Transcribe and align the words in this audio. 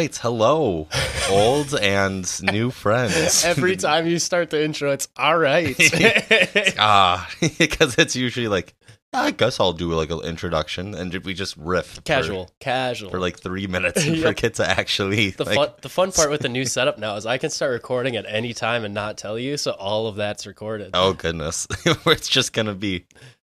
Right, 0.00 0.16
hello, 0.16 0.88
old 1.28 1.74
and 1.74 2.26
new 2.42 2.70
friends. 2.70 3.44
Every 3.44 3.76
time 3.76 4.06
you 4.06 4.18
start 4.18 4.48
the 4.48 4.64
intro, 4.64 4.92
it's 4.92 5.08
all 5.18 5.36
right. 5.36 5.76
Ah, 6.78 7.30
because 7.58 7.98
it's 7.98 8.16
usually 8.16 8.48
like, 8.48 8.72
I 9.12 9.30
guess 9.30 9.60
I'll 9.60 9.74
do 9.74 9.92
like 9.92 10.10
an 10.10 10.20
introduction, 10.20 10.94
and 10.94 11.14
we 11.16 11.34
just 11.34 11.54
riff 11.58 11.96
for- 11.96 12.00
casual, 12.00 12.50
casual. 12.60 13.10
for, 13.10 13.20
like 13.20 13.40
three 13.40 13.66
minutes 13.66 14.02
and 14.06 14.16
Yep. 14.16 14.26
forget 14.26 14.54
to 14.54 14.66
actually 14.66 15.32
the 15.32 15.44
like, 15.44 15.54
fun, 15.56 15.68
the 15.82 15.90
fun 15.90 16.12
part 16.12 16.30
with 16.30 16.40
the 16.40 16.48
new 16.48 16.64
setup 16.64 16.96
now 16.96 17.16
is 17.16 17.26
I 17.26 17.36
can 17.36 17.50
start 17.50 17.72
recording 17.72 18.16
at 18.16 18.24
any 18.26 18.54
time 18.54 18.86
and 18.86 18.94
not 18.94 19.18
tell 19.18 19.38
you, 19.38 19.58
so 19.58 19.72
all 19.72 20.06
of 20.06 20.16
that's 20.16 20.46
recorded. 20.46 20.92
Oh 20.94 21.12
goodness, 21.12 21.66
it's 21.84 22.30
just 22.30 22.54
gonna 22.54 22.74
be. 22.74 23.04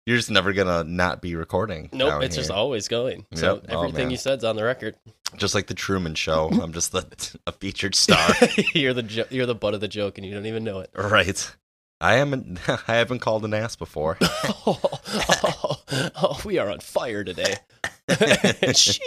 You're 0.07 0.19
just 0.19 0.31
never 0.31 0.53
gonna 0.53 0.85
not 0.85 1.23
be 1.23 1.35
recording. 1.35 1.89
nope, 1.93 2.23
it's 2.23 2.37
just 2.37 2.51
always 2.51 2.89
going. 2.89 3.25
So 3.35 3.55
Yep. 3.55 3.65
Oh, 3.71 3.79
everything 3.81 4.05
man. 4.07 4.11
you 4.11 4.17
said's 4.19 4.45
on 4.45 4.55
the 4.57 4.65
record. 4.65 4.97
just 5.39 5.55
like 5.55 5.67
the 5.67 5.73
Truman 5.75 6.15
Show. 6.15 6.49
I'm 6.63 6.73
just 6.75 6.93
the, 6.93 7.07
a 7.47 7.53
featured 7.53 7.95
star. 7.95 8.29
you're 8.75 8.93
the 8.93 9.03
jo- 9.03 9.25
you're 9.31 9.47
the 9.47 9.55
butt 9.55 9.73
of 9.73 9.81
the 9.81 9.89
joke, 9.89 10.19
and 10.19 10.27
you 10.27 10.35
don't 10.35 10.45
even 10.47 10.63
know 10.63 10.81
it. 10.81 10.91
right. 10.95 11.57
I 12.03 12.15
haven't. 12.15 12.59
I 12.69 12.97
haven't 12.97 13.21
called 13.21 13.47
an 13.47 13.55
ass 13.55 13.77
before. 13.77 14.19
oh, 14.67 14.79
oh, 14.83 15.81
oh, 16.17 16.41
we 16.45 16.59
are 16.59 16.69
on 16.69 16.81
fire 16.81 17.25
today. 17.25 17.57
Sheesh. 18.11 19.01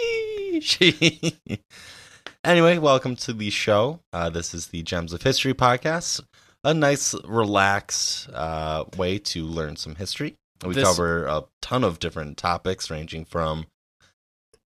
anyway, 2.42 2.78
welcome 2.78 3.14
to 3.16 3.32
the 3.32 3.50
show. 3.50 4.00
Uh, 4.12 4.30
this 4.30 4.52
is 4.52 4.68
the 4.68 4.82
Gems 4.82 5.12
of 5.12 5.22
History 5.22 5.54
podcast, 5.54 6.22
a 6.64 6.74
nice, 6.74 7.14
relaxed 7.24 8.28
uh, 8.32 8.84
way 8.96 9.18
to 9.18 9.44
learn 9.44 9.76
some 9.76 9.94
history. 9.94 10.34
We 10.64 10.74
This- 10.74 10.84
cover 10.84 11.26
a 11.26 11.44
ton 11.62 11.84
of 11.84 11.98
different 11.98 12.36
topics, 12.38 12.90
ranging 12.90 13.24
from 13.24 13.66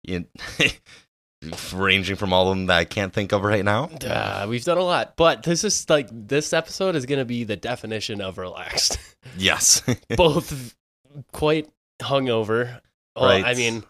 in, 0.07 0.27
ranging 1.75 2.17
from 2.17 2.33
all 2.33 2.49
of 2.51 2.57
them 2.57 2.67
that 2.67 2.77
I 2.79 2.85
can't 2.85 3.13
think 3.13 3.33
of 3.33 3.43
right 3.43 3.65
now. 3.65 3.85
Uh, 4.05 4.47
we've 4.49 4.65
done 4.65 4.79
a 4.79 4.83
lot, 4.83 5.17
but 5.17 5.43
this 5.43 5.65
is 5.65 5.89
like 5.89 6.09
this 6.11 6.53
episode 6.53 6.97
is 6.97 7.07
going 7.07 7.19
to 7.19 7.25
be 7.25 7.45
the 7.45 7.57
definition 7.57 8.21
of 8.21 8.39
relaxed. 8.39 8.99
Yes, 9.37 9.83
Both 10.17 10.77
quite 11.33 11.69
hungover. 12.01 12.81
Well, 13.17 13.25
Right. 13.29 13.45
I 13.45 13.55
mean, 13.55 13.83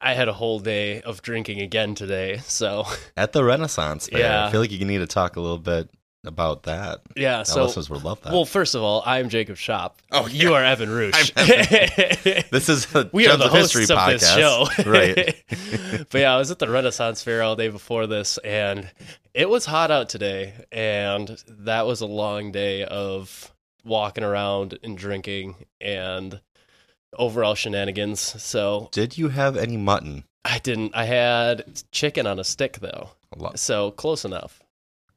I 0.00 0.14
had 0.14 0.28
a 0.28 0.32
whole 0.32 0.60
day 0.60 1.00
of 1.02 1.20
drinking 1.20 1.60
again 1.60 1.96
today, 1.96 2.38
so 2.44 2.84
at 3.16 3.32
the 3.32 3.42
Renaissance 3.42 4.06
Fair. 4.08 4.20
Yeah. 4.20 4.46
I 4.46 4.52
feel 4.52 4.60
like 4.60 4.70
you 4.70 4.84
need 4.84 4.98
to 4.98 5.08
talk 5.08 5.34
a 5.34 5.40
little 5.40 5.58
bit 5.58 5.90
about 6.26 6.64
that. 6.64 7.00
yeah. 7.16 7.42
So, 7.42 7.64
listeners 7.64 7.90
would 7.90 8.04
love 8.04 8.20
that. 8.22 8.32
well, 8.32 8.44
first 8.44 8.74
of 8.74 8.82
all, 8.82 9.02
I'm 9.04 9.28
Jacob 9.28 9.56
Shop. 9.56 10.00
Oh, 10.10 10.26
you 10.26 10.54
are 10.54 10.62
Evan 10.62 10.90
Roosh. 10.90 11.32
this 11.36 12.68
is 12.68 12.92
a 12.94 13.08
we 13.12 13.26
are 13.28 13.36
the 13.36 13.46
of 13.46 13.50
hosts 13.50 13.76
History 13.76 13.94
of 13.94 14.00
podcast, 14.00 14.10
this 14.10 14.34
show, 14.34 14.66
right? 14.90 16.06
but 16.10 16.20
yeah, 16.20 16.34
I 16.34 16.38
was 16.38 16.50
at 16.50 16.58
the 16.58 16.68
Renaissance 16.68 17.22
Fair 17.22 17.42
all 17.42 17.56
day 17.56 17.68
before 17.68 18.06
this, 18.06 18.38
and 18.38 18.90
it 19.32 19.48
was 19.48 19.66
hot 19.66 19.90
out 19.90 20.08
today, 20.08 20.54
and 20.72 21.36
that 21.48 21.86
was 21.86 22.00
a 22.00 22.06
long 22.06 22.52
day 22.52 22.84
of 22.84 23.52
walking 23.84 24.24
around 24.24 24.78
and 24.82 24.96
drinking 24.96 25.56
and 25.80 26.40
overall 27.16 27.54
shenanigans. 27.54 28.20
So 28.20 28.88
Did 28.92 29.18
you 29.18 29.28
have 29.28 29.56
any 29.56 29.76
mutton? 29.76 30.24
I 30.44 30.58
didn't. 30.58 30.94
I 30.94 31.04
had 31.04 31.82
chicken 31.90 32.26
on 32.26 32.38
a 32.38 32.44
stick 32.44 32.78
though, 32.80 33.10
so 33.54 33.90
close 33.92 34.24
enough. 34.24 34.60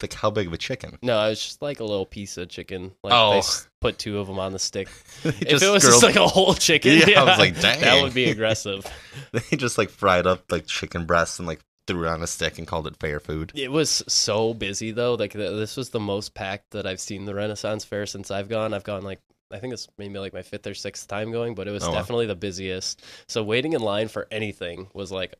Like 0.02 0.13
how 0.13 0.30
big 0.30 0.47
of 0.47 0.53
a 0.53 0.58
chicken? 0.58 0.97
No, 1.02 1.19
it 1.25 1.30
was 1.30 1.41
just 1.44 1.62
like 1.62 1.80
a 1.80 1.84
little 1.84 2.06
piece 2.06 2.38
of 2.38 2.50
chicken. 2.50 2.91
Like 3.03 3.13
Oh. 3.13 3.31
they 3.31 3.38
s- 3.40 3.68
put 3.81 3.97
two 3.97 4.19
of 4.19 4.28
them 4.28 4.38
on 4.40 4.53
the 4.53 4.59
stick. 4.59 4.88
If 5.24 5.62
it 5.62 5.69
was 5.72 5.84
just 5.84 6.03
like 6.03 6.16
a 6.16 6.28
whole 6.28 6.53
chicken, 6.53 7.02
Yeah, 7.08 7.22
I 7.22 7.24
was 7.24 7.40
like, 7.40 7.59
dang, 7.59 7.81
that 7.81 8.03
would 8.03 8.13
be 8.13 8.30
aggressive. 8.30 8.86
they 9.31 9.57
just 9.57 9.78
like 9.78 9.90
fried 9.90 10.28
up 10.28 10.52
like 10.52 10.68
chicken 10.68 11.06
breasts 11.06 11.40
and 11.40 11.47
like 11.47 11.62
threw 11.88 12.06
it 12.06 12.09
on 12.09 12.22
a 12.22 12.28
stick 12.28 12.57
and 12.57 12.68
called 12.68 12.86
it 12.86 12.96
fair 13.00 13.19
food. 13.19 13.52
It 13.56 13.72
was 13.72 14.03
so 14.07 14.53
busy 14.53 14.91
though. 14.91 15.16
Like 15.16 15.34
th- 15.34 15.52
this 15.56 15.75
was 15.78 15.90
the 15.90 16.00
most 16.00 16.34
packed 16.36 16.72
that 16.72 16.86
I've 16.86 17.00
seen 17.00 17.25
the 17.25 17.34
Renaissance 17.34 17.84
Fair 17.86 18.06
since 18.06 18.30
I've 18.30 18.50
gone. 18.50 18.74
I've 18.74 18.84
gone 18.84 19.03
like 19.03 19.19
I 19.52 19.59
think 19.59 19.74
it's 19.74 19.88
maybe 19.97 20.19
like 20.19 20.34
my 20.34 20.41
fifth 20.41 20.68
or 20.68 20.74
sixth 20.74 21.07
time 21.07 21.31
going, 21.31 21.56
but 21.56 21.68
it 21.68 21.72
was 21.72 21.84
Oh, 21.84 21.88
wow. 21.90 21.94
definitely 21.96 22.25
the 22.25 22.36
busiest. 22.36 23.02
So 23.30 23.41
waiting 23.44 23.72
in 23.74 23.81
line 23.81 24.09
for 24.09 24.28
anything 24.30 24.90
was 24.94 25.09
like 25.12 25.36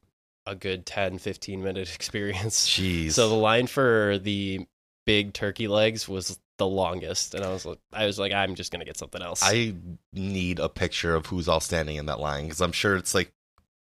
a 0.48 0.56
good 0.56 0.86
10, 0.86 1.18
15 1.20 1.62
minute 1.64 1.94
experience. 1.96 2.68
Jeez. 2.68 3.12
So 3.12 3.30
the 3.30 3.36
line 3.36 3.68
for 3.68 4.18
the 4.22 4.66
big 5.06 5.34
turkey 5.34 5.68
legs 5.68 6.08
was 6.08 6.40
the 6.58 6.68
longest, 6.68 7.36
and 7.36 7.44
I 7.46 7.50
was 7.50 7.66
like, 7.66 7.78
I 7.94 8.06
was 8.08 8.18
like, 8.18 8.32
I'm 8.34 8.56
just 8.56 8.72
gonna 8.72 8.86
get 8.86 8.98
something 8.98 9.22
else. 9.22 9.42
I 9.44 9.76
need 10.14 10.60
a 10.60 10.70
picture 10.70 11.14
of 11.14 11.28
who's 11.28 11.48
all 11.48 11.60
standing 11.60 11.98
in 11.98 12.08
that 12.08 12.20
line 12.20 12.46
because 12.46 12.62
I'm 12.62 12.72
sure 12.72 12.96
it's 12.96 13.14
like 13.14 13.32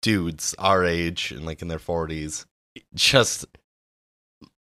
dudes 0.02 0.56
our 0.58 0.86
age 0.86 1.32
and 1.32 1.46
like 1.46 1.62
in 1.62 1.68
their 1.68 1.80
40s, 1.80 2.46
just 2.96 3.46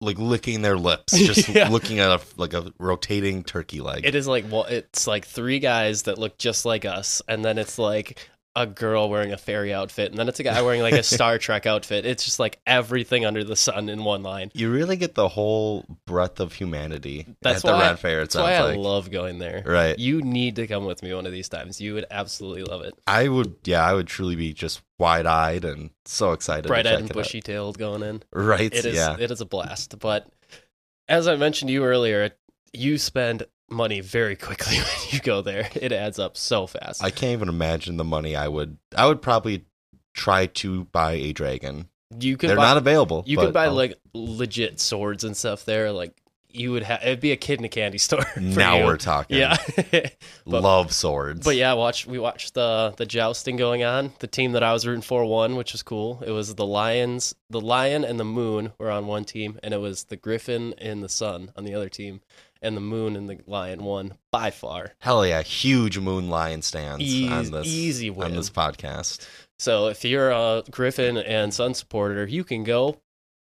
like 0.01 0.19
licking 0.19 0.63
their 0.63 0.77
lips, 0.79 1.13
just 1.19 1.49
Yeah. 1.49 1.69
looking 1.69 1.99
at 1.99 2.11
a 2.11 2.21
like 2.37 2.55
a 2.55 2.73
rotating 2.79 3.45
turkey 3.45 3.81
leg. 3.81 4.07
It 4.07 4.15
is 4.15 4.27
like 4.27 4.47
well, 4.51 4.65
it's 4.65 5.07
like 5.07 5.27
three 5.27 5.59
guys 5.59 6.05
that 6.05 6.19
look 6.19 6.39
just 6.39 6.65
like 6.65 6.85
us, 6.85 7.21
and 7.29 7.45
then 7.45 7.59
it's 7.59 7.79
like 7.79 8.29
a 8.59 8.67
girl 8.67 9.09
wearing 9.09 9.33
a 9.33 9.37
fairy 9.37 9.73
outfit, 9.73 10.11
and 10.11 10.19
then 10.19 10.29
it's 10.29 10.41
a 10.41 10.43
guy 10.43 10.61
wearing 10.63 10.83
like 10.83 10.95
a 10.95 11.05
Star 11.05 11.39
Trek 11.39 11.65
outfit. 11.65 12.05
It's 12.05 12.25
just 12.25 12.41
like 12.41 12.59
everything 12.67 13.25
under 13.25 13.45
the 13.45 13.55
sun 13.55 13.89
in 13.89 14.03
one 14.03 14.25
line. 14.25 14.51
you 14.53 14.71
really 14.71 14.97
get 14.97 15.15
the 15.15 15.29
whole 15.29 15.87
breadth 16.07 16.41
of 16.41 16.53
humanity 16.53 17.27
That's 17.41 17.65
at 17.65 17.71
the 17.71 17.79
Ren 17.79 17.97
Fair. 17.97 18.23
It 18.23 18.33
That's 18.33 18.37
why 18.37 18.55
I 18.55 18.63
like 18.63 18.79
love 18.79 19.13
going 19.13 19.39
there. 19.39 19.63
right. 19.65 19.97
You 19.97 20.23
need 20.23 20.57
to 20.57 20.67
come 20.67 20.85
with 20.87 21.05
me 21.05 21.15
one 21.15 21.25
of 21.25 21.33
these 21.33 21.49
times. 21.49 21.81
You 21.81 21.95
would 21.95 22.07
absolutely 22.11 22.65
love 22.65 22.83
it. 22.83 22.95
I 23.07 23.29
would, 23.29 23.55
yeah, 23.65 23.87
I 23.87 23.95
would 23.95 24.09
truly 24.09 24.35
be 24.35 24.53
just 24.53 24.83
wide 24.99 25.27
eyed 25.27 25.65
and 25.65 25.91
so 26.05 26.33
excited. 26.33 26.67
Bright 26.67 26.87
eyed 26.87 26.99
and 26.99 27.13
bushy 27.13 27.41
tailed 27.41 27.79
going 27.79 28.03
in. 28.03 28.25
Right. 28.33 28.75
It 28.75 28.85
is 28.85 28.97
yeah. 28.97 29.17
it 29.19 29.31
is 29.31 29.41
a 29.41 29.47
blast. 29.47 30.01
But 30.01 30.27
as 31.09 31.29
I 31.29 31.37
mentioned 31.37 31.69
to 31.69 31.73
you 31.73 31.85
earlier, 31.85 32.33
you 32.73 32.99
spend 32.99 33.45
money 33.71 34.01
very 34.01 34.37
quickly 34.37 34.77
when 34.79 34.87
you 35.11 35.21
go 35.21 35.43
there. 35.43 35.69
It 35.75 35.93
adds 35.93 36.19
up 36.19 36.37
so 36.37 36.67
fast. 36.67 37.03
I 37.03 37.11
can't 37.11 37.33
even 37.33 37.49
imagine 37.49 37.97
the 37.97 38.05
money 38.05 38.35
I 38.37 38.49
would. 38.49 38.79
I 38.97 39.07
would 39.07 39.23
probably 39.23 39.65
try 40.15 40.47
to 40.47 40.85
buy 40.87 41.13
a 41.13 41.33
dragon. 41.33 41.89
you 42.19 42.37
could 42.37 42.49
They're 42.51 42.57
buy, 42.57 42.63
not 42.65 42.77
available. 42.77 43.23
you 43.27 43.37
could 43.37 43.53
buy 43.53 43.65
I'll- 43.67 43.75
like 43.75 43.99
legit 44.15 44.81
swords 44.81 45.25
and 45.25 45.37
stuff 45.37 45.65
there. 45.65 45.93
Like 45.93 46.13
you 46.51 46.73
would 46.73 46.83
have 46.83 47.01
it'd 47.03 47.21
be 47.21 47.31
a 47.31 47.37
kid 47.37 47.59
in 47.59 47.65
a 47.67 47.69
candy 47.69 47.99
store. 48.09 48.25
now 48.41 48.79
you. 48.79 48.85
we're 48.87 48.97
talking. 48.97 49.37
yeah. 49.39 49.57
but- 49.93 50.15
love 50.47 50.93
swords. 50.93 51.45
But 51.45 51.57
yeah, 51.57 51.75
watch 51.75 52.07
we 52.07 52.19
watched 52.19 52.55
the 52.55 52.95
the 52.97 53.05
jousting 53.07 53.57
going 53.57 53.85
on. 53.85 54.13
The 54.19 54.27
team 54.27 54.53
that 54.53 54.63
I 54.63 54.73
was 54.73 54.87
rooting 54.87 55.03
for 55.03 55.25
won, 55.27 55.57
which 55.57 55.73
was 55.73 55.83
cool. 55.83 56.23
It 56.27 56.31
was 56.31 56.55
the 56.55 56.67
Lions, 56.67 57.35
the 57.51 57.61
Lion 57.61 58.03
and 58.05 58.19
the 58.19 58.25
Moon 58.25 58.73
were 58.79 58.91
on 58.91 59.07
one 59.07 59.25
team, 59.25 59.59
and 59.63 59.75
it 59.75 59.79
was 59.81 60.05
the 60.05 60.17
Griffin 60.17 60.75
and 60.79 61.03
the 61.03 61.09
Sun 61.11 61.53
on 61.55 61.65
the 61.65 61.75
other 61.75 61.91
team, 61.91 62.23
and 62.63 62.77
the 62.77 62.81
Moon 62.81 63.17
and 63.17 63.29
the 63.29 63.39
Lion 63.47 63.85
won 63.85 64.15
by 64.33 64.51
far. 64.51 64.93
hell 65.01 65.27
yeah, 65.27 65.43
huge 65.43 65.99
moon 65.99 66.29
lion 66.29 66.63
stands 66.63 67.03
Eas- 67.05 67.31
on 67.31 67.51
this 67.51 67.67
easy 67.67 68.11
on 68.11 68.35
this 68.35 68.51
podcast. 68.51 69.27
So 69.59 69.89
if 69.89 70.05
you're 70.05 70.31
a 70.31 70.63
Griffin 70.71 71.17
and 71.19 71.53
Sun 71.53 71.75
supporter, 71.75 72.27
you 72.27 72.45
can 72.45 72.65
go. 72.65 73.01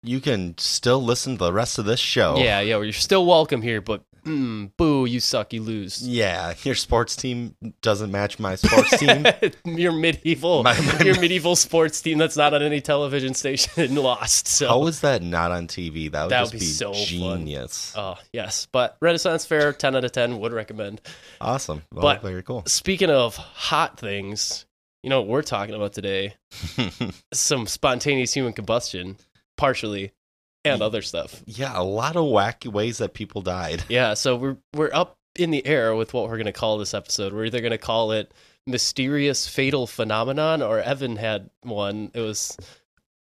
You 0.02 0.20
can 0.20 0.58
still 0.58 1.02
listen 1.02 1.38
to 1.38 1.46
the 1.46 1.54
rest 1.54 1.80
of 1.80 1.86
this 1.86 2.00
show. 2.00 2.36
Yeah, 2.38 2.60
yeah, 2.60 2.82
you're 2.82 2.92
still 2.92 3.26
welcome 3.26 3.62
here, 3.62 3.80
but 3.80 4.04
mm, 4.24 4.72
boo, 4.78 5.06
you 5.06 5.20
suck, 5.20 5.54
you 5.54 5.62
lose. 5.62 6.02
Yeah, 6.08 6.54
your 6.64 6.76
sports 6.76 7.16
team 7.16 7.56
doesn't 7.82 8.12
match 8.12 8.40
my 8.40 8.56
sports 8.56 8.98
team. 9.00 9.26
your 9.66 9.92
medieval, 9.92 10.64
My- 10.64 10.80
my- 10.80 11.00
your 11.06 11.20
medieval 11.20 11.56
sports 11.56 12.02
team 12.02 12.18
that's 12.18 12.36
not 12.38 12.54
on 12.54 12.62
any 12.62 12.82
television 12.82 13.34
station 13.34 13.96
lost. 14.02 14.48
So 14.48 14.68
How 14.68 14.88
is 14.88 15.02
that 15.02 15.22
not 15.22 15.52
on 15.52 15.68
TV? 15.68 16.12
That 16.12 16.24
would 16.24 16.32
That 16.32 16.40
just 16.42 16.54
would 16.54 16.60
be, 16.60 16.66
be 16.66 16.72
so 16.72 16.94
fun. 16.94 17.06
genius. 17.06 17.94
Oh, 17.96 18.16
yes. 18.32 18.68
But 18.72 18.98
Renaissance 19.02 19.46
Fair, 19.46 19.74
10 19.74 19.96
out 19.96 20.04
of 20.06 20.12
10, 20.12 20.40
would 20.40 20.54
recommend. 20.54 21.02
Awesome. 21.42 21.84
Well, 21.92 22.02
But- 22.04 22.22
very 22.22 22.44
cool. 22.44 22.64
Speaking 22.66 23.10
of 23.10 23.36
hot 23.36 24.00
things, 24.00 24.66
you 25.04 25.10
know 25.10 25.20
what 25.22 25.28
we're 25.30 25.42
talking 25.42 25.76
about 25.76 25.94
today? 25.94 26.36
Some 27.34 27.68
spontaneous 27.68 28.34
human 28.34 28.54
combustion, 28.54 29.18
partially, 29.58 30.12
and 30.66 30.82
other 30.82 31.02
stuff. 31.02 31.44
yeah, 31.46 31.72
a 31.76 31.84
lot 31.84 32.16
of 32.16 32.24
wacky 32.26 32.72
ways 32.72 32.98
that 33.00 33.14
people 33.14 33.42
died. 33.42 33.84
Yeah, 33.90 34.14
so 34.14 34.36
we're 34.36 34.58
we're 34.74 34.92
up 34.94 35.18
in 35.36 35.52
the 35.52 35.66
air 35.66 35.96
with 35.96 36.14
what 36.14 36.24
we're 36.26 36.38
going 36.38 36.46
to 36.46 36.52
call 36.54 36.78
this 36.78 36.94
episode. 36.94 37.34
We're 37.34 37.46
either 37.46 37.60
going 37.62 37.72
to 37.72 37.78
call 37.78 38.12
it 38.12 38.32
mysterious 38.66 39.48
fatal 39.48 39.88
phenomenon 39.88 40.62
or 40.62 40.80
Evan 40.80 41.18
had 41.18 41.50
one. 41.62 42.12
It 42.14 42.22
was 42.22 42.58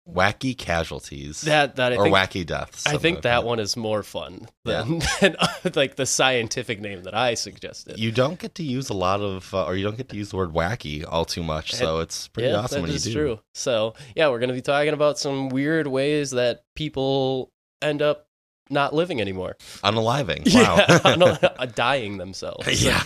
Wacky 0.09 0.57
casualties. 0.57 1.43
that 1.43 1.77
that 1.77 1.93
I 1.93 1.97
or 1.97 2.05
think 2.05 2.17
wacky 2.17 2.47
deaths. 2.47 2.87
I 2.87 2.97
think 2.97 3.23
that 3.23 3.45
one 3.45 3.61
is 3.61 3.77
more 3.77 4.03
fun 4.03 4.49
than, 4.65 5.01
than 5.21 5.37
like 5.75 5.97
the 5.97 6.07
scientific 6.07 6.81
name 6.81 7.05
that 7.05 7.15
I 7.15 7.35
suggested. 7.35 7.99
You 7.99 8.11
don't 8.11 8.39
get 8.39 8.57
to 8.57 8.63
use 8.63 8.89
a 8.89 8.95
lot 8.95 9.21
of, 9.21 9.53
uh, 9.55 9.67
or 9.67 9.77
you 9.77 9.85
don't 9.85 9.97
get 9.97 10.09
to 10.09 10.17
use 10.17 10.31
the 10.31 10.37
word 10.37 10.51
wacky 10.51 11.05
all 11.09 11.25
too 11.25 11.43
much. 11.43 11.75
So 11.75 12.01
it's 12.01 12.29
pretty 12.29 12.49
yeah, 12.49 12.57
awesome 12.57 12.83
when 12.83 12.91
you 12.91 12.97
is 12.97 13.05
do. 13.05 13.13
true. 13.13 13.41
So 13.55 13.95
yeah, 14.17 14.29
we're 14.31 14.41
gonna 14.41 14.53
be 14.53 14.63
talking 14.63 14.95
about 14.95 15.19
some 15.19 15.49
weird 15.49 15.87
ways 15.87 16.33
that 16.33 16.65
people 16.75 17.53
end 17.83 18.03
up 18.03 18.27
not 18.71 18.95
living 18.95 19.21
anymore. 19.21 19.57
Unaliving. 19.85 20.47
Wow. 20.55 20.77
Yeah, 20.89 21.49
uh, 21.59 21.67
dying 21.67 22.19
themselves. 22.19 22.83
yeah. 22.83 23.03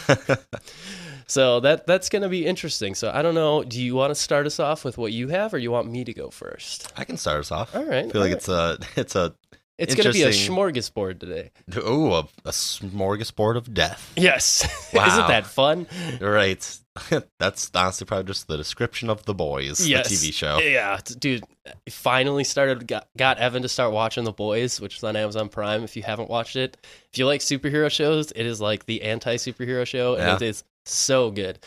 So 1.26 1.60
that 1.60 1.86
that's 1.86 2.08
gonna 2.08 2.28
be 2.28 2.46
interesting. 2.46 2.94
So 2.94 3.10
I 3.12 3.22
don't 3.22 3.34
know. 3.34 3.62
Do 3.64 3.82
you 3.82 3.94
want 3.94 4.10
to 4.10 4.14
start 4.14 4.46
us 4.46 4.60
off 4.60 4.84
with 4.84 4.98
what 4.98 5.12
you 5.12 5.28
have, 5.28 5.54
or 5.54 5.58
you 5.58 5.70
want 5.70 5.90
me 5.90 6.04
to 6.04 6.12
go 6.14 6.30
first? 6.30 6.92
I 6.96 7.04
can 7.04 7.16
start 7.16 7.40
us 7.40 7.50
off. 7.52 7.74
All 7.74 7.84
right. 7.84 8.04
I 8.06 8.10
feel 8.10 8.20
like 8.20 8.30
all 8.32 8.36
it's 8.36 8.48
a 8.48 8.78
it's 8.96 9.14
a 9.16 9.34
it's 9.76 9.94
gonna 9.96 10.12
be 10.12 10.22
a 10.22 10.28
smorgasbord 10.28 11.18
today. 11.18 11.50
oh 11.82 12.12
a, 12.12 12.20
a 12.44 12.52
smorgasbord 12.52 13.56
of 13.56 13.72
death. 13.74 14.12
Yes. 14.16 14.66
Wow. 14.94 15.08
Isn't 15.08 15.26
that 15.26 15.46
fun? 15.46 15.88
Right. 16.20 16.78
That's 17.40 17.68
honestly 17.74 18.06
probably 18.06 18.26
just 18.26 18.46
the 18.46 18.56
description 18.56 19.10
of 19.10 19.24
the 19.24 19.34
boys, 19.34 19.84
Yes. 19.84 20.08
the 20.08 20.14
TV 20.14 20.32
show. 20.32 20.58
Yeah, 20.60 21.00
dude. 21.18 21.42
Finally 21.90 22.44
started 22.44 22.86
got, 22.86 23.08
got 23.16 23.38
Evan 23.38 23.62
to 23.62 23.68
start 23.68 23.92
watching 23.92 24.22
The 24.22 24.30
Boys, 24.32 24.80
which 24.80 24.98
is 24.98 25.02
on 25.04 25.16
Amazon 25.16 25.48
Prime. 25.48 25.82
If 25.82 25.96
you 25.96 26.04
haven't 26.04 26.30
watched 26.30 26.54
it, 26.54 26.76
if 27.12 27.18
you 27.18 27.26
like 27.26 27.40
superhero 27.40 27.90
shows, 27.90 28.30
it 28.30 28.46
is 28.46 28.60
like 28.60 28.86
the 28.86 29.02
anti 29.02 29.34
superhero 29.34 29.84
show, 29.84 30.14
and 30.14 30.22
Yeah. 30.28 30.36
it 30.36 30.42
is 30.42 30.62
so 30.86 31.30
good. 31.30 31.58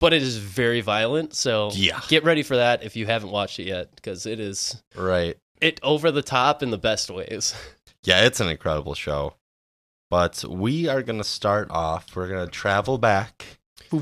But 0.00 0.12
it 0.12 0.22
is 0.22 0.36
very 0.36 0.80
violent, 0.80 1.34
so 1.34 1.70
Yeah. 1.72 2.00
get 2.08 2.24
ready 2.24 2.42
for 2.42 2.56
that 2.56 2.82
if 2.82 2.96
you 2.96 3.06
haven't 3.06 3.30
watched 3.30 3.58
it 3.58 3.66
yet, 3.66 3.94
because 3.94 4.26
it 4.26 4.38
is 4.40 4.82
Right. 4.94 5.36
it 5.60 5.80
over 5.82 6.10
the 6.10 6.22
top 6.22 6.62
in 6.62 6.70
the 6.70 6.78
best 6.78 7.10
ways. 7.10 7.54
Yeah, 8.02 8.26
it's 8.26 8.38
an 8.40 8.48
incredible 8.48 8.94
show. 8.94 9.34
But 10.10 10.44
we 10.46 10.88
are 10.88 11.02
going 11.02 11.16
to 11.18 11.24
start 11.24 11.70
off. 11.70 12.14
We're 12.14 12.28
going 12.28 12.44
to 12.44 12.50
travel 12.52 12.98
back 12.98 13.58
to 13.90 13.98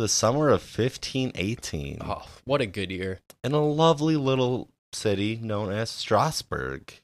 the 0.00 0.08
summer 0.08 0.48
of 0.48 0.62
1518 0.62 1.98
Oh, 2.04 2.22
what 2.44 2.60
a 2.60 2.66
good 2.66 2.90
year! 2.90 3.20
in 3.44 3.52
a 3.52 3.64
lovely 3.64 4.16
little 4.16 4.68
city 4.92 5.38
known 5.42 5.70
as 5.72 5.90
Strasbourg. 5.90 6.94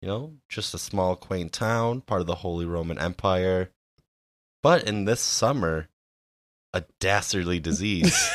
You 0.00 0.08
know, 0.08 0.32
just 0.48 0.74
a 0.74 0.78
small, 0.78 1.16
quaint 1.16 1.52
town, 1.52 2.02
part 2.02 2.20
of 2.20 2.26
the 2.26 2.36
Holy 2.36 2.64
Roman 2.64 2.98
Empire. 2.98 3.70
But 4.62 4.84
in 4.86 5.04
this 5.04 5.20
summer, 5.20 5.88
a 6.72 6.84
dastardly 7.00 7.58
disease 7.60 8.30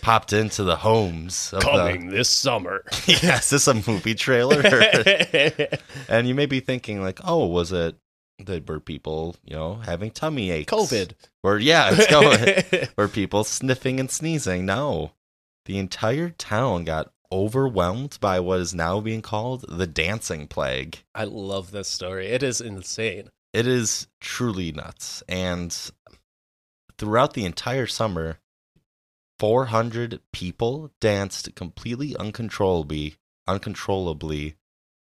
popped 0.00 0.32
into 0.32 0.64
the 0.64 0.76
homes 0.76 1.52
of 1.52 1.62
Coming 1.62 2.08
this 2.08 2.28
summer. 2.28 2.84
The... 3.06 3.20
yeah, 3.22 3.38
is 3.38 3.50
this 3.50 3.66
a 3.66 3.74
movie 3.74 4.14
trailer? 4.14 4.62
and 6.08 6.28
you 6.28 6.34
may 6.34 6.46
be 6.46 6.60
thinking, 6.60 7.02
like, 7.02 7.20
oh, 7.24 7.46
was 7.46 7.72
it 7.72 7.96
that 8.44 8.68
were 8.68 8.80
people, 8.80 9.36
you 9.44 9.54
know, 9.54 9.76
having 9.76 10.10
tummy 10.10 10.50
aches? 10.50 10.72
COVID. 10.72 11.12
Or 11.42 11.58
yeah, 11.58 11.90
it's 11.92 12.10
going. 12.10 12.90
were 12.96 13.08
people 13.08 13.44
sniffing 13.44 13.98
and 13.98 14.10
sneezing. 14.10 14.66
No. 14.66 15.12
The 15.64 15.78
entire 15.78 16.30
town 16.30 16.84
got 16.84 17.12
overwhelmed 17.32 18.18
by 18.20 18.38
what 18.38 18.60
is 18.60 18.74
now 18.74 19.00
being 19.00 19.22
called 19.22 19.64
the 19.66 19.86
dancing 19.86 20.46
plague. 20.46 20.98
I 21.14 21.24
love 21.24 21.70
this 21.70 21.88
story. 21.88 22.28
It 22.28 22.42
is 22.42 22.60
insane. 22.60 23.30
It 23.52 23.66
is 23.66 24.06
truly 24.20 24.70
nuts. 24.70 25.22
And 25.28 25.76
throughout 26.98 27.32
the 27.32 27.46
entire 27.46 27.86
summer, 27.86 28.38
400 29.38 30.20
people 30.32 30.92
danced 31.00 31.54
completely 31.54 32.14
uncontrollably, 32.16 33.16
uncontrollably 33.48 34.56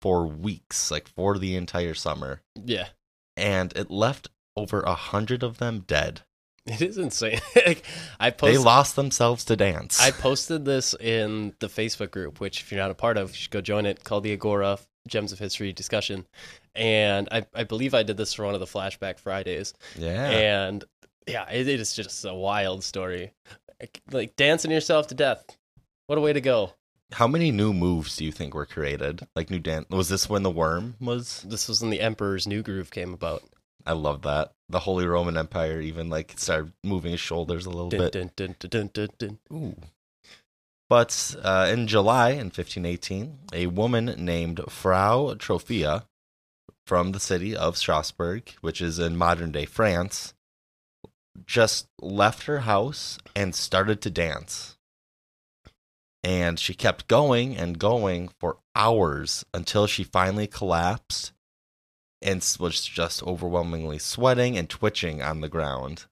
for 0.01 0.27
weeks, 0.27 0.91
like 0.91 1.07
for 1.07 1.37
the 1.37 1.55
entire 1.55 1.93
summer. 1.93 2.41
Yeah. 2.55 2.89
And 3.35 3.73
it 3.75 3.89
left 3.89 4.29
over 4.55 4.81
a 4.81 4.95
hundred 4.95 5.43
of 5.43 5.57
them 5.57 5.85
dead. 5.87 6.21
It 6.71 6.81
is 6.81 6.97
insane. 6.97 7.39
like, 7.55 7.83
I 8.19 8.29
They 8.29 8.57
lost 8.57 8.95
themselves 8.97 9.45
to 9.45 9.55
dance. 9.55 10.01
I 10.01 10.11
posted 10.11 10.65
this 10.65 10.93
in 10.99 11.53
the 11.59 11.67
Facebook 11.67 12.11
group, 12.11 12.41
which 12.41 12.61
if 12.61 12.71
you're 12.71 12.81
not 12.81 12.91
a 12.91 12.95
part 12.95 13.17
of, 13.17 13.29
you 13.29 13.35
should 13.35 13.51
go 13.51 13.61
join 13.61 13.85
it. 13.85 14.03
Called 14.03 14.23
the 14.23 14.33
Agora 14.33 14.77
Gems 15.07 15.31
of 15.31 15.39
History 15.39 15.71
discussion, 15.71 16.27
and 16.75 17.29
I, 17.31 17.45
I 17.55 17.63
believe 17.63 17.93
I 17.93 18.03
did 18.03 18.17
this 18.17 18.33
for 18.33 18.45
one 18.45 18.53
of 18.53 18.59
the 18.59 18.65
Flashback 18.65 19.19
Fridays, 19.19 19.73
yeah. 19.97 20.29
and 20.29 20.83
yeah, 21.25 21.49
it, 21.49 21.69
it 21.69 21.79
is 21.79 21.95
just 21.95 22.25
a 22.25 22.33
wild 22.33 22.83
story. 22.83 23.31
Like, 23.79 24.01
like 24.11 24.35
dancing 24.35 24.71
yourself 24.71 25.07
to 25.07 25.15
death. 25.15 25.45
What 26.07 26.17
a 26.17 26.21
way 26.21 26.33
to 26.33 26.41
go! 26.41 26.73
How 27.13 27.27
many 27.27 27.51
new 27.51 27.71
moves 27.73 28.17
do 28.17 28.25
you 28.25 28.31
think 28.33 28.53
were 28.53 28.65
created? 28.65 29.25
Like 29.35 29.49
new 29.49 29.59
dance? 29.59 29.87
Was 29.89 30.09
this 30.09 30.29
when 30.29 30.43
the 30.43 30.51
worm 30.51 30.95
was? 30.99 31.45
This 31.47 31.69
was 31.69 31.81
when 31.81 31.91
the 31.91 32.01
Emperor's 32.01 32.47
New 32.47 32.61
Groove 32.61 32.91
came 32.91 33.13
about. 33.13 33.43
I 33.87 33.93
love 33.93 34.23
that. 34.23 34.51
The 34.67 34.79
Holy 34.79 35.05
Roman 35.05 35.37
Empire 35.37 35.79
even 35.79 36.09
like 36.09 36.33
started 36.37 36.73
moving 36.83 37.11
his 37.11 37.21
shoulders 37.21 37.65
a 37.65 37.69
little 37.69 37.89
Dun, 37.89 38.11
bit. 38.11 38.35
dun, 38.35 39.09
dun. 39.17 39.39
Ooh. 39.51 39.75
But 40.89 41.35
uh, 41.41 41.69
in 41.71 41.87
July 41.87 42.31
in 42.31 42.47
1518, 42.47 43.39
a 43.53 43.67
woman 43.67 44.13
named 44.17 44.61
Frau 44.67 45.35
Troffea 45.37 46.03
from 46.85 47.13
the 47.13 47.19
city 47.19 47.55
of 47.55 47.77
Strasbourg, 47.77 48.53
which 48.59 48.81
is 48.81 48.99
in 48.99 49.15
modern 49.15 49.53
day 49.53 49.65
France, 49.65 50.33
just 51.45 51.87
left 52.01 52.43
her 52.43 52.59
house 52.59 53.17
and 53.35 53.55
started 53.55 54.01
to 54.01 54.09
dance. 54.09 54.77
And 56.23 56.59
she 56.59 56.73
kept 56.73 57.07
going 57.07 57.55
and 57.55 57.79
going 57.79 58.29
for 58.37 58.57
hours 58.75 59.45
until 59.53 59.87
she 59.87 60.03
finally 60.03 60.47
collapsed 60.47 61.31
and 62.21 62.37
was 62.59 62.83
just 62.85 63.23
overwhelmingly 63.23 63.99
sweating 63.99 64.57
and 64.57 64.69
twitching 64.69 65.21
on 65.21 65.41
the 65.41 65.49
ground. 65.49 66.05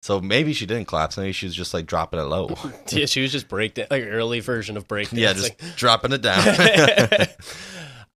So 0.00 0.20
maybe 0.20 0.52
she 0.52 0.64
didn't 0.64 0.86
collapse. 0.86 1.18
Maybe 1.18 1.32
she 1.32 1.46
was 1.46 1.54
just 1.54 1.74
like 1.74 1.86
dropping 1.86 2.20
it 2.20 2.24
low. 2.24 2.54
Yeah, 2.90 3.06
she 3.06 3.20
was 3.20 3.32
just 3.32 3.48
break 3.48 3.76
like 3.76 4.04
early 4.04 4.40
version 4.40 4.76
of 4.76 4.88
break 4.88 5.12
yeah, 5.12 5.32
just 5.32 5.58
dropping 5.76 6.12
it 6.12 6.22
down. 6.22 6.42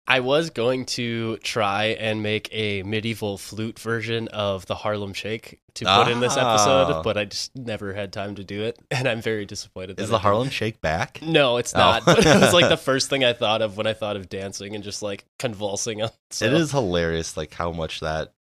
I 0.06 0.20
was 0.20 0.50
going 0.50 0.84
to 0.86 1.36
try 1.38 1.84
and 1.98 2.22
make 2.22 2.48
a 2.52 2.82
medieval 2.82 3.38
flute 3.38 3.78
version 3.78 4.26
of 4.28 4.66
the 4.66 4.74
Harlem 4.74 5.12
Shake 5.14 5.60
to 5.74 5.84
put 5.84 6.08
in 6.08 6.18
this 6.20 6.36
Ah. 6.36 6.54
episode, 6.54 7.02
but 7.04 7.16
I 7.16 7.24
just 7.24 7.54
never 7.56 7.94
had 7.94 8.12
time 8.12 8.34
to 8.34 8.44
do 8.44 8.64
it, 8.64 8.78
and 8.90 9.08
I'm 9.08 9.22
very 9.22 9.46
disappointed. 9.46 9.96
that 9.96 10.02
Is 10.02 10.10
the. 10.10 10.18
Harlem 10.18 10.50
Shake 10.50 10.80
back? 10.80 11.20
No, 11.22 11.56
it's 11.56 11.72
Oh. 11.74 11.78
not. 11.78 12.04
But 12.06 12.26
it 12.26 12.40
was 12.40 12.52
like 12.52 12.68
the 12.68 12.76
first 12.90 13.10
thing 13.10 13.24
I 13.24 13.32
thought 13.32 13.62
of 13.62 13.76
when 13.76 13.86
I 13.86 13.94
thought 13.94 14.16
of 14.16 14.28
dancing 14.28 14.74
and 14.74 14.82
just 14.82 15.02
like 15.02 15.24
convulsing. 15.38 16.02
So, 16.30 16.46
It 16.46 16.52
is 16.52 16.72
hilarious, 16.72 17.36
like 17.36 17.54
how 17.54 17.70
much 17.70 18.00
that 18.00 18.32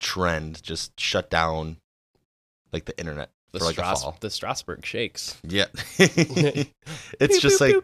trend 0.00 0.62
just 0.62 0.98
shut 1.00 1.30
down, 1.30 1.76
like 2.72 2.86
the 2.86 2.98
internet 2.98 3.30
the, 3.54 3.60
for 3.60 3.64
like 3.66 3.76
Stras- 3.76 4.02
fall. 4.02 4.16
the 4.20 4.28
Strasbourg 4.30 4.84
shakes. 4.84 5.40
Yeah, 5.42 5.66
it's 5.98 7.38
just 7.40 7.60
like 7.60 7.76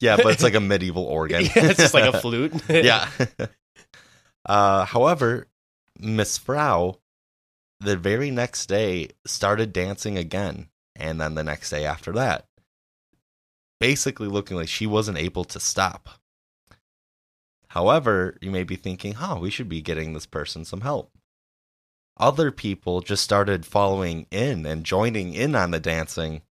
yeah, 0.00 0.16
but 0.16 0.32
it's 0.32 0.42
like 0.42 0.54
a 0.54 0.60
medieval 0.72 1.04
organ. 1.04 1.42
yeah, 1.42 1.50
it's 1.54 1.78
just 1.78 1.94
like 1.94 2.12
a 2.12 2.20
flute. 2.20 2.52
yeah. 2.68 3.08
Uh, 4.46 4.84
however, 4.86 5.46
Miss 5.98 6.38
Frau, 6.38 6.98
the 7.80 7.96
very 7.96 8.30
next 8.30 8.66
day, 8.66 9.10
started 9.26 9.72
dancing 9.72 10.16
again, 10.18 10.68
and 10.96 11.20
then 11.20 11.34
the 11.34 11.44
next 11.44 11.70
day 11.70 11.84
after 11.84 12.12
that, 12.12 12.46
basically 13.78 14.28
looking 14.28 14.56
like 14.56 14.68
she 14.68 14.86
wasn't 14.86 15.18
able 15.18 15.44
to 15.44 15.60
stop. 15.60 16.08
However, 17.68 18.36
you 18.40 18.50
may 18.50 18.64
be 18.64 18.76
thinking, 18.76 19.12
"Huh, 19.12 19.38
we 19.40 19.50
should 19.50 19.68
be 19.68 19.82
getting 19.82 20.12
this 20.14 20.26
person 20.26 20.64
some 20.64 20.80
help." 20.80 21.12
Other 22.20 22.50
people 22.52 23.00
just 23.00 23.24
started 23.24 23.64
following 23.64 24.26
in 24.30 24.66
and 24.66 24.84
joining 24.84 25.32
in 25.34 25.54
on 25.56 25.70
the 25.70 25.80
dancing, 25.80 26.42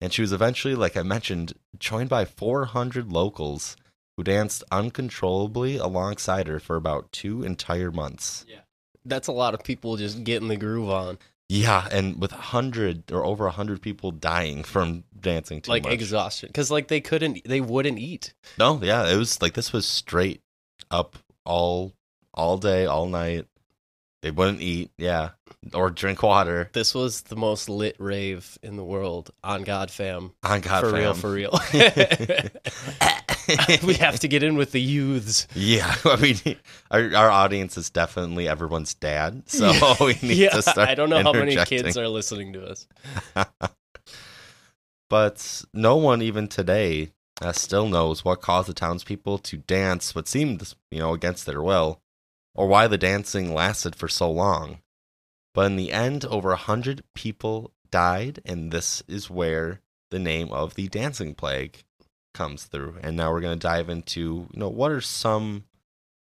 and 0.00 0.12
she 0.12 0.22
was 0.22 0.32
eventually, 0.32 0.74
like 0.76 0.96
I 0.96 1.02
mentioned, 1.02 1.52
joined 1.78 2.08
by 2.08 2.24
400 2.24 3.10
locals 3.12 3.76
who 4.16 4.22
danced 4.22 4.62
uncontrollably 4.70 5.76
alongside 5.76 6.46
her 6.46 6.60
for 6.60 6.76
about 6.76 7.10
two 7.12 7.42
entire 7.42 7.90
months. 7.90 8.46
Yeah. 8.48 8.60
That's 9.04 9.28
a 9.28 9.32
lot 9.32 9.54
of 9.54 9.62
people 9.62 9.96
just 9.96 10.24
getting 10.24 10.48
the 10.48 10.56
groove 10.56 10.88
on, 10.90 11.18
Yeah, 11.48 11.86
and 11.92 12.20
with 12.20 12.32
a 12.32 12.36
hundred 12.36 13.12
or 13.12 13.24
over 13.24 13.46
a 13.46 13.52
hundred 13.52 13.82
people 13.82 14.10
dying 14.10 14.64
from 14.64 15.04
dancing 15.20 15.60
too 15.60 15.70
like 15.70 15.84
much. 15.84 15.92
exhaustion, 15.92 16.48
because 16.48 16.70
like 16.70 16.88
they 16.88 17.00
couldn't, 17.00 17.42
they 17.44 17.60
wouldn't 17.60 17.98
eat. 17.98 18.32
no, 18.58 18.80
yeah, 18.82 19.08
it 19.08 19.16
was 19.16 19.40
like 19.42 19.54
this 19.54 19.72
was 19.72 19.86
straight 19.86 20.40
up 20.90 21.16
all 21.44 21.92
all 22.34 22.58
day, 22.58 22.84
all 22.86 23.06
night. 23.06 23.46
They 24.26 24.32
wouldn't 24.32 24.60
eat, 24.60 24.90
yeah, 24.98 25.30
or 25.72 25.88
drink 25.88 26.20
water. 26.20 26.68
This 26.72 26.96
was 26.96 27.22
the 27.22 27.36
most 27.36 27.68
lit 27.68 27.94
rave 28.00 28.58
in 28.60 28.74
the 28.74 28.82
world 28.82 29.30
on 29.44 29.62
God 29.62 29.88
fam. 29.88 30.32
On 30.42 30.60
God, 30.60 30.80
for 30.80 30.92
real, 30.92 31.14
for 31.14 31.30
real. 31.30 31.56
we 33.86 33.94
have 33.94 34.18
to 34.18 34.26
get 34.26 34.42
in 34.42 34.56
with 34.56 34.72
the 34.72 34.80
youths. 34.80 35.46
Yeah, 35.54 35.94
I 36.04 36.16
mean, 36.16 36.40
our 36.90 37.14
our 37.14 37.30
audience 37.30 37.76
is 37.76 37.88
definitely 37.88 38.48
everyone's 38.48 38.94
dad, 38.94 39.44
so 39.48 39.94
we 40.00 40.14
need 40.14 40.38
yeah, 40.38 40.48
to 40.48 40.62
start. 40.62 40.88
I 40.88 40.96
don't 40.96 41.08
know 41.08 41.22
how 41.22 41.32
many 41.32 41.54
kids 41.64 41.96
are 41.96 42.08
listening 42.08 42.54
to 42.54 42.66
us. 42.66 42.88
but 45.08 45.64
no 45.72 45.98
one 45.98 46.20
even 46.20 46.48
today 46.48 47.12
uh, 47.40 47.52
still 47.52 47.88
knows 47.88 48.24
what 48.24 48.40
caused 48.40 48.68
the 48.68 48.74
townspeople 48.74 49.38
to 49.38 49.58
dance 49.58 50.16
what 50.16 50.26
seemed, 50.26 50.74
you 50.90 50.98
know, 50.98 51.12
against 51.12 51.46
their 51.46 51.62
will, 51.62 52.00
or 52.56 52.66
why 52.66 52.88
the 52.88 52.98
dancing 52.98 53.54
lasted 53.54 53.94
for 53.94 54.08
so 54.08 54.30
long. 54.30 54.78
But 55.54 55.66
in 55.66 55.76
the 55.76 55.92
end, 55.92 56.24
over 56.24 56.52
a 56.52 56.56
hundred 56.56 57.04
people 57.14 57.72
died, 57.90 58.40
and 58.44 58.72
this 58.72 59.02
is 59.06 59.30
where 59.30 59.80
the 60.10 60.18
name 60.18 60.50
of 60.52 60.74
the 60.74 60.88
dancing 60.88 61.34
plague 61.34 61.84
comes 62.34 62.64
through. 62.64 62.96
And 63.02 63.16
now 63.16 63.30
we're 63.30 63.40
going 63.40 63.58
to 63.58 63.62
dive 63.62 63.88
into, 63.88 64.48
you 64.52 64.58
know, 64.58 64.68
what 64.68 64.90
are 64.90 65.00
some 65.00 65.64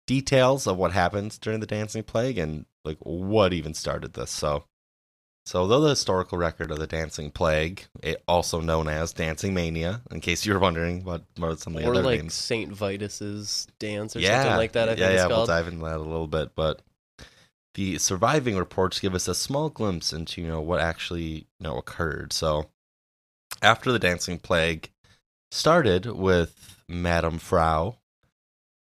details 0.08 0.68
of 0.68 0.77
what 0.77 0.92
happened 0.92 1.38
during 1.42 1.60
the 1.60 1.65
dancing 1.65 2.04
plague 2.04 2.38
and 2.38 2.65
like 2.84 2.98
what 3.00 3.54
even 3.54 3.74
started 3.74 4.13
this. 4.13 4.32
So, 4.32 4.65
so 5.45 5.67
though 5.67 5.81
the 5.81 5.89
historical 5.89 6.37
record 6.37 6.71
of 6.71 6.79
the 6.79 6.87
dancing 6.87 7.29
plague, 7.29 7.85
it 8.01 8.23
also 8.27 8.59
known 8.61 8.87
as 8.87 9.13
dancing 9.13 9.53
mania, 9.53 10.01
in 10.09 10.19
case 10.19 10.45
you 10.45 10.53
were 10.53 10.59
wondering 10.59 11.03
what, 11.03 11.23
what 11.37 11.59
some 11.59 11.75
of 11.75 11.81
the 11.81 11.87
or 11.87 11.93
other 11.93 12.03
like 12.03 12.19
names. 12.19 12.33
Saint 12.33 12.71
Vitus's 12.71 13.67
dance 13.77 14.15
or 14.15 14.19
yeah, 14.19 14.41
something 14.41 14.57
like 14.57 14.71
that. 14.71 14.89
I 14.89 14.91
yeah, 14.93 14.97
think 14.97 15.17
yeah. 15.17 15.25
it's 15.25 15.29
We'll 15.29 15.45
dive 15.45 15.67
into 15.67 15.85
that 15.85 15.97
a 15.97 15.99
little 15.99 16.27
bit, 16.27 16.55
but 16.55 16.81
the 17.75 17.99
surviving 17.99 18.57
reports 18.57 18.99
give 18.99 19.13
us 19.13 19.27
a 19.27 19.35
small 19.35 19.69
glimpse 19.69 20.13
into 20.13 20.41
you 20.41 20.47
know 20.47 20.61
what 20.61 20.79
actually 20.79 21.47
you 21.59 21.61
know 21.61 21.77
occurred. 21.77 22.33
So, 22.33 22.69
after 23.61 23.91
the 23.91 23.99
dancing 23.99 24.39
plague 24.39 24.89
started 25.51 26.07
with 26.07 26.83
Madame 26.89 27.37
Frau, 27.37 27.97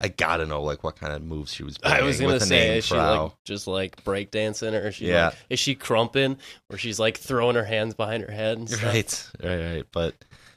I 0.00 0.08
gotta 0.08 0.46
know 0.46 0.62
like 0.62 0.82
what 0.82 0.96
kind 0.96 1.12
of 1.12 1.22
moves 1.22 1.52
she 1.52 1.62
was. 1.62 1.76
I 1.82 2.02
was 2.02 2.18
gonna 2.20 2.32
with 2.34 2.40
the 2.42 2.46
say, 2.46 2.78
is 2.78 2.86
she 2.86 2.94
like 2.96 3.32
just 3.44 3.66
like 3.66 4.02
breakdancing, 4.04 4.72
or 4.72 4.88
is 4.88 4.94
she 4.94 5.08
Yeah. 5.08 5.26
like, 5.26 5.34
is 5.50 5.58
she 5.60 5.74
crumping, 5.74 6.38
or 6.70 6.78
she's 6.78 6.98
like 6.98 7.18
throwing 7.18 7.54
her 7.56 7.64
hands 7.64 7.94
behind 7.94 8.22
her 8.24 8.32
head? 8.32 8.58
And 8.58 8.70
stuff? 8.70 8.82
Right, 8.84 9.28
right, 9.42 9.74
right. 9.74 9.84
But 9.92 10.14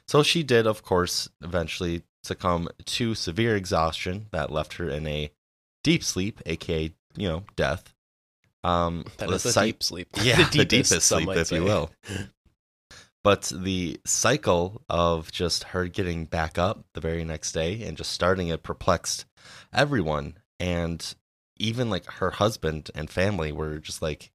so 0.08 0.22
she 0.22 0.42
did, 0.42 0.66
of 0.66 0.82
course, 0.82 1.28
eventually 1.42 2.02
succumb 2.22 2.68
to 2.86 3.14
severe 3.14 3.54
exhaustion 3.54 4.26
that 4.32 4.50
left 4.50 4.74
her 4.74 4.88
in 4.88 5.06
a 5.06 5.30
deep 5.82 6.02
sleep, 6.02 6.40
aka 6.46 6.90
you 7.16 7.28
know 7.28 7.44
death. 7.56 7.92
Um, 8.62 9.04
That 9.18 9.28
the 9.28 9.34
is 9.34 9.44
a 9.44 9.52
cy- 9.52 9.66
deep 9.66 9.82
sleep. 9.82 10.08
yeah, 10.22 10.48
the 10.48 10.64
deepest, 10.64 11.02
some 11.06 11.18
sleep, 11.18 11.26
might 11.26 11.36
if 11.36 11.52
you 11.52 11.64
will. 11.64 11.90
But 13.22 13.50
the 13.56 13.98
cycle 14.04 14.82
of 14.90 15.32
just 15.32 15.64
her 15.64 15.86
getting 15.86 16.26
back 16.26 16.58
up 16.58 16.84
the 16.92 17.00
very 17.00 17.24
next 17.24 17.52
day 17.52 17.82
and 17.82 17.96
just 17.96 18.12
starting 18.12 18.48
it 18.48 18.62
perplexed 18.62 19.24
everyone, 19.74 20.38
and 20.60 21.14
even 21.58 21.90
like 21.90 22.04
her 22.06 22.30
husband 22.30 22.90
and 22.94 23.10
family 23.10 23.52
were 23.52 23.78
just 23.78 24.02
like, 24.02 24.30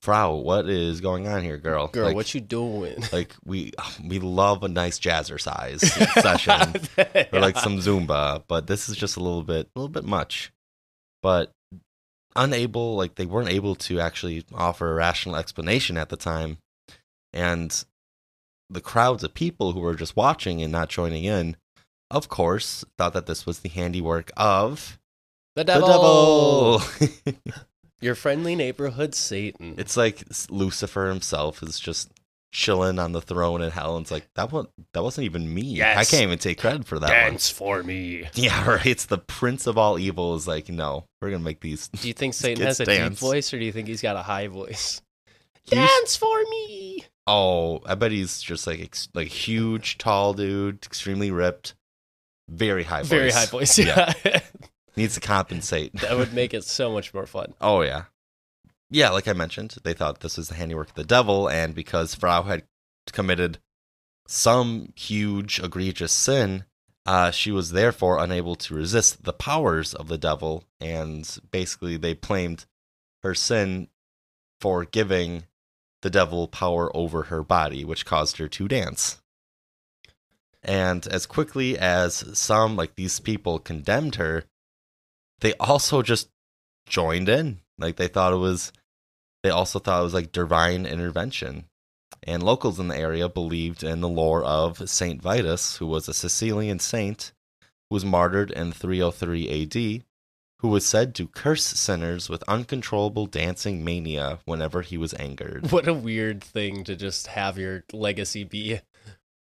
"Frau, 0.00 0.34
what 0.34 0.68
is 0.68 1.00
going 1.00 1.26
on 1.28 1.42
here, 1.42 1.58
girl? 1.58 1.88
Girl, 1.88 2.06
Like, 2.06 2.16
what 2.16 2.34
you 2.34 2.40
doing? 2.40 3.02
like 3.12 3.34
we 3.44 3.72
we 4.04 4.18
love 4.18 4.62
a 4.62 4.68
nice 4.68 4.98
jazzercise 4.98 5.80
session 6.22 6.74
or 7.32 7.40
like 7.40 7.58
some 7.58 7.78
zumba 7.78 8.42
but 8.48 8.66
this 8.66 8.88
is 8.88 8.96
just 8.96 9.16
a 9.16 9.20
little 9.20 9.42
bit 9.42 9.68
a 9.74 9.78
little 9.78 9.88
bit 9.88 10.04
much 10.04 10.52
but 11.22 11.52
unable 12.36 12.96
like 12.96 13.16
they 13.16 13.26
weren't 13.26 13.48
able 13.50 13.74
to 13.74 14.00
actually 14.00 14.44
offer 14.54 14.90
a 14.90 14.94
rational 14.94 15.36
explanation 15.36 15.96
at 15.96 16.08
the 16.08 16.16
time 16.16 16.58
and 17.32 17.84
the 18.70 18.80
crowds 18.80 19.24
of 19.24 19.34
people 19.34 19.72
who 19.72 19.80
were 19.80 19.94
just 19.94 20.16
watching 20.16 20.62
and 20.62 20.70
not 20.70 20.88
joining 20.88 21.24
in 21.24 21.56
of 22.10 22.28
course 22.28 22.84
thought 22.96 23.12
that 23.12 23.26
this 23.26 23.44
was 23.46 23.60
the 23.60 23.68
handiwork 23.68 24.30
of 24.36 24.98
the 25.56 25.64
the 25.64 25.64
devil, 25.64 26.78
devil 26.78 27.34
your 28.00 28.14
friendly 28.14 28.54
neighborhood 28.54 29.14
Satan. 29.14 29.74
it's 29.78 29.96
like 29.96 30.22
lucifer 30.50 31.08
himself 31.08 31.62
is 31.62 31.78
just 31.80 32.10
chilling 32.50 32.98
on 32.98 33.12
the 33.12 33.20
throne 33.20 33.60
in 33.60 33.70
hell 33.70 33.96
and 33.96 34.04
it's 34.04 34.10
like 34.10 34.26
that 34.34 34.50
one 34.50 34.66
that 34.94 35.02
wasn't 35.02 35.22
even 35.24 35.52
me 35.52 35.82
i 35.82 36.02
can't 36.04 36.22
even 36.22 36.38
take 36.38 36.58
credit 36.58 36.86
for 36.86 36.98
that 36.98 37.08
one 37.10 37.32
Dance 37.32 37.50
for 37.50 37.82
me. 37.82 38.24
Yeah, 38.34 38.64
right. 38.70 38.86
It's 38.86 39.04
the 39.04 39.18
prince 39.18 39.66
of 39.66 39.76
all 39.76 39.98
evil 39.98 40.34
is 40.34 40.48
like, 40.48 40.70
no, 40.70 41.04
we're 41.20 41.30
gonna 41.30 41.42
make 41.44 41.60
these. 41.60 41.88
Do 41.88 42.08
you 42.08 42.14
think 42.14 42.32
Satan 42.34 42.64
has 42.64 42.80
a 42.80 42.86
deep 42.86 43.12
voice, 43.12 43.52
or 43.52 43.58
do 43.58 43.64
you 43.66 43.72
think 43.72 43.86
he's 43.86 44.00
got 44.00 44.16
a 44.16 44.22
high 44.22 44.46
voice? 44.46 45.02
He's- 45.64 45.90
Dance 45.90 46.16
for 46.16 46.38
me. 46.50 47.04
Oh, 47.26 47.82
I 47.84 47.94
bet 47.94 48.10
he's 48.12 48.40
just 48.40 48.66
like 48.66 48.80
ex- 48.80 49.08
like 49.12 49.28
huge, 49.28 49.98
tall 49.98 50.32
dude, 50.32 50.82
extremely 50.86 51.30
ripped, 51.30 51.74
very 52.48 52.84
high 52.84 53.00
voice. 53.02 53.08
Very 53.08 53.30
high 53.30 53.46
voice. 53.46 53.78
Yeah. 53.78 54.12
Yeah, 54.24 54.40
Needs 54.96 55.14
to 55.14 55.20
compensate. 55.20 55.92
that 56.00 56.16
would 56.16 56.32
make 56.32 56.52
it 56.54 56.64
so 56.64 56.90
much 56.90 57.14
more 57.14 57.26
fun. 57.26 57.54
Oh 57.60 57.82
yeah, 57.82 58.04
yeah. 58.90 59.10
Like 59.10 59.28
I 59.28 59.32
mentioned, 59.32 59.76
they 59.84 59.94
thought 59.94 60.20
this 60.20 60.36
was 60.36 60.48
the 60.48 60.54
handiwork 60.54 60.88
of 60.90 60.94
the 60.94 61.04
devil, 61.04 61.48
and 61.48 61.74
because 61.74 62.14
Frau 62.14 62.42
had 62.42 62.64
committed 63.12 63.58
some 64.26 64.92
huge, 64.96 65.60
egregious 65.60 66.12
sin, 66.12 66.64
uh, 67.06 67.30
she 67.30 67.50
was 67.50 67.70
therefore 67.72 68.18
unable 68.18 68.54
to 68.56 68.74
resist 68.74 69.24
the 69.24 69.32
powers 69.32 69.94
of 69.94 70.08
the 70.08 70.18
devil, 70.18 70.64
and 70.80 71.38
basically 71.50 71.96
they 71.96 72.12
blamed 72.14 72.66
her 73.22 73.34
sin 73.34 73.88
for 74.60 74.84
giving 74.84 75.44
the 76.02 76.10
devil 76.10 76.46
power 76.48 76.94
over 76.96 77.24
her 77.24 77.42
body, 77.42 77.84
which 77.84 78.04
caused 78.04 78.36
her 78.36 78.48
to 78.48 78.68
dance. 78.68 79.20
And 80.62 81.06
as 81.06 81.26
quickly 81.26 81.78
as 81.78 82.36
some, 82.38 82.76
like 82.76 82.96
these 82.96 83.20
people, 83.20 83.58
condemned 83.58 84.16
her, 84.16 84.44
they 85.40 85.54
also 85.54 86.02
just 86.02 86.28
joined 86.86 87.28
in. 87.28 87.60
Like 87.78 87.96
they 87.96 88.08
thought 88.08 88.32
it 88.32 88.36
was, 88.36 88.72
they 89.42 89.50
also 89.50 89.78
thought 89.78 90.00
it 90.00 90.04
was 90.04 90.14
like 90.14 90.32
divine 90.32 90.84
intervention. 90.84 91.66
And 92.24 92.42
locals 92.42 92.80
in 92.80 92.88
the 92.88 92.98
area 92.98 93.28
believed 93.28 93.84
in 93.84 94.00
the 94.00 94.08
lore 94.08 94.44
of 94.44 94.88
Saint 94.88 95.22
Vitus, 95.22 95.76
who 95.76 95.86
was 95.86 96.08
a 96.08 96.14
Sicilian 96.14 96.78
saint 96.78 97.32
who 97.88 97.94
was 97.94 98.04
martyred 98.04 98.50
in 98.50 98.72
303 98.72 99.62
AD, 99.62 100.04
who 100.60 100.68
was 100.68 100.84
said 100.84 101.14
to 101.14 101.28
curse 101.28 101.64
sinners 101.64 102.28
with 102.28 102.42
uncontrollable 102.48 103.26
dancing 103.26 103.84
mania 103.84 104.40
whenever 104.44 104.82
he 104.82 104.96
was 104.96 105.14
angered. 105.14 105.70
What 105.70 105.88
a 105.88 105.94
weird 105.94 106.42
thing 106.42 106.84
to 106.84 106.96
just 106.96 107.28
have 107.28 107.58
your 107.58 107.84
legacy 107.92 108.44
be. 108.44 108.80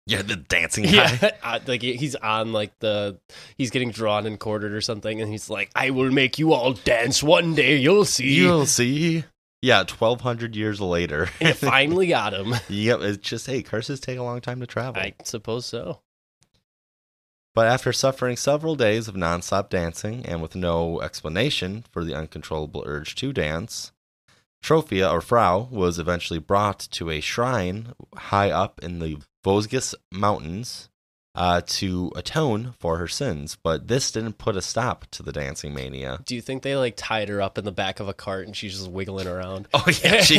Yeah, 0.06 0.23
the 0.23 0.37
dancing 0.37 0.84
guy. 0.84 1.18
Yeah, 1.23 1.30
uh, 1.42 1.61
like 1.66 1.80
he's 1.80 2.14
on 2.14 2.52
like 2.52 2.78
the 2.80 3.18
he's 3.56 3.70
getting 3.70 3.90
drawn 3.90 4.26
and 4.26 4.38
quartered 4.38 4.73
or 4.73 4.82
something, 4.82 5.20
and 5.20 5.30
he's 5.30 5.49
like, 5.49 5.70
"I 5.75 5.90
will 5.90 6.11
make 6.11 6.38
you 6.38 6.52
all 6.52 6.75
dance 6.75 7.23
one 7.23 7.54
day. 7.54 7.76
You'll 7.76 8.04
see." 8.04 8.34
You'll 8.34 8.66
see. 8.66 9.25
Yeah, 9.64 9.78
1200 9.78 10.54
years 10.54 10.78
later. 10.78 11.30
And 11.40 11.49
it 11.49 11.56
finally 11.56 12.08
got 12.08 12.34
him. 12.34 12.54
yep, 12.68 13.00
it's 13.00 13.16
just, 13.16 13.46
hey, 13.46 13.62
curses 13.62 13.99
take 13.99 14.18
a 14.18 14.23
long 14.23 14.42
time 14.42 14.61
to 14.61 14.66
travel. 14.66 15.00
I 15.00 15.14
suppose 15.25 15.64
so. 15.64 16.00
But 17.54 17.66
after 17.68 17.90
suffering 17.90 18.37
several 18.37 18.76
days 18.76 19.08
of 19.08 19.14
nonstop 19.14 19.70
dancing 19.70 20.26
and 20.26 20.42
with 20.42 20.54
no 20.54 21.00
explanation 21.00 21.87
for 21.90 22.04
the 22.04 22.14
uncontrollable 22.14 22.84
urge 22.87 23.14
to 23.14 23.32
dance, 23.32 23.92
Troffea 24.64 25.12
or 25.12 25.21
Frau 25.21 25.68
was 25.71 25.99
eventually 25.99 26.38
brought 26.38 26.78
to 26.92 27.11
a 27.11 27.21
shrine 27.21 27.92
high 28.16 28.50
up 28.50 28.83
in 28.83 28.99
the 28.99 29.18
Vosges 29.44 29.94
Mountains 30.11 30.88
uh, 31.35 31.61
to 31.66 32.11
atone 32.16 32.73
for 32.78 32.97
her 32.97 33.06
sins. 33.09 33.59
But 33.62 33.88
this 33.88 34.11
didn't 34.11 34.38
put 34.38 34.56
a 34.56 34.62
stop 34.62 35.04
to 35.11 35.23
the 35.23 35.33
dancing 35.33 35.75
mania. 35.75 36.21
Do 36.25 36.35
you 36.35 36.40
think 36.40 36.62
they 36.62 36.76
like 36.76 36.94
tied 36.97 37.28
her 37.28 37.42
up 37.42 37.59
in 37.59 37.66
the 37.66 37.73
back 37.73 38.00
of 38.00 38.09
a 38.09 38.14
cart 38.14 38.47
and 38.47 38.56
she's 38.56 38.78
just 38.78 38.90
wiggling 38.90 39.26
around? 39.26 39.68
Oh 39.75 39.85
yeah, 40.02 40.21
she 40.23 40.38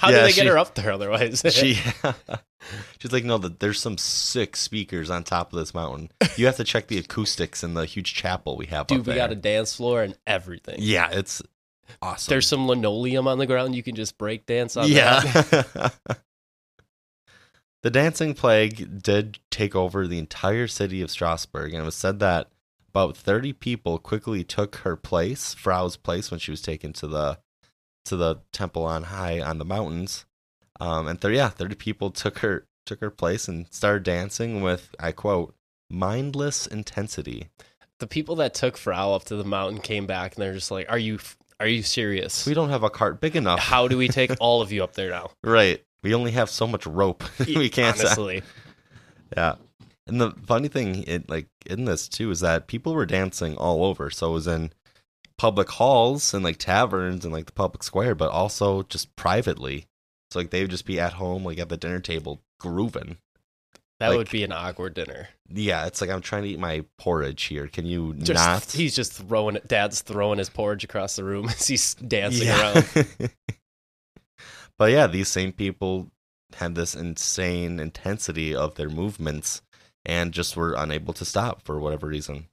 How 0.00 0.08
yeah, 0.08 0.16
did 0.18 0.24
they 0.24 0.32
she- 0.32 0.40
get 0.40 0.46
her 0.46 0.56
up 0.56 0.74
there 0.74 0.92
otherwise? 0.92 1.42
she 1.50 1.74
she's 2.98 3.12
like 3.12 3.24
no 3.24 3.36
that 3.38 3.60
there's 3.60 3.78
some 3.80 3.98
sick 3.98 4.56
speakers 4.56 5.10
on 5.10 5.22
top 5.22 5.52
of 5.52 5.58
this 5.58 5.74
mountain 5.74 6.10
you 6.36 6.46
have 6.46 6.56
to 6.56 6.64
check 6.64 6.88
the 6.88 6.98
acoustics 6.98 7.62
in 7.62 7.74
the 7.74 7.84
huge 7.84 8.12
chapel 8.14 8.56
we 8.56 8.66
have 8.66 8.80
up 8.80 8.88
Dude, 8.88 9.06
we 9.06 9.14
got 9.14 9.30
a 9.30 9.36
dance 9.36 9.76
floor 9.76 10.02
and 10.02 10.16
everything. 10.26 10.76
yeah 10.78 11.10
it's 11.12 11.42
awesome 12.02 12.30
There's 12.32 12.46
some 12.46 12.66
linoleum 12.66 13.26
on 13.28 13.38
the 13.38 13.46
ground. 13.46 13.74
You 13.74 13.82
can 13.82 13.94
just 13.94 14.18
break 14.18 14.46
dance 14.46 14.76
on 14.76 14.88
yeah 14.88 15.20
that. 15.20 15.94
the 17.82 17.90
dancing 17.90 18.34
plague 18.34 19.02
did 19.02 19.38
take 19.50 19.74
over 19.76 20.06
the 20.06 20.18
entire 20.18 20.66
city 20.66 21.02
of 21.02 21.10
strasbourg 21.10 21.72
and 21.72 21.82
it 21.82 21.86
was 21.86 21.94
said 21.94 22.18
that 22.20 22.48
about 22.88 23.16
30 23.16 23.52
people 23.52 23.98
quickly 23.98 24.42
took 24.42 24.76
her 24.76 24.96
place 24.96 25.54
frau's 25.54 25.96
place 25.96 26.30
when 26.30 26.40
she 26.40 26.50
was 26.50 26.62
taken 26.62 26.92
to 26.94 27.06
the 27.06 27.38
to 28.04 28.16
the 28.16 28.36
temple 28.52 28.84
on 28.84 29.04
high 29.04 29.40
on 29.40 29.58
the 29.58 29.64
mountains 29.64 30.24
um 30.80 31.06
and 31.06 31.20
there 31.20 31.32
yeah 31.32 31.48
30 31.48 31.74
people 31.76 32.10
took 32.10 32.38
her 32.38 32.66
took 32.86 33.00
her 33.00 33.10
place 33.10 33.48
and 33.48 33.66
started 33.72 34.02
dancing 34.04 34.62
with 34.62 34.94
i 34.98 35.12
quote 35.12 35.54
mindless 35.90 36.66
intensity 36.66 37.48
The 37.98 38.06
people 38.06 38.36
that 38.36 38.52
took 38.54 38.76
Frau 38.76 39.12
up 39.14 39.24
to 39.24 39.36
the 39.36 39.44
mountain 39.44 39.80
came 39.80 40.06
back 40.06 40.34
and 40.34 40.42
they're 40.42 40.52
just 40.52 40.70
like, 40.70 40.86
"Are 40.90 40.98
you 40.98 41.18
are 41.60 41.68
you 41.68 41.82
serious? 41.82 42.46
we 42.46 42.54
don't 42.54 42.70
have 42.70 42.82
a 42.82 42.90
cart 42.90 43.20
big 43.20 43.36
enough 43.36 43.60
How 43.60 43.88
do 43.88 43.96
we 43.96 44.08
take 44.08 44.30
all 44.40 44.62
of 44.62 44.72
you 44.72 44.84
up 44.84 44.94
there 44.94 45.10
now?" 45.10 45.30
right 45.42 45.82
we 46.02 46.14
only 46.14 46.32
have 46.32 46.50
so 46.50 46.66
much 46.66 46.86
rope 46.86 47.24
we 47.46 47.68
can't 47.68 47.98
honestly. 47.98 48.42
Yeah. 49.36 49.56
And 50.06 50.20
the 50.20 50.32
funny 50.46 50.68
thing 50.68 51.02
it 51.04 51.28
like 51.28 51.48
in 51.66 51.84
this 51.84 52.08
too 52.08 52.30
is 52.30 52.40
that 52.40 52.68
people 52.68 52.94
were 52.94 53.06
dancing 53.06 53.56
all 53.56 53.84
over. 53.84 54.10
So 54.10 54.30
it 54.30 54.34
was 54.34 54.46
in 54.46 54.72
public 55.36 55.68
halls 55.68 56.32
and 56.32 56.44
like 56.44 56.58
taverns 56.58 57.24
and 57.24 57.32
like 57.32 57.46
the 57.46 57.52
public 57.52 57.82
square, 57.82 58.14
but 58.14 58.30
also 58.30 58.84
just 58.84 59.14
privately. 59.16 59.86
So 60.30 60.38
like 60.38 60.50
they 60.50 60.62
would 60.62 60.70
just 60.70 60.86
be 60.86 61.00
at 61.00 61.14
home, 61.14 61.44
like 61.44 61.58
at 61.58 61.68
the 61.68 61.76
dinner 61.76 62.00
table, 62.00 62.40
grooving. 62.60 63.18
That 63.98 64.08
Like- 64.08 64.18
would 64.18 64.30
be 64.30 64.44
an 64.44 64.52
awkward 64.52 64.94
dinner. 64.94 65.28
Yeah, 65.48 65.86
it's 65.86 66.00
like 66.00 66.10
I'm 66.10 66.20
trying 66.20 66.42
to 66.42 66.48
eat 66.48 66.58
my 66.58 66.84
porridge 66.98 67.44
here. 67.44 67.66
Can 67.68 67.86
you 67.86 68.14
Just, 68.14 68.32
not? 68.34 68.64
He's 68.72 68.94
just 68.96 69.12
throwing 69.12 69.56
it. 69.56 69.68
Dad's 69.68 70.02
throwing 70.02 70.38
his 70.38 70.50
porridge 70.50 70.84
across 70.84 71.16
the 71.16 71.24
room 71.24 71.48
as 71.48 71.66
he's 71.68 71.94
dancing 71.94 72.48
Yeah. 72.48 72.72
around. 72.74 73.08
but 74.78 74.90
yeah, 74.90 75.06
these 75.06 75.28
same 75.28 75.52
people 75.52 76.10
had 76.54 76.74
this 76.74 76.94
insane 76.94 77.78
intensity 77.80 78.54
of 78.54 78.74
their 78.74 78.88
movements 78.90 79.62
and 80.04 80.32
just 80.32 80.56
were 80.56 80.74
unable 80.76 81.12
to 81.14 81.24
stop 81.24 81.62
for 81.62 81.78
whatever 81.80 82.06
reason. 82.06 82.48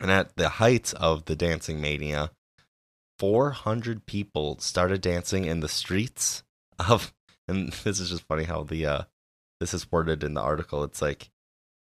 And 0.00 0.10
at 0.10 0.36
the 0.36 0.48
height 0.48 0.94
of 0.94 1.24
the 1.26 1.36
dancing 1.36 1.80
mania, 1.80 2.30
400 3.18 4.06
people 4.06 4.58
started 4.60 5.00
dancing 5.00 5.44
in 5.44 5.60
the 5.60 5.68
streets 5.68 6.42
of 6.78 7.12
and 7.48 7.72
this 7.84 8.00
is 8.00 8.10
just 8.10 8.22
funny 8.24 8.44
how 8.44 8.62
the 8.62 8.86
uh 8.86 9.02
this 9.60 9.74
is 9.74 9.90
worded 9.90 10.22
in 10.24 10.34
the 10.34 10.40
article. 10.40 10.84
It's 10.84 11.02
like 11.02 11.30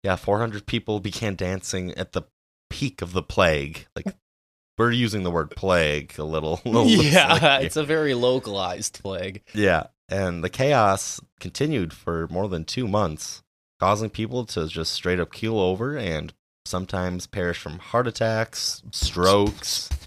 yeah, 0.03 0.15
400 0.15 0.65
people 0.65 0.99
began 0.99 1.35
dancing 1.35 1.91
at 1.91 2.13
the 2.13 2.23
peak 2.69 3.01
of 3.01 3.13
the 3.13 3.21
plague. 3.21 3.85
Like 3.95 4.15
we're 4.77 4.91
using 4.91 5.23
the 5.23 5.31
word 5.31 5.51
plague 5.51 6.17
a 6.17 6.23
little, 6.23 6.61
little 6.65 6.87
yeah, 6.87 7.59
it's 7.59 7.77
a 7.77 7.83
very 7.83 8.13
localized 8.13 8.99
plague. 9.01 9.41
Yeah, 9.53 9.87
and 10.09 10.43
the 10.43 10.49
chaos 10.49 11.19
continued 11.39 11.93
for 11.93 12.27
more 12.29 12.47
than 12.47 12.65
two 12.65 12.87
months, 12.87 13.43
causing 13.79 14.09
people 14.09 14.45
to 14.47 14.67
just 14.67 14.93
straight 14.93 15.19
up 15.19 15.31
keel 15.31 15.59
over 15.59 15.97
and 15.97 16.33
sometimes 16.65 17.27
perish 17.27 17.59
from 17.59 17.79
heart 17.79 18.07
attacks, 18.07 18.81
strokes. 18.91 19.89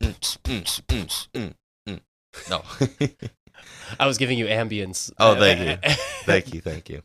Mm, 0.00 0.64
mm, 1.34 1.54
mm. 1.86 2.00
No. 2.50 2.62
I 3.98 4.06
was 4.06 4.18
giving 4.18 4.38
you 4.38 4.46
ambience. 4.46 5.12
Oh, 5.18 5.34
thank 5.34 5.60
you. 5.60 5.90
thank 6.24 6.54
you, 6.54 6.60
thank 6.60 6.88
you. 6.88 7.02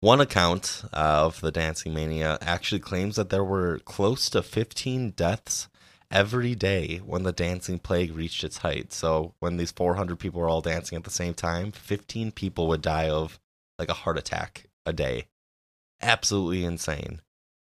One 0.00 0.20
account 0.20 0.82
uh, 0.92 1.24
of 1.24 1.40
the 1.40 1.50
Dancing 1.50 1.94
Mania 1.94 2.36
actually 2.42 2.80
claims 2.80 3.16
that 3.16 3.30
there 3.30 3.44
were 3.44 3.78
close 3.80 4.28
to 4.30 4.42
15 4.42 5.12
deaths 5.12 5.68
every 6.10 6.54
day 6.54 6.98
when 6.98 7.22
the 7.22 7.32
dancing 7.32 7.78
plague 7.78 8.14
reached 8.14 8.44
its 8.44 8.58
height. 8.58 8.92
So 8.92 9.34
when 9.40 9.56
these 9.56 9.72
400 9.72 10.18
people 10.18 10.40
were 10.40 10.48
all 10.48 10.60
dancing 10.60 10.96
at 10.96 11.04
the 11.04 11.10
same 11.10 11.34
time, 11.34 11.72
15 11.72 12.32
people 12.32 12.68
would 12.68 12.82
die 12.82 13.08
of 13.08 13.40
like 13.78 13.88
a 13.88 13.94
heart 13.94 14.18
attack 14.18 14.66
a 14.86 14.92
day. 14.92 15.26
Absolutely 16.02 16.64
insane. 16.64 17.22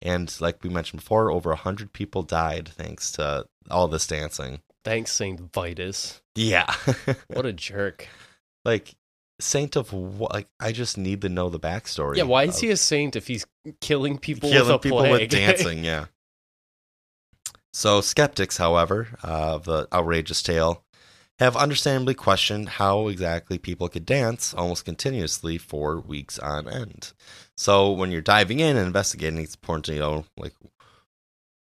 And 0.01 0.35
like 0.41 0.63
we 0.63 0.69
mentioned 0.69 1.01
before, 1.01 1.31
over 1.31 1.51
100 1.51 1.93
people 1.93 2.23
died 2.23 2.67
thanks 2.67 3.11
to 3.13 3.45
all 3.69 3.87
this 3.87 4.07
dancing. 4.07 4.61
Thanks, 4.83 5.11
Saint 5.11 5.51
Vitus. 5.51 6.21
Yeah. 6.35 6.73
What 7.27 7.45
a 7.45 7.53
jerk. 7.53 8.07
like 8.63 8.93
saint 9.39 9.75
of 9.75 9.91
what 9.91 10.33
like 10.33 10.47
I 10.59 10.71
just 10.71 10.97
need 10.97 11.21
to 11.21 11.29
know 11.29 11.49
the 11.49 11.59
backstory. 11.59 12.17
Yeah, 12.17 12.23
why 12.23 12.43
is 12.43 12.55
of- 12.55 12.61
he 12.61 12.69
a 12.71 12.77
saint 12.77 13.15
if 13.15 13.27
he's 13.27 13.45
killing 13.81 14.17
people 14.17 14.49
killing 14.49 14.71
with 14.73 14.81
people 14.81 14.99
plague? 14.99 15.21
with 15.21 15.29
dancing. 15.31 15.83
Yeah. 15.83 16.05
So 17.73 17.99
skeptics, 18.01 18.57
however, 18.57 19.09
uh, 19.23 19.55
of 19.55 19.65
the 19.65 19.87
outrageous 19.91 20.41
tale, 20.41 20.83
have 21.39 21.57
understandably 21.57 22.13
questioned 22.13 22.69
how 22.69 23.09
exactly 23.09 23.57
people 23.57 23.89
could 23.89 24.05
dance 24.05 24.53
almost 24.53 24.85
continuously 24.85 25.57
for 25.57 25.99
weeks 25.99 26.39
on 26.39 26.69
end. 26.69 27.11
So 27.57 27.91
when 27.91 28.11
you're 28.11 28.21
diving 28.21 28.61
in 28.61 28.77
and 28.77 28.87
investigating, 28.87 29.39
it's 29.39 29.55
important 29.55 29.85
to 29.85 29.95
know 29.95 30.25
like 30.37 30.53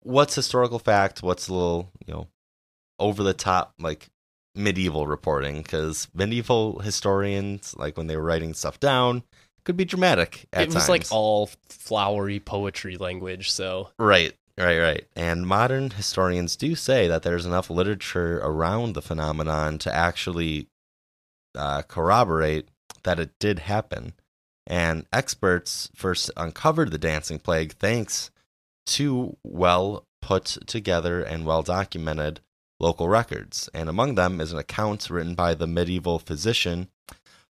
what's 0.03 0.35
historical 0.35 0.79
fact, 0.79 1.23
what's 1.23 1.49
a 1.49 1.53
little 1.53 1.91
you 2.07 2.15
know 2.15 2.29
over 2.99 3.23
the 3.23 3.35
top 3.35 3.75
like 3.79 4.09
medieval 4.59 5.07
reporting 5.07 5.63
because 5.63 6.09
medieval 6.13 6.81
historians 6.81 7.75
like 7.79 7.97
when 7.97 8.09
they 8.09 8.17
were 8.17 8.23
writing 8.23 8.53
stuff 8.53 8.81
down 8.81 9.23
could 9.69 9.77
be 9.77 9.85
dramatic 9.85 10.47
at 10.53 10.63
it 10.63 10.75
was 10.75 10.89
like 10.89 11.05
all 11.11 11.51
flowery 11.69 12.41
poetry 12.41 12.97
language, 12.97 13.51
so 13.51 13.91
Right, 13.99 14.35
right, 14.57 14.79
right. 14.79 15.07
And 15.15 15.47
modern 15.47 15.91
historians 15.91 16.57
do 16.57 16.75
say 16.75 17.07
that 17.07 17.23
there's 17.23 17.45
enough 17.45 17.69
literature 17.69 18.39
around 18.39 18.95
the 18.95 19.03
phenomenon 19.03 19.77
to 19.81 19.95
actually 19.95 20.69
uh, 21.55 21.83
corroborate 21.83 22.69
that 23.03 23.21
it 23.21 23.39
did 23.39 23.59
happen. 23.59 24.15
And 24.67 25.05
experts 25.13 25.91
first 25.95 26.31
uncovered 26.35 26.91
the 26.91 26.97
dancing 26.97 27.39
plague 27.39 27.75
thanks 27.75 28.31
to 28.87 29.37
well 29.45 30.07
put 30.23 30.57
together 30.67 31.23
and 31.23 31.45
well 31.45 31.63
documented 31.63 32.41
local 32.81 33.09
records. 33.09 33.69
And 33.75 33.89
among 33.89 34.15
them 34.15 34.41
is 34.41 34.53
an 34.53 34.59
account 34.59 35.09
written 35.11 35.35
by 35.35 35.55
the 35.55 35.67
medieval 35.67 36.19
physician 36.19 36.89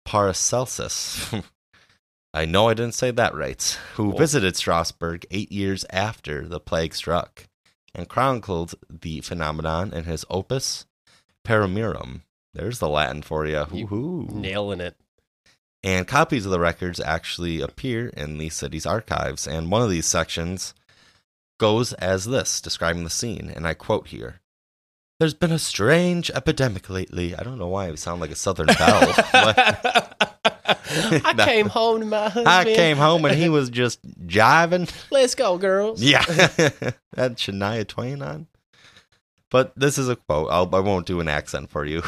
Paracelsus. 0.04 1.32
I 2.34 2.44
know 2.44 2.68
I 2.68 2.74
didn't 2.74 2.94
say 2.94 3.10
that 3.10 3.34
right. 3.34 3.62
Who 3.94 4.10
Cool. 4.10 4.18
visited 4.18 4.56
Strasbourg 4.56 5.26
eight 5.30 5.50
years 5.50 5.84
after 5.90 6.46
the 6.46 6.60
plague 6.60 6.94
struck 6.94 7.48
and 7.94 8.08
chronicled 8.08 8.74
the 8.88 9.20
phenomenon 9.20 9.92
in 9.92 10.04
his 10.04 10.24
opus 10.30 10.86
Paramirum. 11.46 12.22
There's 12.54 12.78
the 12.78 12.88
Latin 12.88 13.22
for 13.22 13.46
you. 13.46 13.66
You 13.72 14.28
nailing 14.32 14.80
it. 14.80 14.96
And 15.82 16.06
copies 16.06 16.44
of 16.44 16.50
the 16.52 16.60
records 16.60 17.00
actually 17.00 17.60
appear 17.60 18.08
in 18.08 18.38
the 18.38 18.50
city's 18.50 18.86
archives. 18.86 19.46
And 19.46 19.70
one 19.70 19.82
of 19.82 19.90
these 19.90 20.06
sections 20.06 20.74
goes 21.58 21.92
as 21.94 22.26
this, 22.26 22.60
describing 22.60 23.04
the 23.04 23.10
scene. 23.10 23.50
And 23.54 23.66
I 23.66 23.74
quote 23.74 24.08
here 24.08 24.40
There's 25.20 25.34
been 25.34 25.52
a 25.52 25.58
strange 25.58 26.30
epidemic 26.30 26.88
lately. 26.90 27.36
I 27.36 27.42
don't 27.42 27.58
know 27.58 27.68
why 27.68 27.88
I 27.88 27.94
sound 27.94 28.20
like 28.22 28.30
a 28.30 28.34
Southern 28.36 28.66
belle. 28.66 29.14
I 31.22 31.34
No. 31.36 31.44
came 31.44 31.68
home 31.68 32.00
to 32.00 32.06
my 32.06 32.24
husband. 32.24 32.48
I 32.48 32.64
came 32.64 32.96
home 32.96 33.24
and 33.26 33.36
he 33.36 33.48
was 33.48 33.70
just 33.70 34.00
jiving. 34.26 34.90
Let's 35.10 35.34
go, 35.34 35.58
girls. 35.58 36.02
Yeah. 36.02 36.22
Had 37.16 37.36
Shania 37.36 37.86
Twain 37.86 38.22
on. 38.22 38.46
But 39.50 39.72
this 39.78 39.98
is 39.98 40.08
a 40.08 40.16
quote. 40.16 40.48
I'll, 40.50 40.74
I 40.74 40.80
won't 40.80 41.06
do 41.06 41.20
an 41.20 41.28
accent 41.28 41.70
for 41.70 41.84
you. 41.84 42.02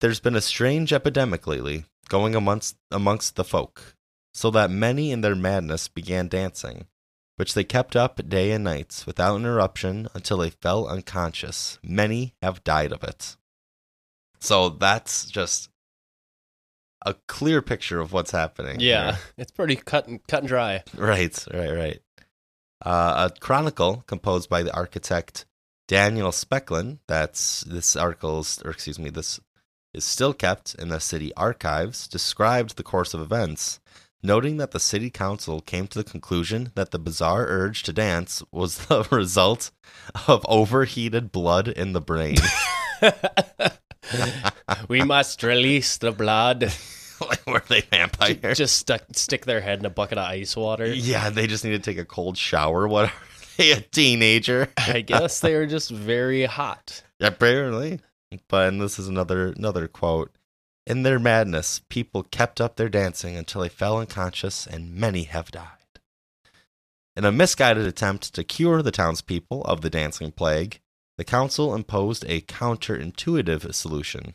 There's 0.00 0.20
been 0.20 0.36
a 0.36 0.40
strange 0.40 0.92
epidemic 0.92 1.46
lately 1.46 1.86
going 2.08 2.34
amongst, 2.34 2.76
amongst 2.90 3.36
the 3.36 3.44
folk, 3.44 3.94
so 4.34 4.50
that 4.50 4.70
many 4.70 5.10
in 5.12 5.22
their 5.22 5.34
madness 5.34 5.88
began 5.88 6.28
dancing, 6.28 6.86
which 7.36 7.54
they 7.54 7.64
kept 7.64 7.94
up 7.94 8.28
day 8.28 8.50
and 8.50 8.64
nights 8.64 9.06
without 9.06 9.36
interruption 9.36 10.08
until 10.14 10.38
they 10.38 10.50
fell 10.50 10.86
unconscious. 10.88 11.78
Many 11.82 12.34
have 12.42 12.64
died 12.64 12.92
of 12.92 13.04
it. 13.04 13.36
So 14.40 14.68
that's 14.68 15.26
just 15.26 15.68
a 17.04 17.14
clear 17.28 17.62
picture 17.62 18.00
of 18.00 18.12
what's 18.12 18.32
happening. 18.32 18.80
Yeah, 18.80 19.12
here. 19.12 19.20
it's 19.38 19.52
pretty 19.52 19.76
cut 19.76 20.08
and 20.08 20.26
cut 20.26 20.40
and 20.40 20.48
dry. 20.48 20.82
Right, 20.96 21.46
right, 21.52 21.72
right. 21.72 22.00
Uh, 22.84 23.30
a 23.30 23.40
chronicle 23.40 24.04
composed 24.06 24.50
by 24.50 24.62
the 24.62 24.74
architect 24.74 25.46
Daniel 25.88 26.30
Specklin. 26.30 26.98
That's 27.06 27.62
this 27.62 27.96
article's, 27.96 28.62
or 28.64 28.70
excuse 28.70 28.98
me, 28.98 29.10
this 29.10 29.40
is 29.94 30.04
still 30.04 30.34
kept 30.34 30.74
in 30.74 30.88
the 30.88 31.00
city 31.00 31.32
archives. 31.36 32.08
Described 32.08 32.76
the 32.76 32.82
course 32.82 33.14
of 33.14 33.20
events, 33.20 33.80
noting 34.26 34.56
that 34.58 34.72
the 34.72 34.80
city 34.80 35.08
council 35.08 35.60
came 35.60 35.86
to 35.86 35.98
the 35.98 36.04
conclusion 36.04 36.72
that 36.74 36.90
the 36.90 36.98
bizarre 36.98 37.46
urge 37.48 37.82
to 37.84 37.92
dance 37.92 38.42
was 38.50 38.78
the 38.86 39.06
result 39.10 39.70
of 40.26 40.44
overheated 40.48 41.32
blood 41.32 41.68
in 41.68 41.92
the 41.92 42.00
brain. 42.00 42.36
we 44.88 45.02
must 45.02 45.42
release 45.42 45.96
the 45.98 46.12
blood. 46.12 46.72
like, 47.20 47.46
were 47.46 47.62
they 47.68 47.80
vampires? 47.82 48.58
Just 48.58 48.76
stuck, 48.76 49.02
stick 49.12 49.46
their 49.46 49.60
head 49.60 49.78
in 49.78 49.86
a 49.86 49.90
bucket 49.90 50.18
of 50.18 50.24
ice 50.24 50.56
water. 50.56 50.86
yeah, 50.86 51.30
they 51.30 51.46
just 51.46 51.64
need 51.64 51.70
to 51.70 51.78
take 51.78 51.98
a 51.98 52.04
cold 52.04 52.36
shower. 52.36 52.86
What 52.88 53.06
are 53.06 53.12
they, 53.56 53.72
a 53.72 53.80
teenager? 53.80 54.68
I 54.76 55.00
guess 55.00 55.40
they 55.40 55.54
are 55.54 55.66
just 55.66 55.90
very 55.90 56.44
hot. 56.44 57.02
Apparently. 57.20 58.00
But 58.48 58.68
and 58.68 58.80
this 58.80 58.98
is 58.98 59.08
another 59.08 59.52
another 59.52 59.86
quote. 59.86 60.32
In 60.86 61.02
their 61.02 61.18
madness, 61.18 61.80
people 61.88 62.22
kept 62.22 62.60
up 62.60 62.76
their 62.76 62.88
dancing 62.88 63.36
until 63.36 63.62
they 63.62 63.68
fell 63.68 63.98
unconscious, 63.98 64.66
and 64.66 64.94
many 64.94 65.24
have 65.24 65.50
died. 65.50 65.70
In 67.16 67.24
a 67.24 67.32
misguided 67.32 67.86
attempt 67.86 68.34
to 68.34 68.44
cure 68.44 68.82
the 68.82 68.90
townspeople 68.92 69.64
of 69.64 69.80
the 69.80 69.90
dancing 69.90 70.30
plague, 70.30 70.80
the 71.18 71.24
council 71.24 71.74
imposed 71.74 72.24
a 72.28 72.42
counterintuitive 72.42 73.72
solution. 73.74 74.34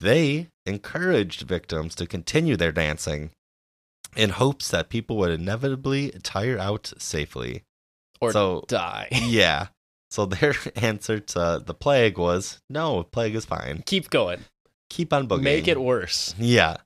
They 0.00 0.48
encouraged 0.66 1.42
victims 1.42 1.94
to 1.96 2.06
continue 2.06 2.56
their 2.56 2.72
dancing 2.72 3.30
in 4.14 4.30
hopes 4.30 4.68
that 4.70 4.90
people 4.90 5.16
would 5.16 5.30
inevitably 5.30 6.10
tire 6.22 6.58
out 6.58 6.92
safely. 6.98 7.64
Or 8.20 8.30
So- 8.30 8.64
die. 8.68 9.08
Yeah. 9.12 9.68
So 10.10 10.26
their 10.26 10.54
answer 10.76 11.18
to 11.18 11.62
the 11.64 11.74
plague 11.74 12.18
was 12.18 12.60
no, 12.70 13.02
plague 13.02 13.34
is 13.34 13.44
fine. 13.46 13.82
Keep 13.86 14.10
going. 14.10 14.44
Keep 14.90 15.12
on 15.12 15.28
boogieing. 15.28 15.42
Make 15.42 15.68
it 15.68 15.80
worse. 15.80 16.34
Yeah. 16.38 16.76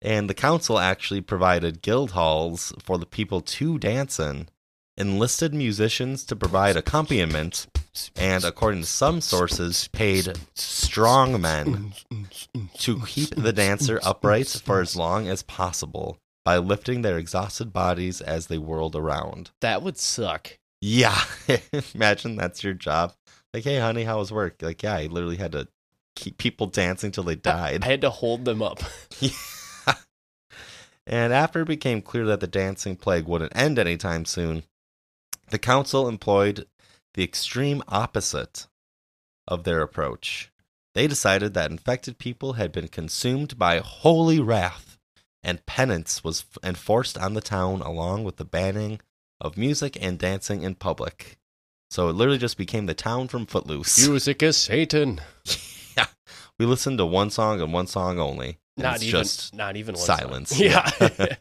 And 0.00 0.28
the 0.28 0.34
council 0.34 0.78
actually 0.78 1.20
provided 1.20 1.82
guild 1.82 2.12
halls 2.12 2.72
for 2.82 2.98
the 2.98 3.06
people 3.06 3.40
to 3.40 3.78
dance 3.78 4.18
in, 4.18 4.48
enlisted 4.96 5.54
musicians 5.54 6.24
to 6.24 6.36
provide 6.36 6.76
accompaniment, 6.76 7.68
and 8.16 8.44
according 8.44 8.80
to 8.80 8.86
some 8.86 9.20
sources, 9.20 9.88
paid 9.92 10.38
strong 10.54 11.40
men 11.40 11.92
to 12.78 13.00
keep 13.06 13.30
the 13.30 13.52
dancer 13.52 14.00
upright 14.02 14.48
for 14.48 14.80
as 14.80 14.96
long 14.96 15.28
as 15.28 15.42
possible 15.44 16.18
by 16.44 16.58
lifting 16.58 17.02
their 17.02 17.18
exhausted 17.18 17.72
bodies 17.72 18.20
as 18.20 18.48
they 18.48 18.58
whirled 18.58 18.96
around. 18.96 19.50
That 19.60 19.82
would 19.82 19.98
suck. 19.98 20.58
Yeah. 20.80 21.20
Imagine 21.94 22.34
that's 22.34 22.64
your 22.64 22.74
job. 22.74 23.14
Like, 23.54 23.64
hey, 23.64 23.78
honey, 23.78 24.04
how 24.04 24.18
was 24.18 24.32
work? 24.32 24.56
Like, 24.62 24.82
yeah, 24.82 24.94
I 24.94 25.06
literally 25.06 25.36
had 25.36 25.52
to 25.52 25.68
keep 26.16 26.38
people 26.38 26.66
dancing 26.66 27.10
till 27.10 27.24
they 27.24 27.36
died. 27.36 27.84
I 27.84 27.86
had 27.86 28.00
to 28.02 28.10
hold 28.10 28.44
them 28.44 28.62
up. 28.62 28.80
And 31.06 31.32
after 31.32 31.62
it 31.62 31.68
became 31.68 32.00
clear 32.00 32.24
that 32.26 32.40
the 32.40 32.46
dancing 32.46 32.96
plague 32.96 33.26
wouldn't 33.26 33.56
end 33.56 33.78
anytime 33.78 34.24
soon, 34.24 34.62
the 35.50 35.58
council 35.58 36.08
employed 36.08 36.66
the 37.14 37.24
extreme 37.24 37.82
opposite 37.88 38.66
of 39.46 39.64
their 39.64 39.82
approach. 39.82 40.50
They 40.94 41.06
decided 41.06 41.54
that 41.54 41.70
infected 41.70 42.18
people 42.18 42.54
had 42.54 42.70
been 42.70 42.88
consumed 42.88 43.58
by 43.58 43.78
holy 43.78 44.38
wrath, 44.38 44.98
and 45.42 45.66
penance 45.66 46.22
was 46.22 46.44
f- 46.50 46.58
enforced 46.62 47.18
on 47.18 47.34
the 47.34 47.40
town 47.40 47.80
along 47.80 48.24
with 48.24 48.36
the 48.36 48.44
banning 48.44 49.00
of 49.40 49.56
music 49.56 49.98
and 50.00 50.18
dancing 50.18 50.62
in 50.62 50.74
public. 50.76 51.38
So 51.90 52.08
it 52.08 52.12
literally 52.12 52.38
just 52.38 52.56
became 52.56 52.86
the 52.86 52.94
town 52.94 53.28
from 53.28 53.46
Footloose. 53.46 54.06
Music 54.06 54.42
is 54.42 54.56
Satan. 54.56 55.20
yeah. 56.58 56.64
We 56.64 56.70
listened 56.70 56.98
to 56.98 57.06
one 57.06 57.30
song 57.30 57.60
and 57.60 57.72
one 57.72 57.86
song 57.86 58.18
only. 58.18 58.58
Not 58.76 59.02
even. 59.02 59.10
just 59.10 59.54
not 59.54 59.76
even 59.76 59.96
silence. 59.96 60.58
Yeah. 60.58 60.90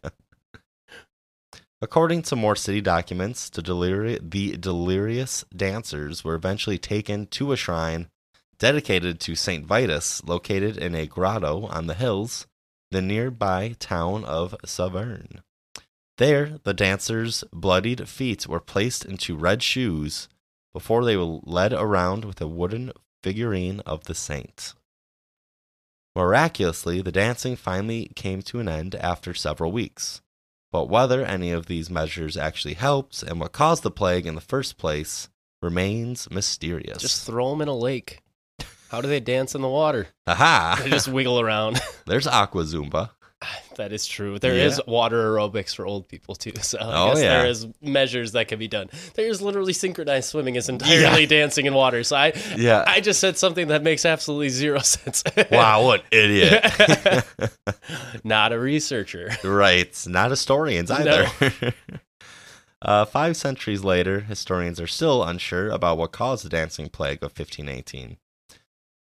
According 1.83 2.21
to 2.23 2.35
more 2.35 2.55
city 2.55 2.79
documents, 2.79 3.49
the, 3.49 3.63
deliri- 3.63 4.29
the 4.29 4.55
delirious 4.57 5.43
dancers 5.55 6.23
were 6.23 6.35
eventually 6.35 6.77
taken 6.77 7.25
to 7.27 7.51
a 7.51 7.57
shrine 7.57 8.07
dedicated 8.59 9.19
to 9.19 9.35
St. 9.35 9.65
Vitus, 9.65 10.23
located 10.23 10.77
in 10.77 10.93
a 10.93 11.07
grotto 11.07 11.65
on 11.65 11.87
the 11.87 11.95
hills, 11.95 12.45
the 12.91 13.01
nearby 13.01 13.75
town 13.79 14.23
of 14.23 14.55
Saverne. 14.63 15.39
There, 16.19 16.59
the 16.63 16.75
dancers' 16.75 17.43
bloodied 17.51 18.07
feet 18.07 18.45
were 18.45 18.59
placed 18.59 19.03
into 19.03 19.35
red 19.35 19.63
shoes 19.63 20.29
before 20.73 21.03
they 21.03 21.17
were 21.17 21.39
led 21.43 21.73
around 21.73 22.23
with 22.23 22.39
a 22.39 22.47
wooden 22.47 22.91
figurine 23.23 23.79
of 23.87 24.03
the 24.03 24.13
saint. 24.13 24.75
Miraculously, 26.15 27.01
the 27.01 27.11
dancing 27.11 27.55
finally 27.55 28.11
came 28.15 28.41
to 28.43 28.59
an 28.59 28.67
end 28.67 28.95
after 28.95 29.33
several 29.33 29.71
weeks. 29.71 30.21
But 30.71 30.89
whether 30.89 31.23
any 31.25 31.51
of 31.51 31.65
these 31.65 31.89
measures 31.89 32.37
actually 32.37 32.75
helped 32.75 33.23
and 33.23 33.39
what 33.39 33.51
caused 33.51 33.83
the 33.83 33.91
plague 33.91 34.25
in 34.25 34.35
the 34.35 34.41
first 34.41 34.77
place 34.77 35.29
remains 35.61 36.29
mysterious. 36.31 37.01
just 37.01 37.25
throw 37.25 37.51
them 37.51 37.61
in 37.61 37.67
a 37.67 37.75
lake. 37.75 38.21
How 38.89 38.99
do 38.99 39.07
they 39.07 39.19
dance 39.21 39.55
in 39.55 39.61
the 39.61 39.69
water? 39.69 40.07
Aha! 40.27 40.81
They 40.83 40.89
just 40.89 41.07
wiggle 41.07 41.39
around. 41.39 41.79
There's 42.05 42.27
Aqua 42.27 42.63
Zumba. 42.63 43.11
that 43.77 43.91
is 43.91 44.05
true. 44.05 44.37
There 44.39 44.53
is 44.53 44.77
Yeah. 44.85 44.91
water 44.91 45.31
aerobics 45.31 45.75
for 45.75 45.85
old 45.85 46.07
people 46.07 46.35
too. 46.35 46.51
So 46.61 46.77
I 46.79 46.83
Oh, 46.83 47.13
guess 47.13 47.23
yeah. 47.23 47.29
there 47.39 47.47
is 47.47 47.67
measures 47.81 48.31
that 48.33 48.47
can 48.47 48.59
be 48.59 48.67
done. 48.67 48.89
There 49.15 49.27
is 49.27 49.41
literally 49.41 49.73
synchronized 49.73 50.29
swimming 50.29 50.55
is 50.55 50.69
entirely 50.69 51.25
dancing 51.37 51.65
in 51.65 51.73
water. 51.73 52.03
So 52.03 52.15
I 52.15 52.33
Yeah. 52.55 52.83
I 52.87 52.99
just 53.01 53.19
said 53.19 53.37
something 53.37 53.67
that 53.69 53.83
makes 53.83 54.05
absolutely 54.05 54.49
zero 54.49 54.79
sense. 54.83 55.23
wow, 55.51 55.83
what 55.83 56.03
idiot. 56.11 56.63
Not 58.23 58.53
a 58.53 58.59
researcher. 58.59 59.29
right. 59.43 59.91
Not 60.07 60.29
historians 60.29 60.91
either. 60.91 61.27
uh, 62.81 63.05
five 63.05 63.37
centuries 63.37 63.83
later, 63.83 64.21
historians 64.21 64.79
are 64.79 64.87
still 64.87 65.23
unsure 65.23 65.69
about 65.69 65.97
what 65.97 66.11
caused 66.11 66.45
the 66.45 66.49
dancing 66.49 66.89
plague 66.89 67.19
of 67.23 67.31
1518. 67.37 68.17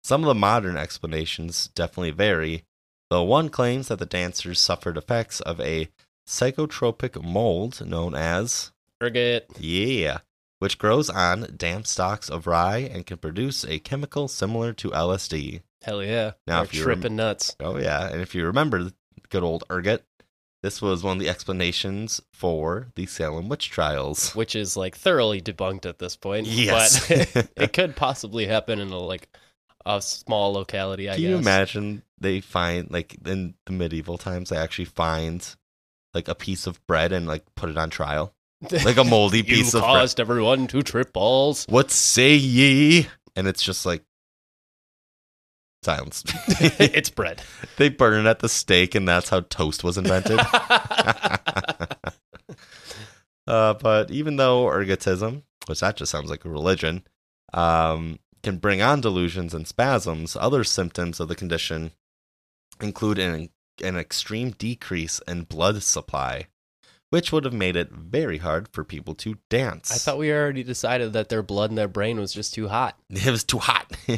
Some 0.03 0.21
of 0.23 0.27
the 0.27 0.35
modern 0.35 0.77
explanations 0.77 1.69
definitely 1.75 2.11
vary, 2.11 2.63
though 3.11 3.21
one 3.23 3.49
claims 3.49 3.89
that 3.89 3.99
the 3.99 4.05
dancers 4.07 4.59
suffered 4.59 4.97
effects 4.97 5.39
of 5.41 5.59
a 5.61 5.89
psychotropic 6.27 7.21
mold 7.23 7.85
known 7.85 8.15
as, 8.15 8.71
ergot. 9.03 9.47
yeah, 9.59 10.19
which 10.59 10.77
grows 10.79 11.09
on 11.09 11.53
damp 11.57 11.85
stalks 11.85 12.29
of 12.29 12.47
rye 12.47 12.77
and 12.79 13.05
can 13.05 13.17
produce 13.17 13.63
a 13.65 13.79
chemical 13.79 14.27
similar 14.27 14.73
to 14.73 14.89
LSD. 14.91 15.61
Hell 15.83 16.03
yeah. 16.03 16.31
Now, 16.47 16.61
Or 16.61 16.63
if 16.63 16.73
you 16.73 16.85
rem- 16.85 17.01
tripping 17.01 17.15
nuts. 17.17 17.55
Oh 17.59 17.77
yeah, 17.77 18.07
and 18.09 18.21
if 18.21 18.33
you 18.33 18.45
remember 18.45 18.91
good 19.29 19.43
old 19.43 19.63
ergot, 19.69 20.03
this 20.63 20.81
was 20.81 21.03
one 21.03 21.17
of 21.17 21.19
the 21.23 21.29
explanations 21.29 22.21
for 22.33 22.87
the 22.95 23.07
Salem 23.07 23.49
witch 23.49 23.69
trials. 23.71 24.33
Which 24.35 24.55
is 24.55 24.77
like 24.77 24.95
thoroughly 24.95 25.41
debunked 25.41 25.85
at 25.87 25.97
this 25.99 26.15
point. 26.15 26.45
Yes. 26.47 27.07
But 27.33 27.49
it 27.57 27.73
could 27.73 27.95
possibly 27.95 28.45
happen 28.45 28.79
in 28.79 28.89
a 28.91 28.97
like 28.99 29.27
a 29.85 29.99
small 30.01 30.53
locality, 30.53 31.09
I 31.09 31.13
Can 31.15 31.21
guess. 31.23 31.29
you 31.31 31.35
imagine 31.37 32.03
they 32.21 32.39
find 32.39 32.89
like 32.91 33.17
in 33.25 33.55
the 33.65 33.73
medieval 33.73 34.17
times 34.17 34.49
they 34.49 34.57
actually 34.57 34.85
find 34.85 35.55
like 36.13 36.27
a 36.27 36.35
piece 36.35 36.67
of 36.67 36.85
bread 36.87 37.11
and 37.11 37.27
like 37.27 37.43
put 37.55 37.69
it 37.69 37.77
on 37.77 37.89
trial, 37.89 38.33
like 38.85 38.97
a 38.97 39.03
moldy 39.03 39.43
piece 39.43 39.73
of 39.73 39.81
bread. 39.81 39.91
caused 39.91 40.19
everyone 40.19 40.67
to 40.67 40.81
trip 40.81 41.13
balls. 41.13 41.65
What 41.67 41.91
say 41.91 42.35
ye? 42.35 43.07
And 43.35 43.47
it's 43.47 43.63
just 43.63 43.85
like 43.85 44.03
silence. 45.83 46.23
it's 46.59 47.09
bread. 47.09 47.41
they 47.77 47.89
burn 47.89 48.25
it 48.25 48.29
at 48.29 48.39
the 48.39 48.49
stake, 48.49 48.95
and 48.95 49.07
that's 49.07 49.29
how 49.29 49.41
toast 49.41 49.83
was 49.83 49.97
invented. 49.97 50.39
Uh, 53.47 53.73
but 53.73 54.11
even 54.11 54.37
though 54.37 54.65
ergotism, 54.65 55.43
which 55.67 55.79
that 55.79 55.97
just 55.97 56.11
sounds 56.11 56.29
like 56.29 56.45
a 56.45 56.49
religion, 56.49 57.03
um, 57.53 58.19
can 58.43 58.57
bring 58.57 58.81
on 58.81 59.01
delusions 59.01 59.53
and 59.53 59.67
spasms, 59.67 60.37
other 60.39 60.63
symptoms 60.63 61.19
of 61.19 61.27
the 61.27 61.35
condition 61.35 61.91
include 62.81 63.19
an, 63.19 63.49
an 63.83 63.97
extreme 63.97 64.51
decrease 64.51 65.19
in 65.27 65.43
blood 65.43 65.81
supply, 65.83 66.47
which 67.09 67.31
would 67.31 67.45
have 67.45 67.53
made 67.53 67.75
it 67.75 67.91
very 67.91 68.39
hard 68.39 68.67
for 68.69 68.83
people 68.83 69.15
to 69.15 69.37
dance. 69.49 69.91
I 69.91 69.97
thought 69.97 70.17
we 70.17 70.31
already 70.31 70.63
decided 70.63 71.13
that 71.13 71.29
their 71.29 71.43
blood 71.43 71.69
in 71.69 71.75
their 71.75 71.87
brain 71.87 72.19
was 72.19 72.33
just 72.33 72.53
too 72.53 72.67
hot. 72.67 72.97
It 73.09 73.29
was 73.29 73.43
too 73.43 73.59
hot. 73.59 73.95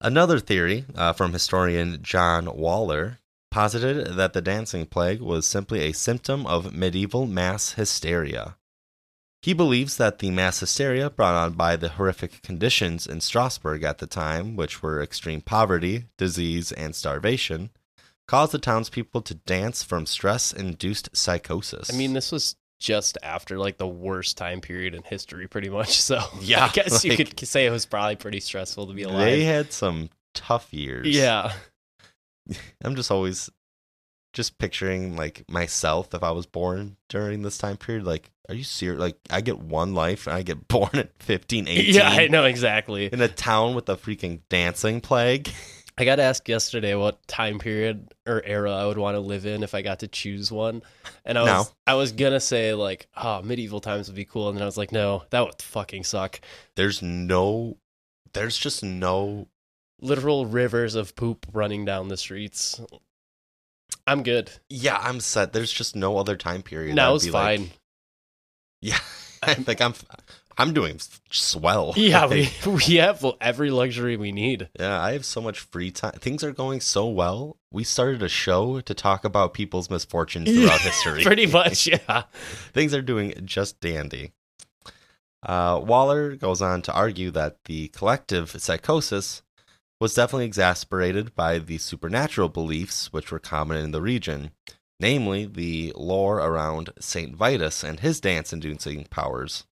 Another 0.00 0.38
theory 0.38 0.84
uh, 0.94 1.12
from 1.14 1.32
historian 1.32 2.00
John 2.02 2.54
Waller 2.54 3.18
posited 3.50 4.14
that 4.16 4.34
the 4.34 4.42
dancing 4.42 4.84
plague 4.84 5.20
was 5.20 5.46
simply 5.46 5.80
a 5.80 5.92
symptom 5.92 6.46
of 6.46 6.74
medieval 6.74 7.26
mass 7.26 7.72
hysteria. 7.72 8.56
He 9.46 9.52
believes 9.52 9.96
that 9.98 10.18
the 10.18 10.32
mass 10.32 10.58
hysteria 10.58 11.08
brought 11.08 11.36
on 11.36 11.52
by 11.52 11.76
the 11.76 11.90
horrific 11.90 12.42
conditions 12.42 13.06
in 13.06 13.20
Strasbourg 13.20 13.84
at 13.84 13.98
the 13.98 14.06
time, 14.08 14.56
which 14.56 14.82
were 14.82 15.00
extreme 15.00 15.40
poverty, 15.40 16.06
disease, 16.18 16.72
and 16.72 16.96
starvation, 16.96 17.70
caused 18.26 18.50
the 18.50 18.58
townspeople 18.58 19.22
to 19.22 19.34
dance 19.34 19.84
from 19.84 20.04
stress 20.04 20.52
induced 20.52 21.16
psychosis. 21.16 21.94
I 21.94 21.96
mean, 21.96 22.12
this 22.12 22.32
was 22.32 22.56
just 22.80 23.18
after 23.22 23.56
like 23.56 23.78
the 23.78 23.86
worst 23.86 24.36
time 24.36 24.60
period 24.60 24.96
in 24.96 25.04
history, 25.04 25.46
pretty 25.46 25.68
much. 25.68 26.00
So 26.02 26.18
Yeah, 26.40 26.64
I 26.64 26.68
guess 26.70 27.04
you 27.04 27.16
could 27.16 27.38
say 27.46 27.66
it 27.66 27.70
was 27.70 27.86
probably 27.86 28.16
pretty 28.16 28.40
stressful 28.40 28.88
to 28.88 28.94
be 28.94 29.04
alive. 29.04 29.26
they 29.26 29.44
had 29.44 29.72
some 29.72 30.10
tough 30.34 30.74
years. 30.74 31.06
yeah, 31.06 31.52
I'm 32.82 32.96
just 32.96 33.12
always 33.12 33.48
just 34.36 34.58
picturing 34.58 35.16
like 35.16 35.44
myself 35.50 36.12
if 36.14 36.22
I 36.22 36.30
was 36.30 36.44
born 36.44 36.98
during 37.08 37.40
this 37.40 37.56
time 37.56 37.78
period. 37.78 38.04
Like, 38.04 38.30
are 38.50 38.54
you 38.54 38.64
serious? 38.64 39.00
Like, 39.00 39.16
I 39.30 39.40
get 39.40 39.58
one 39.58 39.94
life 39.94 40.26
and 40.26 40.36
I 40.36 40.42
get 40.42 40.68
born 40.68 40.90
at 40.94 41.10
15, 41.20 41.66
18 41.68 41.94
yeah, 41.94 42.10
I 42.10 42.28
know 42.28 42.44
exactly. 42.44 43.06
in 43.06 43.20
a 43.22 43.28
town 43.28 43.74
with 43.74 43.88
a 43.88 43.96
freaking 43.96 44.40
dancing 44.50 45.00
plague. 45.00 45.50
I 45.98 46.04
got 46.04 46.20
asked 46.20 46.46
yesterday 46.46 46.94
what 46.94 47.26
time 47.26 47.58
period 47.58 48.12
or 48.26 48.42
era 48.44 48.70
I 48.70 48.84
would 48.84 48.98
want 48.98 49.14
to 49.14 49.20
live 49.20 49.46
in 49.46 49.62
if 49.62 49.74
I 49.74 49.80
got 49.80 50.00
to 50.00 50.08
choose 50.08 50.52
one, 50.52 50.82
and 51.24 51.38
I 51.38 51.42
was 51.42 51.50
No. 51.50 51.72
I 51.86 51.94
was 51.94 52.12
gonna 52.12 52.38
say 52.38 52.74
like, 52.74 53.08
oh, 53.16 53.40
medieval 53.40 53.80
times 53.80 54.06
would 54.08 54.14
be 54.14 54.26
cool, 54.26 54.50
and 54.50 54.58
then 54.58 54.62
I 54.62 54.66
was 54.66 54.76
like, 54.76 54.92
no, 54.92 55.22
that 55.30 55.40
would 55.42 55.62
fucking 55.62 56.04
suck. 56.04 56.42
There's 56.74 57.00
no, 57.00 57.78
there's 58.34 58.58
just 58.58 58.84
no. 58.84 59.48
Literal 60.02 60.44
rivers 60.44 60.94
of 60.94 61.16
poop 61.16 61.46
running 61.54 61.86
down 61.86 62.08
the 62.08 62.18
streets. 62.18 62.78
I'm 64.06 64.22
good. 64.22 64.50
Yeah, 64.68 64.98
I'm 65.00 65.20
set. 65.20 65.52
There's 65.52 65.72
just 65.72 65.96
no 65.96 66.18
other 66.18 66.36
time 66.36 66.62
period. 66.62 66.94
No, 66.94 67.14
it's 67.16 67.24
be 67.24 67.30
like- 67.32 67.58
fine. 67.58 67.70
yeah, 68.80 68.98
I 69.42 69.54
think 69.54 69.80
I'm, 69.80 69.94
I'm 70.56 70.72
doing 70.72 71.00
swell. 71.30 71.92
Yeah, 71.96 72.24
Like, 72.26 72.52
we 72.64 72.72
we 72.88 72.94
have 72.96 73.24
every 73.40 73.70
luxury 73.70 74.16
we 74.16 74.32
need. 74.32 74.68
Yeah, 74.78 75.00
I 75.02 75.12
have 75.12 75.24
so 75.24 75.40
much 75.40 75.58
free 75.58 75.90
time. 75.90 76.12
Things 76.12 76.44
are 76.44 76.52
going 76.52 76.80
so 76.80 77.06
well. 77.08 77.56
We 77.72 77.84
started 77.84 78.22
a 78.22 78.28
show 78.28 78.80
to 78.80 78.94
talk 78.94 79.24
about 79.24 79.54
people's 79.54 79.90
misfortunes 79.90 80.48
throughout 80.50 80.80
history. 80.80 81.24
Pretty 81.24 81.46
much, 81.46 81.86
yeah. 81.86 82.22
Things 82.72 82.94
are 82.94 83.02
doing 83.02 83.34
just 83.44 83.80
dandy. 83.80 84.32
Uh, 85.42 85.80
Waller 85.84 86.34
goes 86.36 86.62
on 86.62 86.82
to 86.82 86.92
argue 86.92 87.30
that 87.32 87.58
the 87.66 87.88
collective 87.88 88.50
psychosis 88.50 89.42
was 90.00 90.14
definitely 90.14 90.44
exasperated 90.44 91.34
by 91.34 91.58
the 91.58 91.78
supernatural 91.78 92.48
beliefs 92.48 93.12
which 93.12 93.30
were 93.30 93.38
common 93.38 93.78
in 93.78 93.92
the 93.92 94.02
region, 94.02 94.50
namely 95.00 95.46
the 95.46 95.92
lore 95.96 96.38
around 96.38 96.90
St. 96.98 97.34
Vitus 97.34 97.82
and 97.82 98.00
his 98.00 98.20
dance 98.20 98.52
inducing 98.52 99.04
powers. 99.04 99.64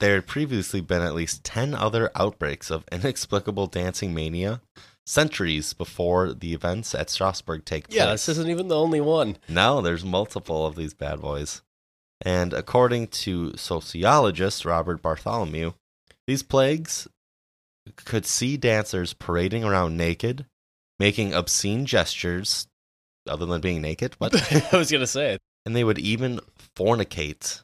There 0.00 0.16
had 0.16 0.26
previously 0.26 0.80
been 0.80 1.02
at 1.02 1.14
least 1.14 1.44
10 1.44 1.74
other 1.74 2.10
outbreaks 2.14 2.70
of 2.70 2.84
inexplicable 2.92 3.68
dancing 3.68 4.12
mania 4.12 4.60
centuries 5.06 5.72
before 5.72 6.32
the 6.32 6.52
events 6.54 6.94
at 6.94 7.10
Strasbourg 7.10 7.64
take 7.64 7.88
place. 7.88 7.96
Yeah, 7.96 8.06
this 8.06 8.28
isn't 8.28 8.48
even 8.48 8.68
the 8.68 8.78
only 8.78 9.00
one. 9.00 9.36
No, 9.48 9.80
there's 9.80 10.04
multiple 10.04 10.66
of 10.66 10.76
these 10.76 10.94
bad 10.94 11.20
boys. 11.20 11.62
And 12.20 12.52
according 12.52 13.08
to 13.08 13.56
sociologist 13.56 14.64
Robert 14.64 15.02
Bartholomew, 15.02 15.72
these 16.26 16.42
plagues 16.42 17.06
could 17.96 18.26
see 18.26 18.56
dancers 18.56 19.12
parading 19.14 19.64
around 19.64 19.96
naked, 19.96 20.46
making 20.98 21.34
obscene 21.34 21.86
gestures, 21.86 22.66
other 23.28 23.46
than 23.46 23.60
being 23.60 23.80
naked. 23.82 24.14
What? 24.18 24.34
I 24.72 24.76
was 24.76 24.90
gonna 24.90 25.06
say. 25.06 25.38
and 25.66 25.74
they 25.74 25.84
would 25.84 25.98
even 25.98 26.40
fornicate 26.76 27.62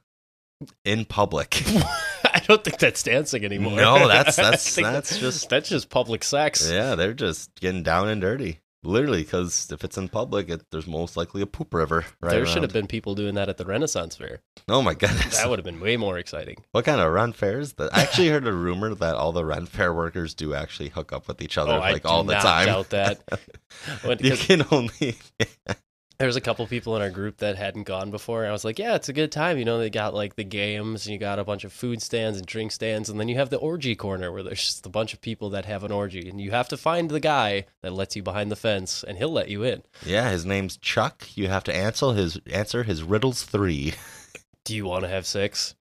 in 0.85 1.05
public. 1.05 1.63
I 2.25 2.41
don't 2.47 2.63
think 2.63 2.79
that's 2.79 3.03
dancing 3.03 3.45
anymore. 3.45 3.77
No, 3.77 4.09
that's- 4.09 4.37
that's- 4.37 4.75
that's 4.77 5.19
just- 5.19 5.49
that's 5.49 5.69
just 5.69 5.89
public 5.91 6.23
sex. 6.25 6.71
yeah, 6.71 6.95
they're 6.95 7.15
just 7.15 7.55
getting 7.61 7.83
down 7.83 8.09
and 8.09 8.21
dirty. 8.21 8.61
Literally, 8.83 9.23
because 9.23 9.71
if 9.71 9.85
it's 9.85 9.99
in 9.99 10.09
public, 10.09 10.49
it, 10.49 10.63
there's 10.71 10.87
most 10.87 11.15
likely 11.15 11.43
a 11.43 11.47
poop 11.47 11.75
river. 11.75 12.07
Right 12.23 12.31
there 12.31 12.47
should 12.47 12.63
have 12.63 12.73
been 12.73 12.87
people 12.87 13.15
doing 13.15 13.35
that 13.35 13.51
at 13.51 13.59
the 13.59 13.67
Renaissance 13.67 14.17
Fair. 14.17 14.41
Oh 14.69 14.81
my 14.81 14.95
goodness! 14.95 15.37
That 15.37 15.51
would 15.51 15.59
have 15.59 15.67
been 15.67 15.81
way 15.81 15.99
more 15.99 16.19
exciting. 16.19 16.65
What 16.73 16.87
kind 16.87 16.99
of 16.99 17.13
Ren 17.13 17.33
fairs? 17.33 17.75
That 17.75 17.95
I 17.95 18.03
actually 18.03 18.29
heard 18.31 18.47
a 18.47 18.53
rumor 18.53 18.95
that 18.95 19.17
all 19.17 19.33
the 19.33 19.45
Ren 19.45 19.67
fair 19.67 19.93
workers 19.93 20.33
do 20.33 20.55
actually 20.55 20.89
hook 20.89 21.13
up 21.13 21.29
with 21.29 21.43
each 21.43 21.59
other 21.59 21.75
oh, 21.75 21.79
like 21.79 22.07
all 22.07 22.25
the 22.25 22.33
not 22.35 22.43
time. 22.43 22.67
doubt 22.67 22.91
that. 22.91 23.21
When- 24.03 24.19
you 24.21 24.37
can 24.37 24.65
only 24.71 25.17
There's 26.21 26.37
a 26.37 26.41
couple 26.43 26.67
people 26.67 26.95
in 26.97 27.01
our 27.01 27.09
group 27.09 27.39
that 27.39 27.57
hadn't 27.57 27.85
gone 27.85 28.11
before. 28.11 28.43
and 28.43 28.51
I 28.51 28.53
was 28.53 28.63
like, 28.63 28.79
yeah, 28.79 28.95
it's 28.95 29.09
a 29.09 29.15
good 29.15 29.33
time. 29.33 29.57
You 29.57 29.65
know, 29.65 29.79
they 29.79 29.89
got 29.89 30.13
like 30.13 30.37
the 30.37 30.45
games 30.45 31.07
and 31.07 31.15
you 31.15 31.19
got 31.19 31.39
a 31.39 31.45
bunch 31.45 31.65
of 31.65 31.73
food 31.73 32.03
stands 32.03 32.37
and 32.37 32.47
drink 32.47 32.73
stands. 32.73 33.09
And 33.09 33.19
then 33.19 33.29
you 33.29 33.37
have 33.37 33.49
the 33.49 33.57
orgy 33.57 33.95
corner 33.97 34.31
where 34.31 34.43
there's 34.43 34.63
just 34.63 34.85
a 34.85 34.91
bunch 34.91 35.15
of 35.15 35.23
people 35.23 35.49
that 35.49 35.65
have 35.65 35.83
an 35.83 35.91
orgy. 35.91 36.29
And 36.29 36.39
you 36.39 36.51
have 36.51 36.69
to 36.69 36.77
find 36.77 37.11
the 37.11 37.21
guy 37.21 37.65
that 37.81 37.95
lets 37.95 38.17
you 38.17 38.23
behind 38.23 38.51
the 38.51 38.57
fence 38.57 39.03
and 39.03 39.17
he'll 39.17 39.33
let 39.33 39.49
you 39.49 39.63
in. 39.63 39.83
Yeah, 40.05 40.29
his 40.29 40.45
name's 40.45 40.77
Chuck. 40.77 41.27
You 41.39 41.49
have 41.49 41.65
to 41.65 41.75
answer 41.75 42.13
his 42.13 42.39
answer 42.53 42.83
his 42.83 43.03
riddles 43.03 43.43
three. 43.45 43.95
Do 44.67 44.77
you 44.77 44.85
want 44.85 45.05
to 45.05 45.09
have 45.09 45.25
sex? 45.25 45.75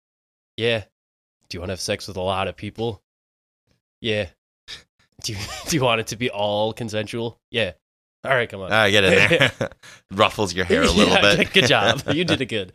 Yeah. 0.57 0.85
Do 1.49 1.57
you 1.57 1.61
want 1.61 1.71
to 1.71 1.73
have 1.73 1.81
sex 1.81 2.07
with 2.07 2.17
a 2.17 2.21
lot 2.21 2.47
of 2.47 2.55
people? 2.55 3.03
Yeah. 4.01 4.29
Do 5.25 5.33
you, 5.33 5.39
do 5.67 5.75
you 5.75 5.83
want 5.83 6.01
it 6.01 6.07
to 6.09 6.17
be 6.17 6.31
all 6.31 6.73
consensual? 6.73 7.41
Yeah. 7.51 7.73
All 8.25 8.33
right, 8.33 8.49
come 8.49 8.61
on. 8.63 8.73
Ah, 8.73 8.89
get 8.89 9.05
in 9.05 9.11
there. 9.13 9.71
Ruffles 10.13 10.55
your 10.55 10.65
hair 10.65 10.83
a 10.83 10.91
little 10.91 11.15
Yeah, 11.15 11.37
bit. 11.37 11.53
Good 11.53 11.67
job. 11.67 12.03
You 12.13 12.25
did 12.25 12.41
it 12.41 12.47
good. 12.47 12.73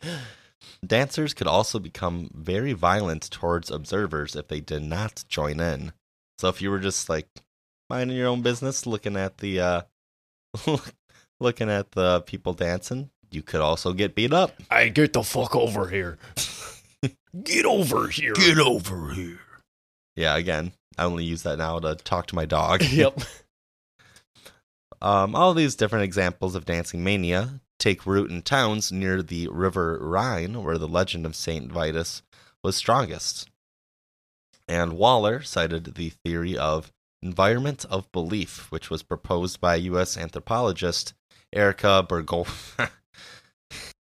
Dancers 0.85 1.33
could 1.33 1.47
also 1.47 1.79
become 1.79 2.29
very 2.33 2.73
violent 2.73 3.29
towards 3.31 3.69
observers 3.71 4.35
if 4.35 4.47
they 4.47 4.59
did 4.59 4.83
not 4.83 5.23
join 5.27 5.59
in. 5.59 5.93
So 6.37 6.49
if 6.49 6.61
you 6.61 6.71
were 6.71 6.79
just 6.79 7.09
like 7.09 7.27
minding 7.89 8.17
your 8.17 8.27
own 8.27 8.41
business, 8.41 8.85
looking 8.85 9.15
at 9.15 9.37
the 9.37 9.59
uh 9.59 9.81
looking 11.39 11.69
at 11.69 11.91
the 11.91 12.21
people 12.21 12.53
dancing, 12.53 13.09
you 13.31 13.41
could 13.41 13.61
also 13.61 13.93
get 13.93 14.15
beat 14.15 14.33
up. 14.33 14.53
I 14.69 14.89
get 14.89 15.13
the 15.13 15.23
fuck 15.23 15.55
over 15.55 15.87
here. 15.87 16.17
get 17.43 17.65
over 17.65 18.07
here. 18.07 18.33
Get 18.33 18.59
over 18.59 19.09
here. 19.11 19.39
Yeah, 20.15 20.35
again, 20.35 20.73
I 20.97 21.05
only 21.05 21.23
use 21.25 21.43
that 21.43 21.57
now 21.57 21.79
to 21.79 21.95
talk 21.95 22.27
to 22.27 22.35
my 22.35 22.45
dog. 22.45 22.83
yep. 22.83 23.19
Um, 25.03 25.35
all 25.35 25.53
these 25.53 25.75
different 25.75 26.05
examples 26.05 26.55
of 26.55 26.63
dancing 26.65 27.03
mania 27.03 27.59
take 27.77 28.05
root 28.05 28.31
in 28.31 28.41
towns 28.41 28.89
near 28.91 29.21
the 29.21 29.49
river 29.49 29.99
Rhine, 30.01 30.63
where 30.63 30.77
the 30.77 30.87
legend 30.87 31.25
of 31.25 31.35
Saint 31.35 31.71
Vitus 31.71 32.21
was 32.63 32.77
strongest. 32.77 33.49
And 34.65 34.93
Waller 34.93 35.41
cited 35.41 35.95
the 35.95 36.11
theory 36.23 36.57
of 36.57 36.93
environment 37.21 37.83
of 37.89 38.09
belief, 38.13 38.71
which 38.71 38.89
was 38.89 39.03
proposed 39.03 39.59
by 39.59 39.75
U.S. 39.75 40.17
anthropologist 40.17 41.13
Erica 41.51 42.05
Bergo- 42.07 42.47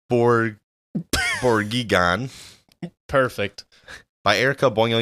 Borg 0.10 0.58
Borgigan 1.42 2.30
Perfect. 3.08 3.64
by 4.26 4.38
Erica 4.38 4.70
Boing, 4.70 4.98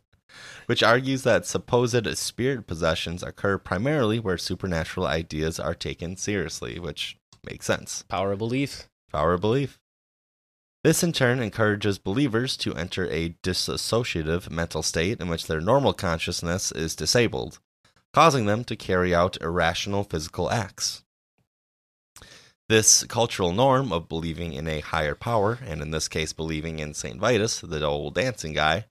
which 0.70 0.84
argues 0.84 1.24
that 1.24 1.44
supposed 1.44 2.16
spirit 2.16 2.64
possessions 2.64 3.24
occur 3.24 3.58
primarily 3.58 4.20
where 4.20 4.38
supernatural 4.38 5.04
ideas 5.04 5.58
are 5.58 5.74
taken 5.74 6.16
seriously, 6.16 6.78
which 6.78 7.16
makes 7.44 7.66
sense. 7.66 8.04
Power 8.04 8.30
of 8.30 8.38
belief. 8.38 8.88
Power 9.10 9.32
of 9.32 9.40
belief. 9.40 9.80
This 10.84 11.02
in 11.02 11.12
turn 11.12 11.40
encourages 11.40 11.98
believers 11.98 12.56
to 12.58 12.76
enter 12.76 13.10
a 13.10 13.30
dissociative 13.42 14.48
mental 14.48 14.84
state 14.84 15.20
in 15.20 15.28
which 15.28 15.48
their 15.48 15.60
normal 15.60 15.92
consciousness 15.92 16.70
is 16.70 16.94
disabled, 16.94 17.58
causing 18.12 18.46
them 18.46 18.62
to 18.62 18.76
carry 18.76 19.12
out 19.12 19.42
irrational 19.42 20.04
physical 20.04 20.52
acts. 20.52 21.02
This 22.68 23.02
cultural 23.02 23.52
norm 23.52 23.92
of 23.92 24.08
believing 24.08 24.52
in 24.52 24.68
a 24.68 24.78
higher 24.78 25.16
power, 25.16 25.58
and 25.66 25.82
in 25.82 25.90
this 25.90 26.06
case, 26.06 26.32
believing 26.32 26.78
in 26.78 26.94
St. 26.94 27.18
Vitus, 27.18 27.60
the 27.60 27.84
old 27.84 28.14
dancing 28.14 28.52
guy, 28.52 28.84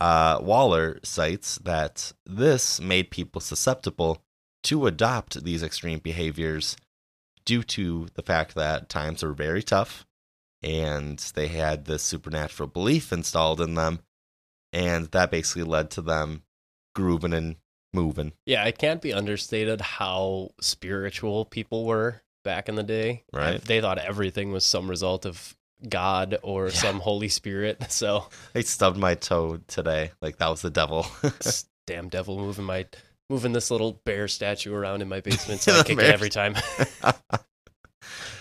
uh, 0.00 0.38
Waller 0.42 0.98
cites 1.02 1.56
that 1.64 2.12
this 2.26 2.80
made 2.80 3.10
people 3.10 3.40
susceptible 3.40 4.22
to 4.64 4.86
adopt 4.86 5.44
these 5.44 5.62
extreme 5.62 5.98
behaviors 5.98 6.76
due 7.44 7.62
to 7.62 8.08
the 8.14 8.22
fact 8.22 8.54
that 8.54 8.88
times 8.88 9.22
were 9.22 9.34
very 9.34 9.62
tough 9.62 10.06
and 10.62 11.18
they 11.34 11.48
had 11.48 11.84
this 11.84 12.02
supernatural 12.02 12.68
belief 12.68 13.12
installed 13.12 13.60
in 13.60 13.74
them. 13.74 14.00
And 14.72 15.06
that 15.08 15.30
basically 15.30 15.62
led 15.62 15.90
to 15.92 16.02
them 16.02 16.42
grooving 16.94 17.34
and 17.34 17.56
moving. 17.92 18.32
Yeah, 18.46 18.64
it 18.64 18.78
can't 18.78 19.02
be 19.02 19.12
understated 19.12 19.80
how 19.80 20.50
spiritual 20.60 21.44
people 21.44 21.84
were 21.84 22.22
back 22.44 22.68
in 22.68 22.74
the 22.74 22.82
day. 22.82 23.24
Right. 23.32 23.60
They 23.60 23.80
thought 23.80 23.98
everything 23.98 24.50
was 24.50 24.64
some 24.64 24.88
result 24.88 25.26
of 25.26 25.54
God 25.88 26.38
or 26.42 26.66
Yeah. 26.66 26.72
some 26.72 27.00
Holy 27.00 27.28
Spirit. 27.28 27.82
So, 27.90 28.28
I 28.54 28.60
stubbed 28.62 28.98
my 28.98 29.14
toe 29.14 29.60
today. 29.68 30.12
Like 30.20 30.38
that 30.38 30.48
was 30.48 30.62
the 30.62 30.70
devil. 30.70 31.06
damn 31.86 32.08
devil 32.08 32.38
moving 32.38 32.64
my 32.64 32.86
moving 33.30 33.52
this 33.52 33.70
little 33.70 34.00
bear 34.04 34.26
statue 34.28 34.74
around 34.74 35.02
in 35.02 35.08
my 35.08 35.20
basement 35.20 35.60
so 35.60 35.72
I 35.78 35.82
kick 35.82 35.98
it 35.98 36.04
every 36.04 36.30
time. 36.30 36.54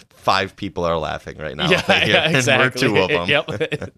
Five 0.09 0.55
people 0.55 0.85
are 0.85 0.97
laughing 0.97 1.37
right 1.37 1.55
now. 1.55 1.69
yeah, 1.69 1.83
right 1.89 2.07
yeah, 2.07 2.29
exactly. 2.29 2.85
And 2.85 2.93
we're 2.93 3.07
two 3.07 3.13
of 3.15 3.27
them. 3.27 3.29
yep. 3.29 3.93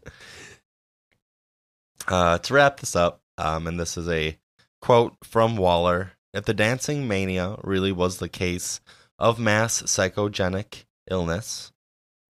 Uh, 2.08 2.38
to 2.40 2.54
wrap 2.54 2.80
this 2.80 2.96
up, 2.96 3.22
um, 3.38 3.68
and 3.68 3.80
this 3.80 3.98
is 3.98 4.08
a 4.10 4.38
quote 4.82 5.16
from 5.24 5.58
Waller 5.58 6.12
if 6.34 6.46
the 6.46 6.54
dancing 6.54 7.08
mania 7.08 7.56
really 7.64 7.92
was 7.92 8.18
the 8.18 8.30
case 8.30 8.82
of 9.18 9.40
mass 9.40 9.82
psychogenic 9.84 10.84
illness, 11.10 11.72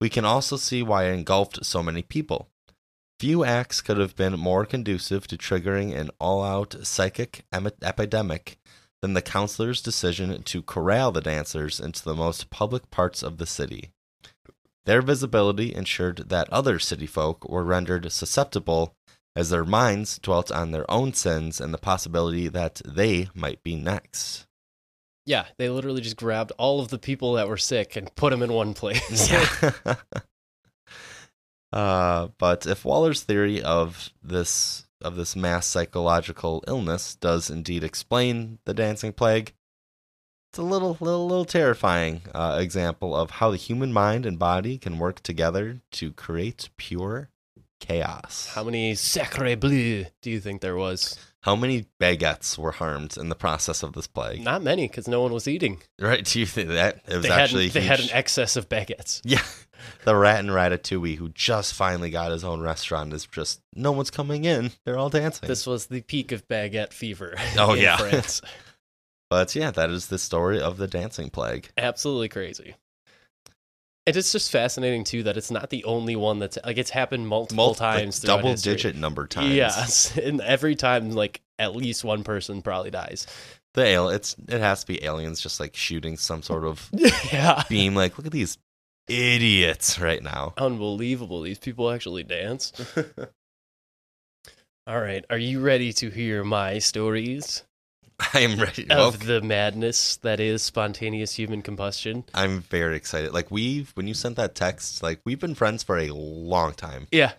we 0.06 0.10
can 0.10 0.24
also 0.24 0.56
see 0.56 0.84
why 0.84 1.06
it 1.06 1.14
engulfed 1.14 1.66
so 1.66 1.82
many 1.82 2.04
people. 2.04 2.48
Few 3.20 3.44
acts 3.44 3.82
could 3.82 3.98
have 3.98 4.16
been 4.16 4.40
more 4.40 4.64
conducive 4.64 5.26
to 5.26 5.36
triggering 5.36 5.98
an 5.98 6.12
all 6.20 6.44
out 6.44 6.76
psychic 6.84 7.44
em- 7.52 7.72
epidemic 7.82 8.60
than 9.02 9.16
the 9.16 9.24
counselor's 9.24 9.82
decision 9.82 10.44
to 10.44 10.62
corral 10.62 11.12
the 11.12 11.22
dancers 11.22 11.80
into 11.80 12.04
the 12.04 12.14
most 12.14 12.52
public 12.52 12.92
parts 12.92 13.24
of 13.24 13.40
the 13.40 13.48
city. 13.48 13.90
Their 14.86 15.02
visibility 15.02 15.74
ensured 15.74 16.30
that 16.30 16.54
other 16.54 16.78
city 16.78 17.08
folk 17.08 17.50
were 17.50 17.64
rendered 17.64 18.12
susceptible 18.12 18.94
as 19.36 19.50
their 19.50 19.66
minds 19.66 20.20
dwelt 20.20 20.52
on 20.52 20.70
their 20.70 20.86
own 20.88 21.16
sins 21.16 21.60
and 21.60 21.74
the 21.74 21.80
possibility 21.80 22.48
that 22.48 22.80
they 22.86 23.30
might 23.34 23.64
be 23.64 23.76
next. 23.76 24.46
Yeah, 25.26 25.46
they 25.58 25.70
literally 25.70 26.02
just 26.02 26.18
grabbed 26.18 26.52
all 26.58 26.80
of 26.80 26.90
the 26.90 27.00
people 27.00 27.34
that 27.34 27.48
were 27.48 27.58
sick 27.58 27.96
and 27.96 28.14
put 28.16 28.30
them 28.30 28.44
in 28.44 28.54
one 28.54 28.74
place. 28.74 29.32
uh, 31.74 32.28
but 32.38 32.66
if 32.66 32.86
Waller's 32.86 33.24
theory 33.24 33.62
of 33.62 34.12
this 34.24 34.84
of 35.02 35.16
this 35.16 35.36
mass 35.36 35.68
psychological 35.68 36.64
illness 36.68 37.16
does 37.16 37.50
indeed 37.50 37.84
explain 37.84 38.60
the 38.66 38.74
dancing 38.74 39.14
plague, 39.14 39.54
it's 40.52 40.60
a 40.60 40.64
little 40.64 40.98
little 41.00 41.28
little 41.28 41.46
terrifying 41.46 42.22
uh, 42.34 42.58
example 42.62 43.16
of 43.16 43.32
how 43.32 43.50
the 43.52 43.58
human 43.58 43.92
mind 43.92 44.26
and 44.26 44.38
body 44.38 44.78
can 44.78 45.00
work 45.00 45.22
together 45.22 45.82
to 45.92 46.12
create 46.14 46.70
pure 46.78 47.30
chaos. 47.80 48.52
How 48.54 48.64
many 48.64 48.96
sacre 48.96 49.56
bleu 49.56 50.06
do 50.22 50.30
you 50.30 50.40
think 50.40 50.62
there 50.62 50.76
was? 50.76 51.18
How 51.46 51.56
many 51.56 51.86
baguettes 52.02 52.58
were 52.58 52.72
harmed 52.72 53.18
in 53.18 53.30
the 53.30 53.36
process 53.36 53.84
of 53.84 53.94
this 53.94 54.08
plague? 54.08 54.42
Not 54.44 54.64
many, 54.64 54.88
because 54.88 55.08
no 55.08 55.22
one 55.22 55.32
was 55.32 55.48
eating. 55.48 55.80
Right? 56.02 56.26
Do 56.26 56.40
you 56.40 56.48
think 56.48 56.70
that 56.70 57.02
it 57.08 57.18
was 57.18 57.22
They, 57.22 57.30
actually 57.30 57.66
had, 57.66 57.74
they 57.74 57.82
had 57.82 58.00
an 58.00 58.10
excess 58.14 58.56
of 58.56 58.68
baguettes. 58.68 59.22
Yeah. 59.24 59.44
The 60.06 60.16
rat 60.16 60.40
and 60.40 60.50
Ratatouille, 60.50 61.18
who 61.18 61.30
just 61.30 61.76
finally 61.76 62.10
got 62.10 62.32
his 62.32 62.44
own 62.44 62.62
restaurant, 62.62 63.14
is 63.14 63.28
just 63.28 63.62
no 63.76 63.92
one's 63.92 64.10
coming 64.10 64.44
in. 64.44 64.72
They're 64.86 64.98
all 64.98 65.12
dancing. 65.12 65.48
This 65.48 65.68
was 65.68 65.86
the 65.86 66.02
peak 66.02 66.32
of 66.32 66.48
baguette 66.48 66.92
fever. 66.92 67.36
Oh, 67.60 67.74
in 67.74 67.82
yeah. 67.84 67.98
France. 67.98 68.42
but 69.30 69.56
yeah, 69.56 69.70
that 69.70 69.92
is 69.92 70.08
the 70.08 70.18
story 70.18 70.60
of 70.60 70.78
the 70.78 70.88
dancing 70.88 71.30
plague. 71.30 71.70
Absolutely 71.78 72.30
crazy. 72.30 72.74
And 74.08 74.16
it's 74.16 74.32
just 74.32 74.52
fascinating 74.52 75.04
too 75.04 75.24
that 75.24 75.36
it's 75.36 75.50
not 75.50 75.72
the 75.72 75.84
only 75.86 76.16
one 76.16 76.38
that's 76.40 76.58
like 76.64 76.78
it's 76.78 76.92
happened 76.92 77.28
multiple 77.28 77.66
Multi- 77.66 77.84
like, 77.84 78.00
times, 78.04 78.20
throughout 78.20 78.38
double 78.38 78.52
history. 78.52 78.74
digit 78.74 78.96
number 78.96 79.26
times. 79.28 79.54
Yes, 79.56 80.16
and 80.18 80.42
every 80.42 80.76
time 80.76 81.12
like 81.12 81.42
at 81.58 81.76
least 81.76 82.04
one 82.04 82.24
person 82.24 82.62
probably 82.62 82.92
dies. 82.92 83.26
The 83.74 83.94
al- 83.94 84.10
it's 84.10 84.36
it 84.48 84.62
has 84.62 84.82
to 84.82 84.88
be 84.88 85.04
aliens 85.04 85.42
just 85.42 85.60
like 85.60 85.76
shooting 85.76 86.18
some 86.18 86.44
sort 86.44 86.66
of 86.66 86.88
yeah, 87.34 87.64
beam. 87.68 87.96
Like, 87.96 88.18
look 88.18 88.28
at 88.28 88.32
these 88.32 88.58
idiots 89.08 90.00
right 90.00 90.22
now. 90.24 90.54
unbelievable. 90.58 91.42
These 91.42 91.60
people 91.60 91.90
actually 91.92 92.24
dance. 92.24 92.74
All 94.88 95.02
right, 95.02 95.26
are 95.32 95.38
you 95.38 95.62
ready 95.62 95.92
to 95.94 96.12
hear 96.12 96.44
my 96.44 96.78
stories? 96.78 97.64
I 98.34 98.42
am 98.42 98.60
ready. 98.60 98.86
Well, 98.90 99.10
of 99.10 99.26
the 99.26 99.42
madness 99.42 100.18
that 100.18 100.40
is 100.40 100.62
spontaneous 100.62 101.34
human 101.34 101.62
combustion. 101.62 102.24
I'm 102.34 102.62
very 102.62 102.96
excited. 102.96 103.34
Like 103.34 103.52
we've 103.52 103.92
when 103.96 104.08
you 104.08 104.14
sent 104.14 104.38
that 104.38 104.56
text, 104.56 105.04
like 105.04 105.20
we've 105.26 105.40
been 105.40 105.56
friends 105.56 105.84
for 105.84 105.98
a 105.98 106.10
long 106.12 106.74
time. 106.74 107.08
Yeah. 107.12 107.34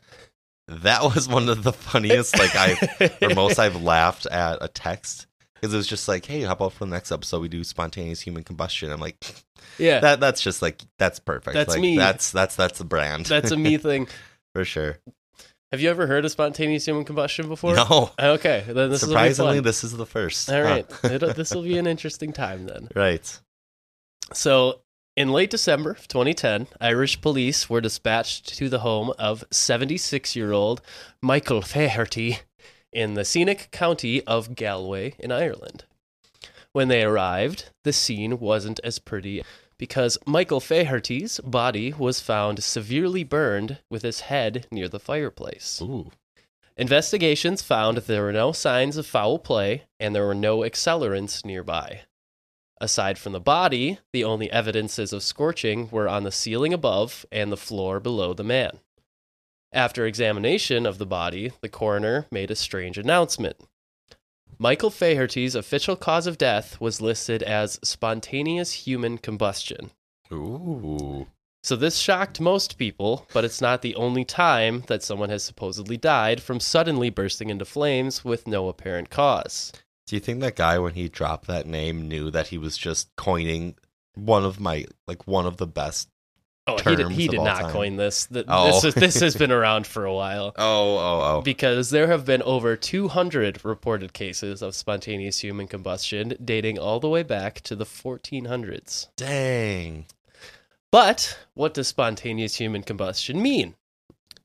That 0.69 1.03
was 1.03 1.29
one 1.29 1.49
of 1.49 1.63
the 1.63 1.73
funniest. 1.73 2.39
Like 2.39 2.55
I, 2.55 3.11
or 3.23 3.29
most 3.35 3.59
I've 3.59 3.81
laughed 3.83 4.27
at 4.27 4.59
a 4.61 4.69
text 4.69 5.27
because 5.55 5.73
it 5.73 5.77
was 5.77 5.87
just 5.87 6.09
like, 6.09 6.25
"Hey, 6.27 6.43
how 6.43 6.53
about 6.53 6.73
for 6.73 6.85
the 6.85 6.91
next 6.91 7.13
episode 7.13 7.41
we 7.41 7.49
do 7.49 7.63
spontaneous 7.65 8.21
human 8.21 8.43
combustion?" 8.43 8.91
I'm 8.91 9.01
like, 9.01 9.25
yeah. 9.79 10.01
that 10.01 10.21
that's 10.21 10.43
just 10.43 10.63
like 10.63 10.83
that's 10.99 11.21
perfect. 11.21 11.55
That's 11.55 11.71
like, 11.71 11.81
me. 11.81 11.97
That's 11.97 12.33
that's 12.33 12.57
that's 12.57 12.79
the 12.79 12.85
brand. 12.85 13.27
That's 13.27 13.53
a 13.53 13.57
me 13.57 13.79
thing. 13.79 14.09
for 14.55 14.65
sure. 14.65 14.99
Have 15.77 15.83
you 15.83 15.91
ever 15.91 16.07
heard 16.07 16.25
of 16.25 16.31
spontaneous 16.31 16.87
human 16.87 17.05
combustion 17.05 17.49
before? 17.51 17.75
No, 17.75 18.11
Okay, 18.19 18.65
then 18.67 18.89
this 18.89 19.03
surprisingly, 19.03 19.61
this 19.61 19.85
is 19.85 19.95
the 19.95 20.07
first. 20.07 20.51
All 20.51 20.63
right, 20.63 20.87
uh, 21.05 21.35
this 21.35 21.55
will 21.55 21.65
be 21.65 21.77
an 21.77 21.87
interesting 21.95 22.33
time 22.33 22.65
then. 22.65 22.89
right. 22.97 23.41
So, 24.33 24.81
in 25.19 25.33
late 25.33 25.51
December 25.51 25.91
of 25.91 26.09
2010, 26.09 26.69
Irish 26.81 27.21
police 27.21 27.69
were 27.69 27.83
dispatched 27.83 28.57
to 28.57 28.71
the 28.71 28.79
home 28.79 29.13
of 29.19 29.45
76 29.51 30.35
year 30.35 30.51
old 30.51 30.81
Michael 31.21 31.61
Faherty 31.61 32.39
in 32.91 33.13
the 33.13 33.27
scenic 33.27 33.69
county 33.71 34.23
of 34.25 34.55
Galway 34.55 35.13
in 35.19 35.31
Ireland. 35.31 35.85
When 36.73 36.89
they 36.89 37.03
arrived, 37.03 37.69
the 37.85 37.93
scene 37.93 38.41
wasn't 38.41 38.81
as 38.83 38.99
pretty 38.99 39.45
because 39.79 40.19
Michael 40.27 40.61
Faherty's 40.61 41.41
body 41.41 41.93
was 41.93 42.21
found 42.21 42.63
severely 42.63 43.25
burned 43.25 43.79
with 43.91 44.03
his 44.03 44.21
head 44.21 44.67
near 44.71 44.89
the 44.89 45.01
fireplace. 45.01 45.81
Ooh. 45.83 46.11
Investigations 46.77 47.63
found 47.63 47.99
there 47.99 48.23
were 48.23 48.33
no 48.33 48.53
signs 48.53 48.97
of 48.97 49.07
foul 49.07 49.39
play 49.39 49.85
and 49.99 50.15
there 50.15 50.27
were 50.27 50.35
no 50.35 50.59
accelerants 50.59 51.45
nearby. 51.45 52.03
Aside 52.79 53.17
from 53.17 53.33
the 53.33 53.41
body, 53.41 53.99
the 54.13 54.25
only 54.25 54.51
evidences 54.51 55.13
of 55.13 55.23
scorching 55.23 55.89
were 55.91 56.09
on 56.09 56.25
the 56.25 56.33
ceiling 56.33 56.75
above 56.75 57.25
and 57.33 57.51
the 57.51 57.57
floor 57.57 58.01
below 58.01 58.35
the 58.35 58.45
man. 58.45 58.81
After 59.73 60.07
examination 60.07 60.85
of 60.85 60.99
the 60.99 61.07
body, 61.07 61.53
the 61.63 61.69
coroner 61.69 62.27
made 62.31 62.51
a 62.51 62.57
strange 62.57 62.99
announcement. 62.99 63.57
Michael 64.59 64.91
Faherty's 64.91 65.55
official 65.55 65.97
cause 65.97 66.27
of 66.27 66.39
death 66.39 66.81
was 66.81 67.03
listed 67.03 67.43
as 67.43 67.79
spontaneous 67.85 68.73
human 68.73 69.19
combustion. 69.19 69.91
Ooh. 70.33 71.27
So 71.63 71.77
this 71.77 71.99
shocked 71.99 72.41
most 72.41 72.79
people, 72.79 73.27
but 73.35 73.45
it's 73.45 73.61
not 73.61 73.83
the 73.83 73.95
only 73.97 74.25
time 74.25 74.85
that 74.87 75.03
someone 75.03 75.29
has 75.29 75.43
supposedly 75.43 75.99
died 75.99 76.41
from 76.41 76.61
suddenly 76.61 77.11
bursting 77.11 77.51
into 77.51 77.65
flames 77.67 78.25
with 78.25 78.47
no 78.47 78.69
apparent 78.69 79.11
cause. 79.11 79.73
Do 80.07 80.17
you 80.17 80.21
think 80.21 80.41
that 80.41 80.57
guy, 80.57 80.79
when 80.79 80.95
he 80.95 81.09
dropped 81.09 81.49
that 81.49 81.67
name, 81.67 82.09
knew 82.09 82.31
that 82.31 82.47
he 82.47 82.57
was 82.57 82.79
just 82.79 83.15
coining 83.17 83.75
one 84.15 84.45
of 84.45 84.59
my 84.59 84.87
like 85.07 85.27
one 85.27 85.45
of 85.45 85.59
the 85.59 85.67
best? 85.67 86.09
Oh, 86.69 86.79
he 86.79 86.97
did, 86.97 87.11
he 87.13 87.29
did 87.29 87.41
not 87.43 87.61
time. 87.63 87.71
coin 87.71 87.97
this. 87.97 88.27
Th- 88.27 88.45
Oh. 88.49 88.67
This, 88.73 88.85
is, 88.85 88.95
this 88.95 89.21
has 89.21 89.37
been 89.39 89.53
around 89.53 89.87
for 89.87 90.05
a 90.05 90.13
while. 90.13 90.53
Oh, 90.57 90.97
oh, 90.99 91.23
oh. 91.39 91.41
Because 91.43 91.91
there 91.91 92.09
have 92.09 92.25
been 92.25 92.43
over 92.43 92.75
200 92.77 93.65
reported 93.65 94.13
cases 94.13 94.63
of 94.63 94.75
spontaneous 94.75 95.39
human 95.39 95.69
combustion 95.69 96.35
dating 96.45 96.77
all 96.79 96.99
the 96.99 97.09
way 97.09 97.23
back 97.23 97.61
to 97.63 97.77
the 97.77 97.85
1400s. 97.87 99.09
Dang. 99.17 100.07
But 100.91 101.39
what 101.55 101.75
does 101.75 101.87
spontaneous 101.89 102.57
human 102.57 102.83
combustion 102.83 103.41
mean? 103.41 103.75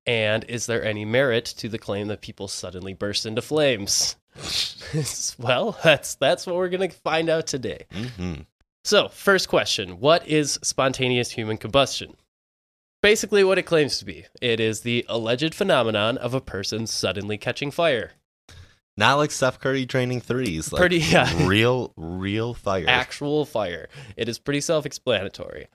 And 0.05 0.43
is 0.45 0.65
there 0.67 0.83
any 0.83 1.05
merit 1.05 1.45
to 1.45 1.69
the 1.69 1.77
claim 1.79 2.07
that 2.07 2.21
people 2.21 2.47
suddenly 2.47 2.93
burst 2.93 3.25
into 3.25 3.41
flames? 3.41 4.15
well, 5.39 5.77
that's 5.83 6.15
that's 6.15 6.45
what 6.47 6.55
we're 6.55 6.69
going 6.69 6.89
to 6.89 6.95
find 6.97 7.29
out 7.29 7.47
today. 7.47 7.85
hmm 7.91 8.33
So, 8.83 9.09
first 9.09 9.47
question, 9.47 9.99
what 9.99 10.27
is 10.27 10.59
spontaneous 10.63 11.31
human 11.31 11.57
combustion? 11.57 12.15
Basically 13.03 13.43
what 13.43 13.57
it 13.57 13.63
claims 13.63 13.97
to 13.99 14.05
be. 14.05 14.25
It 14.41 14.59
is 14.59 14.81
the 14.81 15.05
alleged 15.09 15.53
phenomenon 15.55 16.17
of 16.17 16.33
a 16.33 16.41
person 16.41 16.87
suddenly 16.87 17.37
catching 17.37 17.71
fire. 17.71 18.11
Not 18.97 19.15
like 19.15 19.31
Steph 19.31 19.59
Curry 19.59 19.85
training 19.85 20.21
threes. 20.21 20.71
Like 20.71 20.79
Pretty- 20.79 20.97
yeah. 20.99 21.29
Real, 21.47 21.93
real 21.95 22.53
fire. 22.53 22.85
actual 22.87 23.45
fire. 23.45 23.87
It 24.17 24.27
is 24.29 24.37
pretty 24.39 24.61
self 24.61 24.85
explanatory. 24.85 25.67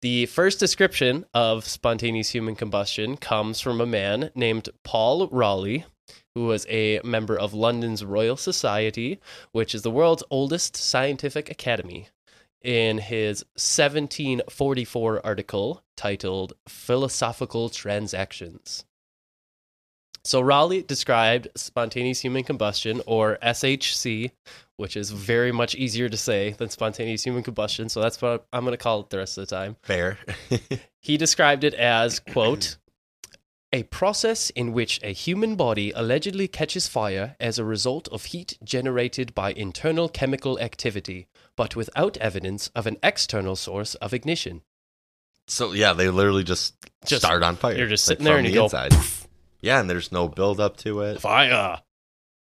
The 0.00 0.26
first 0.26 0.58
description 0.58 1.24
of 1.32 1.64
spontaneous 1.64 2.30
human 2.30 2.56
combustion 2.56 3.16
comes 3.16 3.60
from 3.60 3.80
a 3.80 3.86
man 3.86 4.30
named 4.34 4.68
Paul 4.82 5.28
Raleigh, 5.28 5.84
who 6.34 6.46
was 6.46 6.66
a 6.68 7.00
member 7.04 7.38
of 7.38 7.54
London's 7.54 8.04
Royal 8.04 8.36
Society, 8.36 9.20
which 9.52 9.74
is 9.76 9.82
the 9.82 9.90
world's 9.92 10.24
oldest 10.30 10.76
scientific 10.76 11.48
academy. 11.50 12.08
In 12.64 12.98
his 12.98 13.44
1744 13.54 15.26
article 15.26 15.82
titled 15.96 16.52
Philosophical 16.68 17.68
Transactions. 17.68 18.84
So 20.24 20.40
Raleigh 20.40 20.82
described 20.82 21.48
spontaneous 21.56 22.20
human 22.20 22.44
combustion, 22.44 23.02
or 23.06 23.38
SHC, 23.42 24.30
which 24.76 24.96
is 24.96 25.10
very 25.10 25.50
much 25.50 25.74
easier 25.74 26.08
to 26.08 26.16
say 26.16 26.52
than 26.52 26.68
spontaneous 26.68 27.24
human 27.24 27.42
combustion. 27.42 27.88
So 27.88 28.00
that's 28.00 28.22
what 28.22 28.46
I'm 28.52 28.64
going 28.64 28.72
to 28.72 28.76
call 28.76 29.00
it 29.00 29.10
the 29.10 29.18
rest 29.18 29.36
of 29.38 29.48
the 29.48 29.54
time. 29.54 29.76
Fair. 29.82 30.18
He 31.04 31.16
described 31.16 31.64
it 31.64 31.74
as, 31.74 32.20
quote, 32.20 32.76
a 33.72 33.84
process 33.84 34.50
in 34.50 34.72
which 34.72 35.00
a 35.02 35.12
human 35.12 35.56
body 35.56 35.92
allegedly 35.94 36.46
catches 36.46 36.86
fire 36.88 37.36
as 37.40 37.58
a 37.58 37.64
result 37.64 38.08
of 38.08 38.26
heat 38.26 38.58
generated 38.62 39.34
by 39.34 39.52
internal 39.52 40.08
chemical 40.08 40.58
activity, 40.60 41.26
but 41.56 41.74
without 41.74 42.16
evidence 42.18 42.70
of 42.74 42.86
an 42.86 42.98
external 43.02 43.56
source 43.56 43.94
of 43.96 44.12
ignition. 44.12 44.62
so 45.48 45.72
yeah, 45.72 45.92
they 45.92 46.08
literally 46.10 46.44
just, 46.44 46.74
Just- 47.06 47.22
start 47.24 47.42
on 47.42 47.56
fire. 47.56 47.76
you're 47.76 47.88
just 47.88 48.04
sitting 48.04 48.24
there 48.24 48.34
from 48.34 48.44
and 48.44 48.46
the 48.46 48.50
you 48.50 48.56
go, 48.56 48.64
inside. 48.64 48.92
Yeah, 49.60 49.80
and 49.80 49.88
there's 49.88 50.12
no 50.12 50.28
build 50.28 50.60
up 50.60 50.76
to 50.78 51.00
it. 51.02 51.20
Fire! 51.20 51.80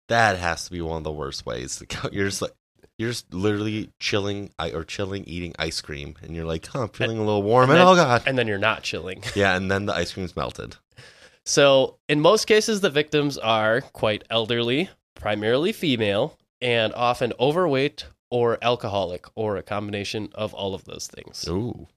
That 0.09 0.37
has 0.37 0.65
to 0.65 0.71
be 0.71 0.81
one 0.81 0.97
of 0.97 1.03
the 1.03 1.11
worst 1.11 1.45
ways 1.45 1.77
to 1.77 1.85
go. 1.85 2.09
You're 2.11 2.25
just 2.27 2.41
like 2.41 2.51
you're 2.97 3.09
just 3.09 3.33
literally 3.33 3.89
chilling 3.99 4.51
I- 4.59 4.71
or 4.71 4.83
chilling 4.83 5.23
eating 5.25 5.53
ice 5.57 5.79
cream, 5.81 6.15
and 6.21 6.35
you're 6.35 6.45
like, 6.45 6.67
"Huh, 6.67 6.83
I'm 6.83 6.89
feeling 6.89 7.17
a 7.17 7.23
little 7.23 7.41
warm." 7.41 7.69
and 7.71 7.79
oh 7.79 7.95
god, 7.95 8.23
And 8.27 8.37
then 8.37 8.47
you're 8.47 8.57
not 8.59 8.83
chilling. 8.83 9.23
yeah, 9.35 9.55
and 9.55 9.71
then 9.71 9.85
the 9.87 9.93
ice 9.93 10.13
cream's 10.13 10.35
melted. 10.35 10.75
So, 11.45 11.97
in 12.07 12.21
most 12.21 12.45
cases, 12.45 12.81
the 12.81 12.89
victims 12.89 13.37
are 13.37 13.81
quite 13.81 14.23
elderly, 14.29 14.89
primarily 15.15 15.73
female, 15.73 16.37
and 16.61 16.93
often 16.93 17.33
overweight 17.39 18.05
or 18.31 18.57
alcoholic, 18.61 19.25
or 19.35 19.57
a 19.57 19.63
combination 19.63 20.29
of 20.33 20.53
all 20.53 20.73
of 20.73 20.85
those 20.85 21.07
things. 21.07 21.45
Ooh, 21.47 21.87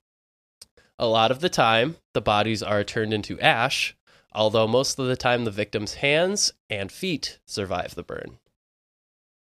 A 0.99 1.07
lot 1.07 1.31
of 1.31 1.41
the 1.41 1.49
time, 1.49 1.97
the 2.13 2.21
bodies 2.21 2.63
are 2.63 2.85
turned 2.85 3.15
into 3.15 3.41
ash, 3.41 3.97
although 4.33 4.67
most 4.67 4.99
of 4.99 5.07
the 5.07 5.17
time, 5.17 5.45
the 5.45 5.51
victim's 5.51 5.95
hands 5.95 6.53
and 6.69 6.91
feet 6.93 7.39
survive 7.47 7.95
the 7.95 8.03
burn. 8.03 8.39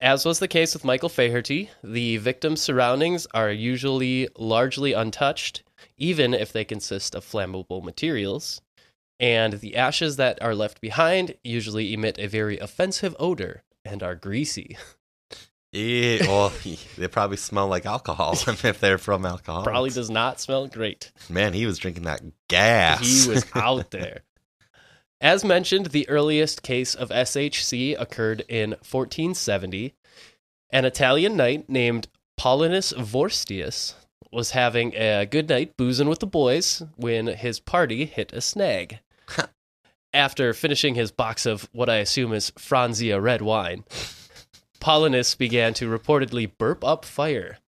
As 0.01 0.27
was 0.27 0.39
the 0.39 0.49
case 0.49 0.75
with 0.75 0.85
Michael 0.85 1.09
Faherty, 1.09 1.71
the 1.83 2.19
victim's 2.19 2.61
surroundings 2.61 3.27
are 3.33 3.51
usually 3.51 4.29
largely 4.37 4.93
untouched, 4.93 5.63
even 5.97 6.35
if 6.35 6.53
they 6.53 6.65
consist 6.65 7.15
of 7.15 7.25
flammable 7.25 7.83
materials. 7.83 8.61
And 9.19 9.55
the 9.55 9.77
ashes 9.77 10.17
that 10.17 10.41
are 10.43 10.55
left 10.55 10.81
behind 10.81 11.37
usually 11.43 11.95
emit 11.95 12.19
a 12.19 12.27
very 12.27 12.59
offensive 12.59 13.17
odor 13.19 13.63
and 13.85 14.03
are 14.03 14.15
greasy. 14.15 14.77
yeah. 15.73 16.19
Well, 16.27 16.53
they 16.99 17.09
probably 17.09 17.39
smell 17.39 17.69
like 17.69 17.87
alcohol 17.87 18.33
if 18.47 18.81
they're 18.81 18.99
from 18.99 19.25
alcohol. 19.25 19.65
Probably 19.65 19.91
does 19.91 20.11
not 20.11 20.41
smell 20.41 20.67
great. 20.67 21.13
Man, 21.31 21.55
he 21.55 21.67
was 21.67 21.79
drinking 21.79 22.05
that 22.05 22.23
gas. 22.49 23.01
He 23.01 23.31
was 23.31 23.47
out 23.55 23.91
there. 23.91 24.21
As 25.21 25.45
mentioned, 25.45 25.87
the 25.87 26.09
earliest 26.11 26.63
case 26.63 26.95
of 26.95 27.09
SHC 27.09 27.99
occurred 27.99 28.45
in 28.49 28.71
1470. 28.71 29.95
An 30.71 30.85
Italian 30.85 31.37
knight 31.37 31.71
named 31.71 32.09
Paulinus 32.39 32.93
Vorstius 32.93 33.95
was 34.31 34.51
having 34.51 34.95
a 34.95 35.25
good 35.25 35.49
night 35.49 35.75
boozing 35.79 36.09
with 36.09 36.19
the 36.19 36.27
boys 36.27 36.83
when 36.97 37.29
his 37.29 37.61
party 37.61 38.05
hit 38.05 38.33
a 38.35 38.43
snag. 38.43 38.99
After 40.13 40.55
finishing 40.55 40.95
his 40.95 41.11
box 41.11 41.45
of 41.47 41.69
what 41.73 41.91
I 41.91 41.97
assume 41.97 42.33
is 42.33 42.51
Franzia 42.53 43.21
red 43.23 43.43
wine, 43.43 43.85
Paulinus 44.81 45.37
began 45.37 45.75
to 45.75 45.91
reportedly 45.91 46.51
burp 46.59 46.83
up 46.85 47.05
fire. 47.05 47.59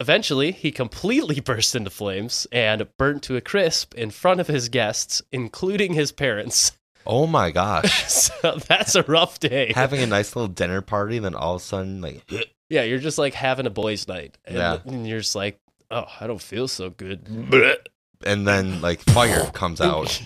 Eventually, 0.00 0.52
he 0.52 0.70
completely 0.72 1.40
burst 1.44 1.76
into 1.76 1.90
flames 1.90 2.46
and 2.50 2.86
burnt 2.98 3.22
to 3.24 3.36
a 3.36 3.40
crisp 3.40 3.94
in 3.94 4.10
front 4.10 4.40
of 4.40 4.46
his 4.48 4.68
guests, 4.68 5.22
including 5.32 5.92
his 5.92 6.12
parents. 6.12 6.72
oh 7.06 7.26
my 7.26 7.50
gosh, 7.50 8.04
so 8.10 8.56
that's 8.68 8.94
a 8.94 9.02
rough 9.02 9.38
day. 9.38 9.72
having 9.74 10.00
a 10.00 10.06
nice 10.06 10.34
little 10.34 10.48
dinner 10.48 10.80
party, 10.80 11.18
then 11.18 11.34
all 11.34 11.56
of 11.56 11.60
a 11.60 11.64
sudden, 11.64 12.00
like, 12.00 12.22
yeah, 12.70 12.82
you're 12.84 12.98
just 12.98 13.18
like 13.18 13.34
having 13.34 13.66
a 13.66 13.70
boys' 13.70 14.08
night. 14.08 14.38
And, 14.46 14.56
Yeah. 14.56 14.78
and 14.86 15.06
you're 15.06 15.20
just 15.20 15.36
like, 15.36 15.58
oh, 15.90 16.06
I 16.20 16.26
don't 16.26 16.40
feel 16.40 16.68
so 16.68 16.88
good. 16.90 17.76
and 18.26 18.46
then 18.46 18.80
like 18.80 19.00
fire 19.00 19.44
comes 19.52 19.80
out 19.82 20.22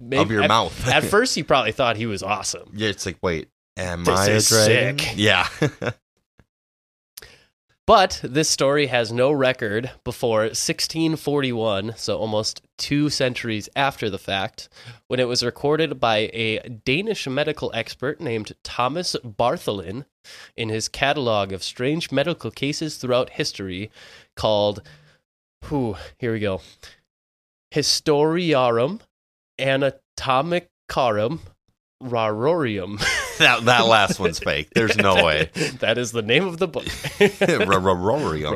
Maybe- 0.00 0.22
of 0.22 0.30
your 0.30 0.42
at, 0.42 0.48
mouth. 0.48 0.86
At 0.88 1.04
first, 1.14 1.34
he 1.34 1.42
probably 1.42 1.72
thought 1.72 1.96
he 1.96 2.06
was 2.06 2.22
awesome. 2.22 2.70
yeah, 2.74 2.88
it's 2.88 3.04
like, 3.06 3.18
wait, 3.22 3.48
am 3.76 4.04
This 4.04 4.18
I 4.18 4.26
a 4.28 4.34
is 4.36 4.48
dragon? 4.48 4.98
sick. 4.98 5.12
Yeah. 5.16 5.48
But 7.86 8.20
this 8.24 8.48
story 8.48 8.86
has 8.86 9.12
no 9.12 9.30
record 9.30 9.90
before 10.04 10.40
1641, 10.44 11.92
so 11.98 12.16
almost 12.16 12.62
two 12.78 13.10
centuries 13.10 13.68
after 13.76 14.08
the 14.08 14.16
fact, 14.18 14.70
when 15.08 15.20
it 15.20 15.28
was 15.28 15.42
recorded 15.42 16.00
by 16.00 16.30
a 16.32 16.60
Danish 16.86 17.26
medical 17.28 17.70
expert 17.74 18.22
named 18.22 18.52
Thomas 18.62 19.14
Bartholin 19.22 20.06
in 20.56 20.70
his 20.70 20.88
catalog 20.88 21.52
of 21.52 21.62
strange 21.62 22.10
medical 22.10 22.50
cases 22.50 22.96
throughout 22.96 23.28
history 23.30 23.90
called, 24.34 24.80
whew, 25.68 25.96
here 26.16 26.32
we 26.32 26.40
go, 26.40 26.62
Historiarum 27.74 29.00
Anatomicarum 29.58 31.40
Rarorium. 32.02 33.04
That 33.38 33.64
that 33.64 33.86
last 33.86 34.20
one's 34.20 34.38
fake. 34.38 34.70
There's 34.76 34.96
no 34.96 35.24
way. 35.24 35.50
that 35.80 35.98
is 35.98 36.12
the 36.12 36.22
name 36.22 36.46
of 36.46 36.58
the 36.58 36.68
book. 36.68 36.84
Rarorium. 37.18 38.54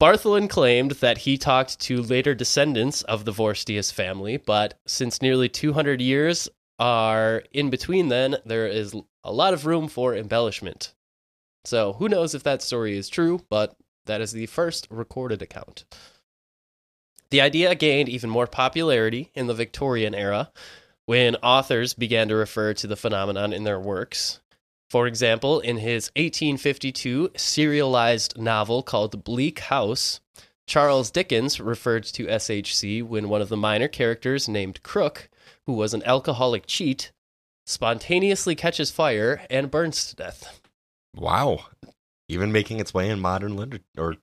Bartholin 0.00 0.48
claimed 0.48 0.92
that 0.92 1.18
he 1.18 1.36
talked 1.36 1.78
to 1.80 2.00
later 2.00 2.34
descendants 2.34 3.02
of 3.02 3.26
the 3.26 3.32
Vorstius 3.32 3.92
family, 3.92 4.38
but 4.38 4.80
since 4.86 5.20
nearly 5.20 5.50
200 5.50 6.00
years 6.00 6.48
are 6.78 7.42
in 7.52 7.68
between 7.68 8.08
then, 8.08 8.36
there 8.46 8.66
is 8.66 8.94
a 9.22 9.32
lot 9.32 9.52
of 9.52 9.66
room 9.66 9.86
for 9.86 10.14
embellishment. 10.14 10.94
So 11.66 11.92
who 11.92 12.08
knows 12.08 12.34
if 12.34 12.44
that 12.44 12.62
story 12.62 12.96
is 12.96 13.10
true, 13.10 13.42
but 13.50 13.76
that 14.06 14.22
is 14.22 14.32
the 14.32 14.46
first 14.46 14.86
recorded 14.88 15.42
account. 15.42 15.84
The 17.34 17.40
idea 17.40 17.74
gained 17.74 18.08
even 18.08 18.30
more 18.30 18.46
popularity 18.46 19.32
in 19.34 19.48
the 19.48 19.54
Victorian 19.54 20.14
era 20.14 20.52
when 21.06 21.34
authors 21.42 21.92
began 21.92 22.28
to 22.28 22.36
refer 22.36 22.74
to 22.74 22.86
the 22.86 22.94
phenomenon 22.94 23.52
in 23.52 23.64
their 23.64 23.80
works. 23.80 24.38
For 24.88 25.08
example, 25.08 25.58
in 25.58 25.78
his 25.78 26.12
1852 26.14 27.30
serialized 27.34 28.38
novel 28.38 28.84
called 28.84 29.24
Bleak 29.24 29.58
House, 29.58 30.20
Charles 30.68 31.10
Dickens 31.10 31.58
referred 31.58 32.04
to 32.04 32.26
SHC 32.26 33.02
when 33.02 33.28
one 33.28 33.42
of 33.42 33.48
the 33.48 33.56
minor 33.56 33.88
characters 33.88 34.48
named 34.48 34.84
Crook, 34.84 35.28
who 35.66 35.72
was 35.72 35.92
an 35.92 36.04
alcoholic 36.04 36.68
cheat, 36.68 37.10
spontaneously 37.66 38.54
catches 38.54 38.92
fire 38.92 39.44
and 39.50 39.72
burns 39.72 40.06
to 40.06 40.14
death. 40.14 40.60
Wow. 41.16 41.64
Even 42.28 42.52
making 42.52 42.78
its 42.78 42.94
way 42.94 43.10
in 43.10 43.18
modern 43.18 43.56
literature, 43.56 43.82
or 43.98 44.14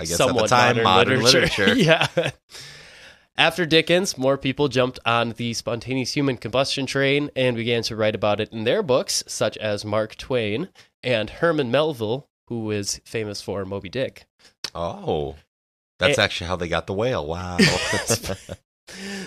I 0.00 0.04
guess 0.04 0.16
Somewhat 0.16 0.44
at 0.44 0.50
the 0.50 0.56
time, 0.74 0.82
modern, 0.84 1.22
literature. 1.24 1.74
yeah. 1.74 2.06
After 3.36 3.64
Dickens, 3.64 4.18
more 4.18 4.36
people 4.36 4.68
jumped 4.68 4.98
on 5.06 5.30
the 5.30 5.54
spontaneous 5.54 6.12
human 6.14 6.36
combustion 6.36 6.84
train 6.86 7.30
and 7.34 7.56
began 7.56 7.82
to 7.84 7.96
write 7.96 8.14
about 8.14 8.40
it 8.40 8.52
in 8.52 8.64
their 8.64 8.82
books, 8.82 9.24
such 9.26 9.56
as 9.58 9.84
Mark 9.84 10.16
Twain 10.16 10.68
and 11.02 11.30
Herman 11.30 11.70
Melville, 11.70 12.28
who 12.48 12.70
is 12.70 13.00
famous 13.04 13.40
for 13.40 13.64
Moby 13.64 13.88
Dick. 13.88 14.26
Oh, 14.74 15.36
that's 15.98 16.18
Eh. 16.18 16.22
actually 16.22 16.48
how 16.48 16.56
they 16.56 16.68
got 16.68 16.86
the 16.86 16.92
whale. 16.92 17.26
Wow. 17.26 17.56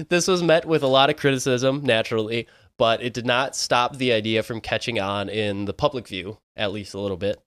This 0.09 0.27
was 0.27 0.43
met 0.43 0.65
with 0.65 0.83
a 0.83 0.87
lot 0.87 1.09
of 1.09 1.15
criticism, 1.15 1.83
naturally, 1.83 2.47
but 2.77 3.01
it 3.01 3.13
did 3.13 3.25
not 3.25 3.55
stop 3.55 3.95
the 3.95 4.11
idea 4.11 4.43
from 4.43 4.59
catching 4.59 4.99
on 4.99 5.29
in 5.29 5.63
the 5.65 5.73
public 5.73 6.05
view, 6.07 6.37
at 6.57 6.73
least 6.73 6.93
a 6.93 6.99
little 6.99 7.15
bit. 7.15 7.39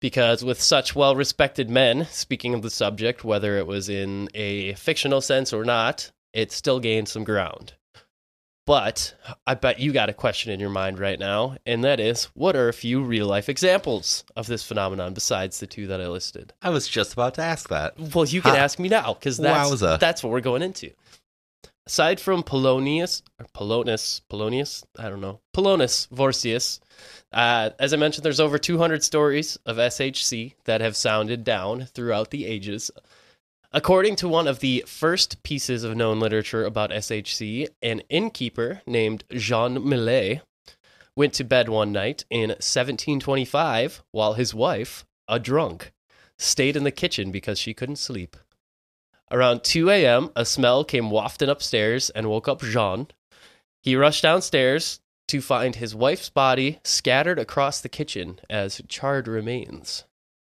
Because 0.00 0.44
with 0.44 0.60
such 0.60 0.94
well 0.94 1.16
respected 1.16 1.70
men 1.70 2.06
speaking 2.10 2.54
of 2.54 2.62
the 2.62 2.70
subject, 2.70 3.24
whether 3.24 3.56
it 3.56 3.66
was 3.66 3.88
in 3.88 4.28
a 4.34 4.74
fictional 4.74 5.20
sense 5.20 5.52
or 5.52 5.64
not, 5.64 6.12
it 6.32 6.52
still 6.52 6.80
gained 6.80 7.08
some 7.08 7.24
ground. 7.24 7.72
But 8.66 9.14
I 9.46 9.54
bet 9.54 9.78
you 9.78 9.92
got 9.92 10.08
a 10.08 10.14
question 10.14 10.50
in 10.50 10.58
your 10.58 10.70
mind 10.70 10.98
right 10.98 11.20
now, 11.20 11.56
and 11.64 11.84
that 11.84 12.00
is 12.00 12.24
what 12.34 12.56
are 12.56 12.68
a 12.68 12.72
few 12.72 13.00
real 13.00 13.26
life 13.26 13.48
examples 13.48 14.24
of 14.34 14.48
this 14.48 14.64
phenomenon 14.64 15.14
besides 15.14 15.60
the 15.60 15.68
two 15.68 15.86
that 15.86 16.00
I 16.00 16.08
listed? 16.08 16.52
I 16.60 16.70
was 16.70 16.88
just 16.88 17.12
about 17.12 17.34
to 17.34 17.42
ask 17.42 17.68
that. 17.68 17.94
Well, 18.12 18.24
you 18.24 18.42
can 18.42 18.56
ask 18.56 18.80
me 18.80 18.88
now 18.88 19.14
because 19.14 19.36
that's 19.38 19.70
Wowza. 19.70 20.00
that's 20.00 20.24
what 20.24 20.32
we're 20.32 20.40
going 20.40 20.62
into. 20.62 20.90
Aside 21.86 22.18
from 22.18 22.42
Polonius 22.42 23.22
or 23.38 23.46
Polonius, 23.54 24.20
Polonius, 24.28 24.84
I 24.98 25.08
don't 25.08 25.20
know, 25.20 25.38
Polonus 25.54 26.08
Vorstius, 26.08 26.80
uh, 27.32 27.70
as 27.78 27.92
I 27.92 27.96
mentioned, 27.96 28.24
there's 28.24 28.40
over 28.40 28.58
200 28.58 29.02
stories 29.02 29.58
of 29.66 29.76
SHC 29.76 30.54
that 30.64 30.80
have 30.80 30.96
sounded 30.96 31.44
down 31.44 31.86
throughout 31.86 32.30
the 32.30 32.46
ages. 32.46 32.90
According 33.72 34.16
to 34.16 34.28
one 34.28 34.46
of 34.46 34.60
the 34.60 34.84
first 34.86 35.42
pieces 35.42 35.84
of 35.84 35.96
known 35.96 36.20
literature 36.20 36.64
about 36.64 36.90
SHC, 36.90 37.68
an 37.82 38.00
innkeeper 38.08 38.80
named 38.86 39.24
Jean 39.32 39.86
Millet 39.86 40.40
went 41.16 41.34
to 41.34 41.44
bed 41.44 41.68
one 41.68 41.92
night 41.92 42.24
in 42.30 42.50
1725 42.50 44.02
while 44.12 44.34
his 44.34 44.54
wife, 44.54 45.04
a 45.28 45.38
drunk, 45.38 45.92
stayed 46.38 46.76
in 46.76 46.84
the 46.84 46.90
kitchen 46.90 47.30
because 47.30 47.58
she 47.58 47.74
couldn't 47.74 47.96
sleep. 47.96 48.36
Around 49.30 49.64
2 49.64 49.90
a.m., 49.90 50.30
a 50.36 50.44
smell 50.44 50.84
came 50.84 51.10
wafting 51.10 51.48
upstairs 51.48 52.10
and 52.10 52.30
woke 52.30 52.46
up 52.46 52.60
Jean. 52.60 53.08
He 53.82 53.96
rushed 53.96 54.22
downstairs 54.22 55.00
to 55.28 55.40
find 55.40 55.74
his 55.76 55.94
wife's 55.94 56.30
body 56.30 56.78
scattered 56.84 57.38
across 57.38 57.80
the 57.80 57.88
kitchen 57.88 58.38
as 58.48 58.80
charred 58.88 59.26
remains. 59.28 60.04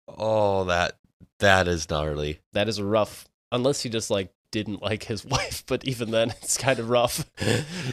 Oh, 0.08 0.64
that 0.64 0.98
that 1.40 1.68
is 1.68 1.88
gnarly. 1.90 2.40
That 2.52 2.68
is 2.68 2.80
rough, 2.80 3.26
unless 3.52 3.82
he 3.82 3.88
just 3.90 4.10
like 4.10 4.32
didn't 4.52 4.80
like 4.80 5.02
his 5.04 5.24
wife, 5.24 5.64
but 5.66 5.84
even 5.84 6.10
then, 6.12 6.30
it's 6.42 6.56
kind 6.56 6.78
of 6.78 6.88
rough. 6.88 7.24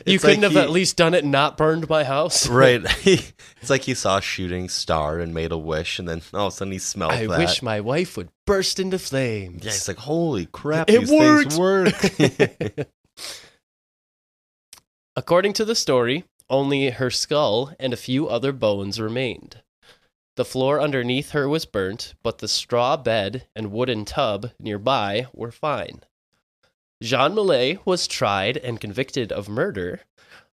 you 0.05 0.19
couldn't 0.19 0.41
like 0.41 0.43
have 0.43 0.51
he- 0.53 0.59
at 0.59 0.69
least 0.69 0.95
done 0.97 1.13
it 1.13 1.25
not 1.25 1.57
burned 1.57 1.89
my 1.89 2.03
house. 2.03 2.47
Right. 2.53 2.81
it's 3.05 3.69
like 3.69 3.81
he 3.81 3.93
saw 3.95 4.17
a 4.19 4.21
shooting 4.21 4.69
star 4.69 5.19
and 5.19 5.33
made 5.33 5.51
a 5.51 5.57
wish, 5.57 5.99
and 5.99 6.07
then 6.07 6.21
all 6.33 6.47
of 6.47 6.53
a 6.53 6.55
sudden 6.55 6.71
he 6.71 6.79
smelled 6.79 7.11
I 7.13 7.25
that. 7.27 7.39
wish 7.39 7.61
my 7.61 7.81
wife 7.81 8.15
would 8.17 8.29
burst 8.45 8.79
into 8.79 8.99
flames. 8.99 9.63
yeah, 9.65 9.71
it's 9.71 9.87
like, 9.87 9.97
holy 9.97 10.45
crap, 10.47 10.89
It 10.89 10.99
these 11.01 11.09
things 11.09 11.57
work. 11.57 11.93
According 15.15 15.53
to 15.53 15.65
the 15.65 15.75
story, 15.75 16.23
only 16.49 16.89
her 16.89 17.09
skull 17.09 17.73
and 17.79 17.93
a 17.93 17.97
few 17.97 18.27
other 18.27 18.51
bones 18.51 18.99
remained. 18.99 19.61
The 20.35 20.45
floor 20.45 20.81
underneath 20.81 21.31
her 21.31 21.47
was 21.47 21.65
burnt, 21.65 22.15
but 22.23 22.39
the 22.39 22.47
straw 22.47 22.97
bed 22.97 23.47
and 23.55 23.71
wooden 23.71 24.03
tub 24.05 24.51
nearby 24.59 25.27
were 25.33 25.51
fine. 25.51 26.01
Jean 27.01 27.35
Millet 27.35 27.85
was 27.85 28.07
tried 28.07 28.57
and 28.57 28.79
convicted 28.79 29.31
of 29.31 29.49
murder, 29.49 30.01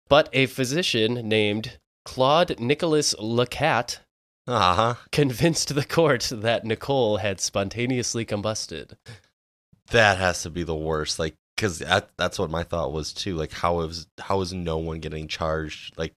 but 0.09 0.28
a 0.32 0.47
physician 0.47 1.28
named 1.28 1.78
Claude 2.05 2.59
Nicolas 2.59 3.14
Lecat 3.14 4.01
uh 4.47 4.74
huh. 4.74 4.95
convinced 5.12 5.74
the 5.74 5.84
court 5.84 6.28
that 6.32 6.64
Nicole 6.64 7.18
had 7.18 7.41
spontaneously 7.41 8.24
combusted. 8.24 8.97
That 9.93 10.18
has 10.18 10.43
to 10.43 10.51
be 10.51 10.62
the 10.62 10.74
worst. 10.74 11.18
Like, 11.18 11.36
because 11.61 11.78
that, 11.80 12.08
that's 12.16 12.38
what 12.38 12.48
my 12.50 12.62
thought 12.62 12.90
was 12.92 13.12
too. 13.12 13.36
Like, 13.36 13.52
how 13.52 13.80
is 13.80 14.06
how 14.18 14.40
is 14.40 14.52
no 14.54 14.78
one 14.78 15.00
getting 15.00 15.28
charged, 15.28 15.98
like 15.98 16.14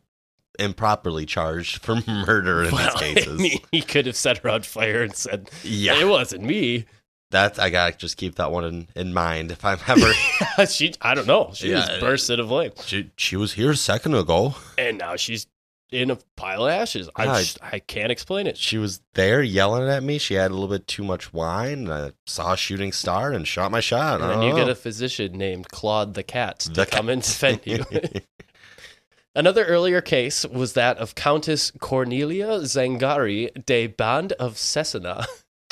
improperly 0.57 1.25
charged 1.25 1.83
for 1.83 1.95
murder 2.07 2.63
in 2.63 2.71
Well, 2.71 2.97
these 2.99 3.15
cases? 3.15 3.39
I 3.39 3.43
mean, 3.43 3.59
he 3.71 3.81
could 3.81 4.05
have 4.05 4.15
set 4.15 4.37
her 4.39 4.49
on 4.49 4.61
fire 4.61 5.03
and 5.03 5.15
said, 5.15 5.49
yeah, 5.63 5.99
It 5.99 6.07
wasn't 6.07 6.43
me. 6.43 6.85
That 7.31 7.57
I 7.59 7.71
gotta 7.71 7.97
just 7.97 8.15
keep 8.17 8.35
that 8.35 8.51
one 8.51 8.63
in, 8.63 8.87
in 8.95 9.13
mind. 9.13 9.51
If 9.51 9.65
I'm 9.65 9.79
ever, 9.87 10.13
she, 10.67 10.93
I 11.01 11.15
don't 11.15 11.25
know. 11.27 11.49
She 11.55 11.71
Yeah. 11.71 11.79
was 11.91 11.99
burst 11.99 12.29
into 12.29 12.47
flame, 12.47 12.71
she, 12.85 13.09
she 13.17 13.35
was 13.35 13.53
here 13.53 13.71
a 13.71 13.75
second 13.75 14.13
ago. 14.13 14.53
and 14.77 14.99
now 14.99 15.15
she's 15.15 15.47
in 15.93 16.11
a 16.11 16.17
pile 16.35 16.65
of 16.65 16.71
ashes. 16.71 17.09
I 17.15 17.25
Yeah, 17.25 17.39
just, 17.39 17.59
I 17.61 17.79
can't 17.79 18.11
explain 18.11 18.47
it. 18.47 18.57
She 18.57 18.77
was 18.77 19.01
there 19.13 19.41
yelling 19.41 19.87
at 19.87 20.03
me. 20.03 20.17
She 20.17 20.33
had 20.33 20.51
a 20.51 20.53
little 20.53 20.69
bit 20.69 20.87
too 20.87 21.03
much 21.03 21.31
wine. 21.31 21.89
I 21.89 22.11
saw 22.25 22.53
a 22.53 22.57
shooting 22.57 22.91
star 22.91 23.31
and 23.31 23.47
shot 23.47 23.71
my 23.71 23.79
shot. 23.79 24.15
And 24.15 24.25
I 24.25 24.27
then 24.29 24.39
don't 24.39 24.49
you 24.49 24.55
get 24.55 24.69
a 24.69 24.75
physician 24.75 25.33
named 25.33 25.69
Claude 25.69 26.13
the 26.15 26.23
cat 26.23 26.59
to 26.61 26.69
The 26.71 26.85
come 26.85 27.05
ca- 27.05 27.11
and 27.13 27.21
defend 27.23 27.61
you. 27.65 27.85
Another 29.35 29.65
earlier 29.65 29.99
case 30.01 30.45
was 30.45 30.73
that 30.73 30.97
of 30.97 31.15
Countess 31.15 31.71
Cornelia 31.79 32.59
Zangari 32.61 33.49
de 33.65 33.87
Band 33.87 34.33
of 34.33 34.55
Cesena. 34.55 35.25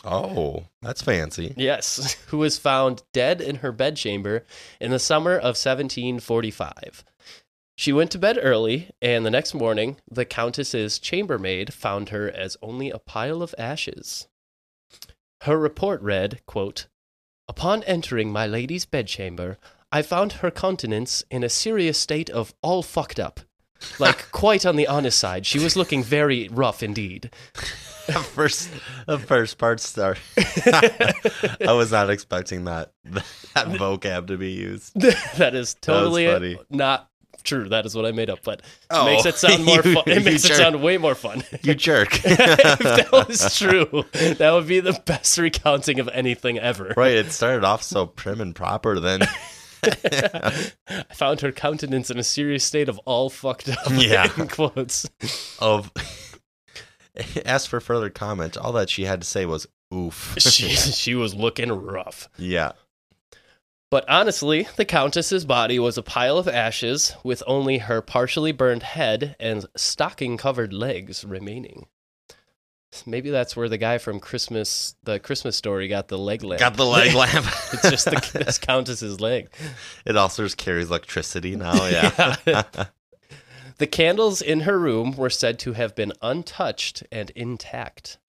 oh, 0.03 0.63
that's 0.81 1.03
fancy. 1.03 1.53
Yes, 1.57 2.13
who 2.27 2.39
was 2.39 2.57
found 2.57 3.03
dead 3.13 3.39
in 3.39 3.57
her 3.57 3.71
bedchamber 3.71 4.45
in 4.79 4.89
the 4.89 4.97
summer 4.97 5.33
of 5.35 5.55
1745. 5.57 7.03
She 7.81 7.93
went 7.93 8.11
to 8.11 8.19
bed 8.19 8.37
early, 8.39 8.91
and 9.01 9.25
the 9.25 9.31
next 9.31 9.55
morning, 9.55 9.97
the 10.07 10.23
Countess's 10.23 10.99
chambermaid 10.99 11.73
found 11.73 12.09
her 12.09 12.29
as 12.29 12.55
only 12.61 12.91
a 12.91 12.99
pile 12.99 13.41
of 13.41 13.55
ashes. 13.57 14.27
Her 15.45 15.57
report 15.57 15.99
read, 16.03 16.41
quote, 16.45 16.85
Upon 17.47 17.81
entering 17.85 18.31
my 18.31 18.45
lady's 18.45 18.85
bedchamber, 18.85 19.57
I 19.91 20.03
found 20.03 20.33
her 20.33 20.51
countenance 20.51 21.23
in 21.31 21.43
a 21.43 21.49
serious 21.49 21.97
state 21.97 22.29
of 22.29 22.53
all 22.61 22.83
fucked 22.83 23.19
up. 23.19 23.39
Like, 23.97 24.31
quite 24.31 24.63
on 24.63 24.75
the 24.75 24.85
honest 24.85 25.17
side, 25.17 25.47
she 25.47 25.57
was 25.57 25.75
looking 25.75 26.03
very 26.03 26.49
rough 26.49 26.83
indeed. 26.83 27.31
The 28.07 28.13
first, 28.13 28.69
the 29.05 29.19
first 29.19 29.59
part 29.59 29.79
start. 29.79 30.19
I 30.65 31.71
was 31.71 31.91
not 31.91 32.09
expecting 32.09 32.65
that 32.65 32.91
that 33.05 33.67
vocab 33.67 34.27
to 34.27 34.37
be 34.37 34.51
used. 34.51 34.99
that 35.37 35.53
is 35.53 35.75
totally 35.75 36.25
funny. 36.25 36.57
not 36.71 37.10
true. 37.41 37.69
That 37.69 37.85
is 37.85 37.95
what 37.95 38.05
I 38.05 38.11
made 38.11 38.29
up, 38.29 38.39
but 38.43 38.61
Oh, 38.89 39.07
it 39.07 39.11
makes 39.11 39.25
it 39.25 39.35
sound 39.35 39.65
more 39.65 39.81
you- 39.85 39.93
fun. 39.93 40.03
It 40.07 40.23
makes 40.25 40.45
it 40.45 40.55
sound 40.55 40.81
way 40.81 40.97
more 40.97 41.15
fun. 41.15 41.43
You 41.63 41.73
jerk. 41.75 42.13
if 42.25 42.37
that 42.37 43.09
was 43.27 43.57
true, 43.57 44.05
that 44.13 44.51
would 44.51 44.67
be 44.67 44.79
the 44.79 44.99
best 45.05 45.37
recounting 45.37 45.99
of 45.99 46.07
anything 46.09 46.57
ever. 46.59 46.93
right. 46.97 47.13
It 47.13 47.31
started 47.31 47.63
off 47.63 47.83
so 47.83 48.05
prim 48.05 48.41
and 48.41 48.55
proper. 48.55 48.99
Then 48.99 49.21
I 49.83 50.71
found 51.13 51.41
her 51.41 51.51
countenance 51.51 52.09
in 52.11 52.19
a 52.19 52.23
serious 52.23 52.63
state 52.63 52.87
of 52.89 52.99
all 53.05 53.29
fucked 53.29 53.69
up. 53.69 53.77
Yeah. 53.91 54.29
In 54.37 54.47
quotes. 54.47 55.09
of 55.59 55.91
asked 57.45 57.67
for 57.69 57.79
further 57.79 58.09
comment. 58.09 58.57
All 58.57 58.71
that 58.73 58.89
she 58.89 59.05
had 59.05 59.21
to 59.21 59.27
say 59.27 59.45
was 59.45 59.67
"oof." 59.93 60.35
She 60.39 60.69
she 60.69 61.15
was 61.15 61.33
looking 61.35 61.71
rough. 61.71 62.29
yeah. 62.37 62.71
But 63.91 64.09
honestly, 64.09 64.67
the 64.77 64.85
Countess's 64.85 65.43
body 65.45 65.77
was 65.77 65.97
a 65.97 66.01
pile 66.03 66.37
of 66.37 66.47
ashes 66.47 67.13
with 67.23 67.43
only 67.45 67.79
her 67.79 68.01
partially 68.01 68.53
burned 68.53 68.83
head 68.83 69.35
and 69.37 69.65
stocking 69.75 70.37
covered 70.37 70.71
legs 70.71 71.25
remaining. 71.25 71.87
Maybe 73.05 73.29
that's 73.29 73.55
where 73.55 73.69
the 73.69 73.77
guy 73.77 73.97
from 73.97 74.19
Christmas, 74.21 74.95
the 75.03 75.19
Christmas 75.19 75.55
story, 75.57 75.87
got 75.89 76.07
the 76.07 76.17
leg 76.17 76.41
lamp. 76.43 76.59
Got 76.59 76.75
the 76.77 76.85
leg 76.85 77.13
lamp. 77.15 77.45
it's 77.73 77.89
just 77.89 78.05
the 78.05 78.31
this 78.45 78.57
Countess's 78.57 79.19
leg. 79.21 79.49
It 80.05 80.15
also 80.17 80.43
just 80.43 80.57
carries 80.57 80.87
electricity 80.89 81.55
now. 81.55 81.73
Yeah. 82.45 82.65
The 83.77 83.87
candles 83.87 84.41
in 84.41 84.61
her 84.61 84.77
room 84.77 85.15
were 85.17 85.29
said 85.29 85.57
to 85.59 85.73
have 85.73 85.95
been 85.95 86.13
untouched 86.21 87.03
and 87.11 87.29
intact. 87.31 88.19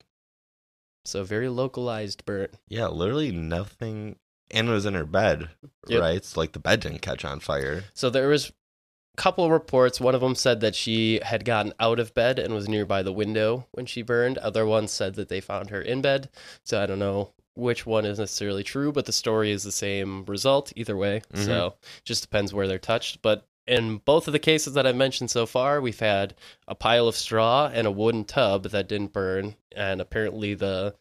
So 1.05 1.25
very 1.25 1.49
localized 1.49 2.25
burn. 2.25 2.49
yeah. 2.69 2.87
Literally 2.87 3.33
nothing. 3.33 4.17
And 4.53 4.69
it 4.69 4.73
was 4.73 4.87
in 4.87 4.95
her 4.95 5.07
bed, 5.07 5.49
Yep. 5.89 6.01
right? 6.01 6.25
So 6.25 6.41
like 6.41 6.53
the 6.53 6.59
bed 6.59 6.81
didn't 6.81 7.01
catch 7.03 7.25
on 7.25 7.41
fire. 7.41 7.85
So 7.95 8.11
there 8.11 8.29
was 8.29 8.49
a 8.49 9.17
couple 9.17 9.45
of 9.45 9.51
reports. 9.51 10.01
One 10.01 10.15
of 10.15 10.21
them 10.21 10.35
said 10.35 10.61
that 10.61 10.75
she 10.75 11.21
had 11.23 11.45
gotten 11.45 11.73
out 11.81 11.99
of 11.99 12.15
bed 12.15 12.39
and 12.39 12.55
was 12.55 12.69
nearby 12.69 13.03
the 13.03 13.13
window 13.13 13.67
when 13.73 13.87
she 13.87 14.03
burned. 14.03 14.39
Other 14.39 14.67
ones 14.67 14.91
said 14.91 15.15
that 15.15 15.29
they 15.29 15.41
found 15.41 15.71
her 15.71 15.81
in 15.81 16.03
bed. 16.03 16.29
So 16.65 16.83
I 16.83 16.87
don't 16.87 16.99
know 16.99 17.31
which 17.55 17.85
one 17.87 18.05
is 18.07 18.19
necessarily 18.19 18.63
true, 18.63 18.93
but 18.93 19.05
the 19.07 19.13
story 19.13 19.51
is 19.51 19.63
the 19.63 19.73
same 19.73 20.25
result 20.27 20.73
either 20.77 20.97
way. 20.97 21.23
Mhm. 21.35 21.45
So 21.45 21.75
just 22.05 22.23
depends 22.23 22.55
where 22.55 22.67
they're 22.67 22.79
touched. 22.79 23.21
But 23.23 23.47
in 23.67 23.99
both 23.99 24.27
of 24.27 24.33
the 24.33 24.39
cases 24.39 24.75
that 24.75 24.87
I've 24.87 24.97
mentioned 24.97 25.31
so 25.31 25.47
far, 25.47 25.81
we've 25.81 26.01
had 26.01 26.35
a 26.67 26.75
pile 26.75 27.07
of 27.07 27.15
straw 27.15 27.71
and 27.73 27.87
a 27.87 27.91
wooden 27.91 28.25
tub 28.25 28.65
that 28.71 28.89
didn't 28.89 29.13
burn, 29.13 29.55
and 29.77 30.01
apparently 30.01 30.55
the 30.55 30.95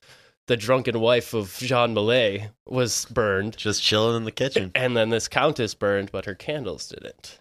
the 0.47 0.57
drunken 0.57 0.99
wife 0.99 1.33
of 1.33 1.55
Jean 1.57 1.93
Mallet 1.93 2.51
was 2.65 3.05
burned. 3.05 3.57
Just 3.57 3.83
chilling 3.83 4.17
in 4.17 4.23
the 4.25 4.31
kitchen. 4.31 4.71
And 4.75 4.95
then 4.97 5.09
this 5.09 5.27
countess 5.27 5.73
burned, 5.73 6.11
but 6.11 6.25
her 6.25 6.35
candles 6.35 6.89
didn't. 6.89 7.39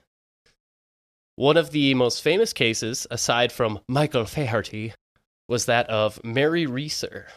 One 1.37 1.57
of 1.57 1.71
the 1.71 1.95
most 1.95 2.23
famous 2.23 2.53
cases, 2.53 3.07
aside 3.11 3.51
from 3.51 3.81
Michael 3.89 4.25
Faherty, 4.25 4.93
was 5.49 5.65
that 5.65 5.89
of 5.89 6.23
Mary 6.23 6.67
Reeser. 6.67 7.29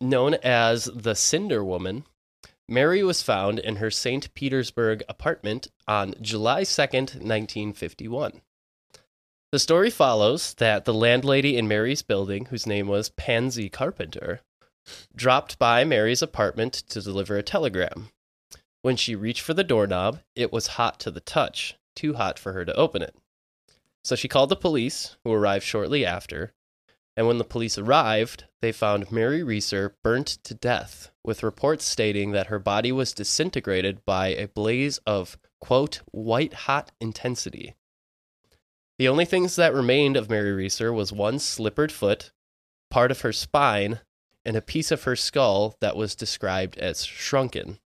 Known 0.00 0.34
as 0.34 0.84
the 0.84 1.14
Cinder 1.14 1.62
Woman, 1.62 2.04
Mary 2.68 3.02
was 3.02 3.22
found 3.22 3.58
in 3.58 3.76
her 3.76 3.90
St. 3.90 4.32
Petersburg 4.34 5.02
apartment 5.08 5.66
on 5.88 6.14
July 6.22 6.62
2nd, 6.62 7.16
1951. 7.16 8.40
The 9.52 9.58
story 9.58 9.90
follows 9.90 10.54
that 10.54 10.84
the 10.84 10.94
landlady 10.94 11.56
in 11.58 11.66
Mary's 11.66 12.02
building, 12.02 12.46
whose 12.46 12.68
name 12.68 12.86
was 12.86 13.10
Pansy 13.10 13.68
Carpenter, 13.68 14.42
dropped 15.14 15.58
by 15.58 15.84
Mary's 15.84 16.22
apartment 16.22 16.72
to 16.72 17.02
deliver 17.02 17.36
a 17.36 17.42
telegram. 17.42 18.10
When 18.82 18.96
she 18.96 19.14
reached 19.14 19.42
for 19.42 19.54
the 19.54 19.64
doorknob, 19.64 20.20
it 20.34 20.52
was 20.52 20.78
hot 20.78 20.98
to 21.00 21.10
the 21.10 21.20
touch, 21.20 21.76
too 21.94 22.14
hot 22.14 22.38
for 22.38 22.52
her 22.52 22.64
to 22.64 22.74
open 22.74 23.02
it. 23.02 23.14
So 24.02 24.16
she 24.16 24.28
called 24.28 24.48
the 24.48 24.56
police, 24.56 25.16
who 25.24 25.32
arrived 25.32 25.64
shortly 25.64 26.06
after. 26.06 26.54
And 27.16 27.26
when 27.26 27.38
the 27.38 27.44
police 27.44 27.76
arrived, 27.76 28.44
they 28.62 28.72
found 28.72 29.12
Mary 29.12 29.42
Reeser 29.42 29.96
burnt 30.02 30.38
to 30.44 30.54
death, 30.54 31.10
with 31.22 31.42
reports 31.42 31.84
stating 31.84 32.32
that 32.32 32.46
her 32.46 32.58
body 32.58 32.92
was 32.92 33.12
disintegrated 33.12 34.04
by 34.06 34.28
a 34.28 34.48
blaze 34.48 34.98
of, 35.06 35.36
quote, 35.60 36.00
white 36.12 36.54
hot 36.54 36.92
intensity. 37.00 37.74
The 38.98 39.08
only 39.08 39.24
things 39.24 39.56
that 39.56 39.74
remained 39.74 40.16
of 40.16 40.30
Mary 40.30 40.52
Reeser 40.52 40.92
was 40.92 41.12
one 41.12 41.38
slippered 41.38 41.92
foot, 41.92 42.32
part 42.90 43.10
of 43.10 43.20
her 43.20 43.32
spine, 43.32 44.00
and 44.44 44.56
a 44.56 44.62
piece 44.62 44.90
of 44.90 45.04
her 45.04 45.16
skull 45.16 45.76
that 45.80 45.96
was 45.96 46.14
described 46.14 46.78
as 46.78 47.04
shrunken. 47.04 47.78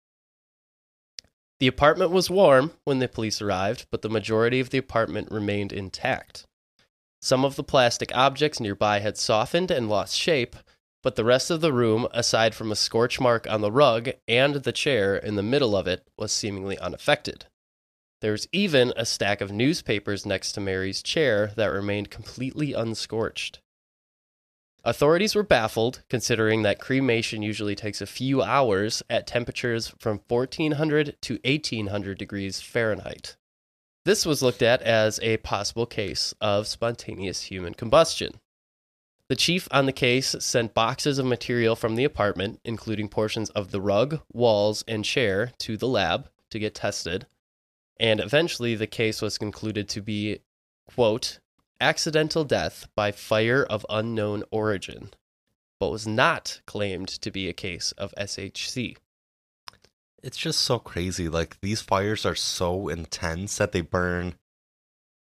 The 1.60 1.66
apartment 1.68 2.10
was 2.10 2.28
warm 2.28 2.72
when 2.84 2.98
the 2.98 3.08
police 3.08 3.40
arrived, 3.40 3.86
but 3.90 4.02
the 4.02 4.08
majority 4.08 4.58
of 4.58 4.70
the 4.70 4.78
apartment 4.78 5.30
remained 5.30 5.72
intact. 5.72 6.44
Some 7.20 7.44
of 7.44 7.54
the 7.54 7.62
plastic 7.62 8.14
objects 8.16 8.58
nearby 8.58 8.98
had 8.98 9.16
softened 9.16 9.70
and 9.70 9.88
lost 9.88 10.16
shape, 10.16 10.56
but 11.04 11.14
the 11.14 11.24
rest 11.24 11.50
of 11.50 11.60
the 11.60 11.72
room, 11.72 12.08
aside 12.12 12.54
from 12.54 12.72
a 12.72 12.76
scorch 12.76 13.20
mark 13.20 13.48
on 13.48 13.60
the 13.60 13.70
rug 13.70 14.10
and 14.26 14.56
the 14.56 14.72
chair 14.72 15.16
in 15.16 15.36
the 15.36 15.42
middle 15.42 15.76
of 15.76 15.86
it, 15.86 16.06
was 16.18 16.32
seemingly 16.32 16.78
unaffected. 16.78 17.46
There 18.20 18.32
was 18.32 18.48
even 18.52 18.92
a 18.96 19.06
stack 19.06 19.40
of 19.40 19.52
newspapers 19.52 20.26
next 20.26 20.52
to 20.52 20.60
Mary's 20.60 21.02
chair 21.02 21.52
that 21.56 21.66
remained 21.66 22.10
completely 22.10 22.72
unscorched. 22.72 23.60
Authorities 24.84 25.36
were 25.36 25.44
baffled, 25.44 26.02
considering 26.08 26.62
that 26.62 26.80
cremation 26.80 27.40
usually 27.40 27.76
takes 27.76 28.00
a 28.00 28.06
few 28.06 28.42
hours 28.42 29.00
at 29.08 29.28
temperatures 29.28 29.94
from 29.98 30.20
1400 30.26 31.16
to 31.22 31.38
1800 31.44 32.18
degrees 32.18 32.60
Fahrenheit. 32.60 33.36
This 34.04 34.26
was 34.26 34.42
looked 34.42 34.62
at 34.62 34.82
as 34.82 35.20
a 35.22 35.36
possible 35.36 35.86
case 35.86 36.34
of 36.40 36.66
spontaneous 36.66 37.42
human 37.42 37.74
combustion. 37.74 38.32
The 39.28 39.36
chief 39.36 39.68
on 39.70 39.86
the 39.86 39.92
case 39.92 40.34
sent 40.40 40.74
boxes 40.74 41.20
of 41.20 41.26
material 41.26 41.76
from 41.76 41.94
the 41.94 42.04
apartment, 42.04 42.58
including 42.64 43.08
portions 43.08 43.50
of 43.50 43.70
the 43.70 43.80
rug, 43.80 44.20
walls, 44.32 44.82
and 44.88 45.04
chair, 45.04 45.52
to 45.58 45.76
the 45.76 45.86
lab 45.86 46.28
to 46.50 46.58
get 46.58 46.74
tested. 46.74 47.28
And 48.00 48.18
eventually, 48.18 48.74
the 48.74 48.88
case 48.88 49.22
was 49.22 49.38
concluded 49.38 49.88
to 49.90 50.00
be, 50.00 50.40
quote, 50.88 51.38
accidental 51.82 52.44
death 52.44 52.86
by 52.96 53.12
fire 53.12 53.64
of 53.64 53.84
unknown 53.90 54.44
origin, 54.50 55.10
but 55.80 55.90
was 55.90 56.06
not 56.06 56.60
claimed 56.66 57.08
to 57.08 57.30
be 57.30 57.48
a 57.48 57.52
case 57.52 57.92
of 57.92 58.14
SHC. 58.16 58.96
It's 60.22 60.36
just 60.38 60.60
so 60.60 60.78
crazy. 60.78 61.28
Like 61.28 61.60
these 61.60 61.80
fires 61.80 62.24
are 62.24 62.36
so 62.36 62.88
intense 62.88 63.58
that 63.58 63.72
they 63.72 63.80
burn 63.80 64.36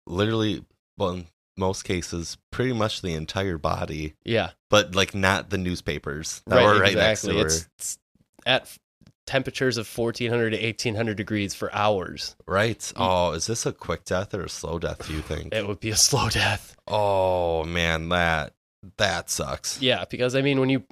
literally, 0.06 0.64
well, 0.98 1.10
in 1.10 1.28
most 1.58 1.84
cases, 1.84 2.38
pretty 2.52 2.74
much 2.74 3.02
the 3.02 3.16
entire 3.16 3.58
body, 3.58 4.14
Yeah, 4.24 4.52
but 4.70 4.96
like 4.96 5.16
not 5.16 5.50
the 5.50 5.58
newspapers 5.58 6.44
that 6.46 6.58
right, 6.58 6.66
were 6.66 6.80
right 6.80 6.92
exactly. 6.92 7.36
next 7.36 7.54
to 7.54 7.56
It's, 7.56 7.70
it's 7.78 7.98
at 8.46 8.78
temperatures 9.26 9.78
of 9.78 9.88
1400 9.88 10.52
to 10.52 10.64
1800 10.64 11.16
degrees 11.18 11.54
for 11.54 11.74
hours. 11.74 12.36
Right. 12.48 12.92
Oh, 12.96 13.32
is 13.32 13.48
this 13.48 13.66
a 13.66 13.72
quick 13.72 14.04
death 14.06 14.34
or 14.34 14.44
a 14.44 14.50
slow 14.50 14.80
death? 14.80 15.08
Do 15.08 15.14
you 15.14 15.22
think? 15.22 15.54
It 15.54 15.68
would 15.68 15.80
be 15.80 15.90
a 15.92 15.96
slow 16.10 16.30
death. 16.30 16.76
oh 16.88 17.64
man, 17.64 18.10
that 18.10 18.54
that 18.98 19.30
sucks. 19.30 19.82
Yeah, 19.82 20.06
because 20.10 20.36
I 20.36 20.42
mean, 20.42 20.60
when 20.60 20.70
you 20.70 20.84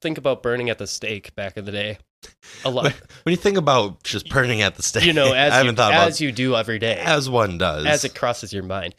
think 0.00 0.18
about 0.18 0.42
burning 0.42 0.70
at 0.70 0.78
the 0.78 0.86
stake 0.86 1.34
back 1.34 1.56
in 1.56 1.64
the 1.66 1.72
day, 1.72 1.98
a 2.64 2.70
lot, 2.70 2.92
When 3.24 3.32
you 3.32 3.36
think 3.36 3.58
about 3.58 4.02
just 4.02 4.28
burning 4.30 4.62
at 4.62 4.76
the 4.76 4.82
stake, 4.82 5.04
you 5.04 5.12
know, 5.12 5.26
I 5.34 5.36
as 5.38 5.52
you, 5.52 5.56
haven't 5.58 5.76
thought 5.76 5.92
about 5.92 6.08
as 6.08 6.20
you 6.22 6.32
do 6.32 6.56
every 6.56 6.78
day, 6.78 6.96
as 6.96 7.28
one 7.28 7.58
does. 7.58 7.84
as 7.86 8.04
it 8.04 8.14
crosses 8.14 8.52
your 8.52 8.62
mind. 8.62 8.94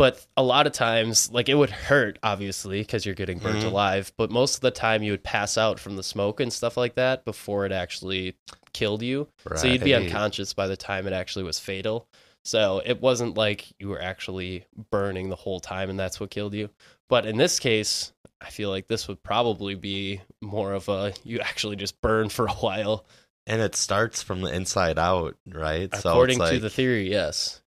But 0.00 0.26
a 0.34 0.42
lot 0.42 0.66
of 0.66 0.72
times, 0.72 1.30
like 1.30 1.50
it 1.50 1.56
would 1.56 1.68
hurt, 1.68 2.18
obviously, 2.22 2.80
because 2.80 3.04
you're 3.04 3.14
getting 3.14 3.38
burnt 3.38 3.64
Mhm. 3.64 3.66
alive. 3.66 4.14
But 4.16 4.30
most 4.30 4.54
of 4.54 4.62
the 4.62 4.70
time, 4.70 5.02
you 5.02 5.12
would 5.12 5.22
pass 5.22 5.58
out 5.58 5.78
from 5.78 5.96
the 5.96 6.02
smoke 6.02 6.40
and 6.40 6.50
stuff 6.50 6.78
like 6.78 6.94
that 6.94 7.26
before 7.26 7.66
it 7.66 7.72
actually 7.72 8.34
killed 8.72 9.02
you. 9.02 9.28
So 9.56 9.66
you'd 9.66 9.84
be 9.84 9.94
unconscious 9.94 10.54
by 10.54 10.68
the 10.68 10.76
time 10.76 11.06
it 11.06 11.12
actually 11.12 11.42
was 11.42 11.58
fatal. 11.58 12.06
So 12.46 12.80
it 12.86 13.02
wasn't 13.02 13.36
like 13.36 13.66
you 13.78 13.90
were 13.90 14.00
actually 14.00 14.64
burning 14.90 15.28
the 15.28 15.36
whole 15.36 15.60
time 15.60 15.90
and 15.90 16.00
that's 16.00 16.18
what 16.18 16.30
killed 16.30 16.54
you. 16.54 16.70
But 17.10 17.26
in 17.26 17.36
this 17.36 17.58
case, 17.58 18.14
I 18.40 18.48
feel 18.48 18.70
like 18.70 18.86
this 18.86 19.06
would 19.06 19.22
probably 19.22 19.74
be 19.74 20.22
more 20.40 20.72
of 20.72 20.88
a 20.88 21.12
you 21.24 21.40
actually 21.40 21.76
just 21.76 22.00
burn 22.00 22.30
for 22.30 22.46
a 22.46 22.54
while. 22.54 23.04
and 23.46 23.60
it 23.60 23.74
starts 23.74 24.22
from 24.22 24.40
the 24.42 24.50
inside 24.50 24.98
out, 24.98 25.36
right? 25.46 25.90
According 25.92 26.38
so 26.38 26.44
it's 26.44 26.52
to 26.52 26.60
the 26.60 26.70
theory, 26.70 27.10
yes. 27.10 27.60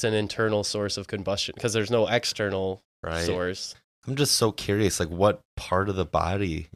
It's 0.00 0.04
an 0.04 0.14
internal 0.14 0.64
source 0.64 0.96
of 0.96 1.08
combustion 1.08 1.52
because 1.54 1.74
there's 1.74 1.90
no 1.90 2.06
external 2.06 2.82
right. 3.02 3.26
source. 3.26 3.74
I'm 4.08 4.16
just 4.16 4.36
so 4.36 4.50
curious, 4.50 4.98
like 4.98 5.10
what 5.10 5.42
part 5.58 5.90
of 5.90 5.96
the 5.96 6.06
body, 6.06 6.68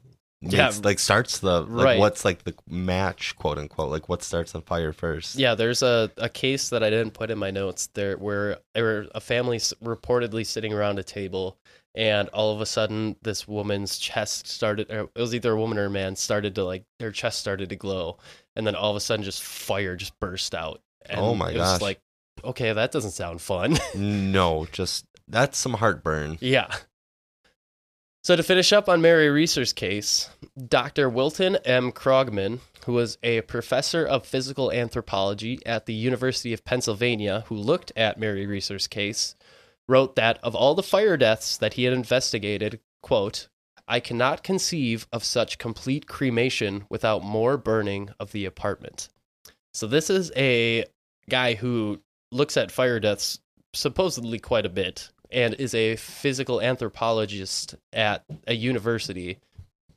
Yeah. 0.42 0.70
like 0.82 0.98
starts 0.98 1.38
the 1.38 1.62
like 1.62 1.84
Right. 1.86 1.98
what's 1.98 2.22
like 2.26 2.44
the 2.44 2.52
match, 2.68 3.34
quote 3.36 3.56
unquote, 3.56 3.90
like 3.90 4.10
what 4.10 4.22
starts 4.22 4.54
on 4.54 4.60
fire 4.60 4.92
first? 4.92 5.36
Yeah, 5.36 5.54
there's 5.54 5.82
a, 5.82 6.10
a 6.18 6.28
case 6.28 6.68
that 6.68 6.82
I 6.82 6.90
didn't 6.90 7.12
put 7.12 7.30
in 7.30 7.38
my 7.38 7.50
notes 7.50 7.88
there 7.94 8.18
where 8.18 8.58
there 8.74 8.84
were 8.84 9.06
a 9.14 9.22
family 9.22 9.56
reportedly 9.56 10.44
sitting 10.44 10.74
around 10.74 10.98
a 10.98 11.02
table 11.02 11.56
and 11.94 12.28
all 12.28 12.52
of 12.54 12.60
a 12.60 12.66
sudden 12.66 13.16
this 13.22 13.48
woman's 13.48 13.96
chest 13.96 14.46
started 14.46 14.90
or 14.90 15.08
it 15.14 15.18
was 15.18 15.34
either 15.34 15.52
a 15.52 15.56
woman 15.56 15.78
or 15.78 15.86
a 15.86 15.90
man 15.90 16.14
started 16.14 16.54
to 16.56 16.64
like 16.64 16.82
their 16.98 17.10
chest 17.10 17.40
started 17.40 17.70
to 17.70 17.76
glow 17.76 18.18
and 18.54 18.66
then 18.66 18.74
all 18.74 18.90
of 18.90 18.96
a 18.96 19.00
sudden 19.00 19.24
just 19.24 19.42
fire 19.42 19.96
just 19.96 20.12
burst 20.20 20.54
out. 20.54 20.82
And 21.06 21.20
Oh 21.20 21.34
my 21.34 21.50
it 21.50 21.58
was 21.58 21.72
gosh. 21.72 21.80
like 21.80 22.00
okay, 22.42 22.72
that 22.72 22.92
doesn't 22.92 23.12
sound 23.12 23.40
fun. 23.40 23.78
no, 23.94 24.66
just 24.72 25.06
that's 25.28 25.58
some 25.58 25.74
heartburn. 25.74 26.38
yeah. 26.40 26.74
So 28.22 28.36
to 28.36 28.42
finish 28.42 28.72
up 28.72 28.88
on 28.88 29.02
Mary 29.02 29.28
Reeser's 29.28 29.74
case, 29.74 30.30
Dr. 30.68 31.10
Wilton 31.10 31.56
M. 31.66 31.92
Krogman, 31.92 32.60
who 32.86 32.94
was 32.94 33.18
a 33.22 33.42
professor 33.42 34.02
of 34.06 34.24
physical 34.24 34.72
anthropology 34.72 35.60
at 35.66 35.84
the 35.84 35.92
University 35.92 36.54
of 36.54 36.64
Pennsylvania 36.64 37.44
who 37.48 37.54
looked 37.54 37.92
at 37.96 38.18
Mary 38.18 38.46
Reeser's 38.46 38.86
case, 38.86 39.36
wrote 39.86 40.16
that 40.16 40.38
of 40.42 40.54
all 40.54 40.74
the 40.74 40.82
fire 40.82 41.18
deaths 41.18 41.58
that 41.58 41.74
he 41.74 41.84
had 41.84 41.92
investigated, 41.92 42.80
quote, 43.02 43.48
I 43.86 44.00
cannot 44.00 44.42
conceive 44.42 45.06
of 45.12 45.22
such 45.22 45.58
complete 45.58 46.06
cremation 46.06 46.86
without 46.88 47.22
more 47.22 47.58
burning 47.58 48.08
of 48.18 48.32
the 48.32 48.46
apartment. 48.46 49.10
So 49.74 49.86
this 49.86 50.08
is 50.08 50.32
a 50.34 50.86
guy 51.28 51.54
who 51.54 52.00
looks 52.34 52.56
at 52.56 52.70
fire 52.72 53.00
deaths 53.00 53.38
supposedly 53.72 54.38
quite 54.38 54.66
a 54.66 54.70
bit 54.70 55.10
and 55.30 55.54
is 55.54 55.74
a 55.74 55.96
physical 55.96 56.60
anthropologist 56.60 57.74
at 57.92 58.24
a 58.46 58.54
university 58.54 59.38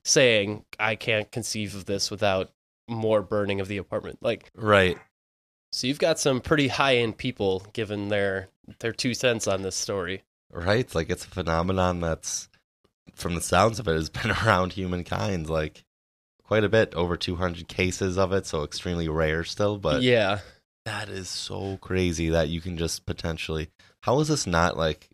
saying 0.04 0.64
I 0.80 0.96
can't 0.96 1.30
conceive 1.32 1.76
of 1.76 1.86
this 1.86 2.10
without 2.10 2.50
more 2.88 3.22
burning 3.22 3.60
of 3.60 3.68
the 3.68 3.78
apartment. 3.78 4.20
Like 4.22 4.52
Right. 4.56 4.98
so 5.72 5.88
you've 5.88 6.00
got 6.00 6.20
some 6.20 6.40
pretty 6.42 6.70
high 6.70 6.98
end 6.98 7.18
people 7.18 7.66
giving 7.74 8.10
their 8.10 8.50
their 8.80 8.94
two 8.94 9.14
cents 9.14 9.48
on 9.48 9.62
this 9.62 9.76
story. 9.76 10.24
Right. 10.52 10.94
Like 10.96 11.10
it's 11.10 11.26
a 11.26 11.30
phenomenon 11.30 12.00
that's 12.00 12.50
from 13.14 13.36
the 13.36 13.42
sounds 13.42 13.80
of 13.80 13.88
it 13.88 13.94
has 13.94 14.10
been 14.10 14.32
around 14.32 14.74
humankind 14.74 15.50
like 15.50 15.84
quite 16.44 16.64
a 16.64 16.70
bit, 16.70 16.96
over 16.96 17.18
200 17.18 17.68
cases 17.68 18.18
of 18.18 18.32
it, 18.32 18.46
so 18.46 18.64
extremely 18.64 19.10
rare 19.10 19.44
still, 19.44 19.78
but 19.78 20.02
yeah. 20.02 20.40
That 20.88 21.10
is 21.10 21.30
so 21.30 21.78
crazy 21.82 22.30
that 22.30 22.50
you 22.50 22.62
can 22.62 22.78
just 22.78 23.06
potentially 23.06 23.70
How 24.02 24.20
is 24.20 24.28
this 24.30 24.48
not 24.48 24.78
like 24.78 25.10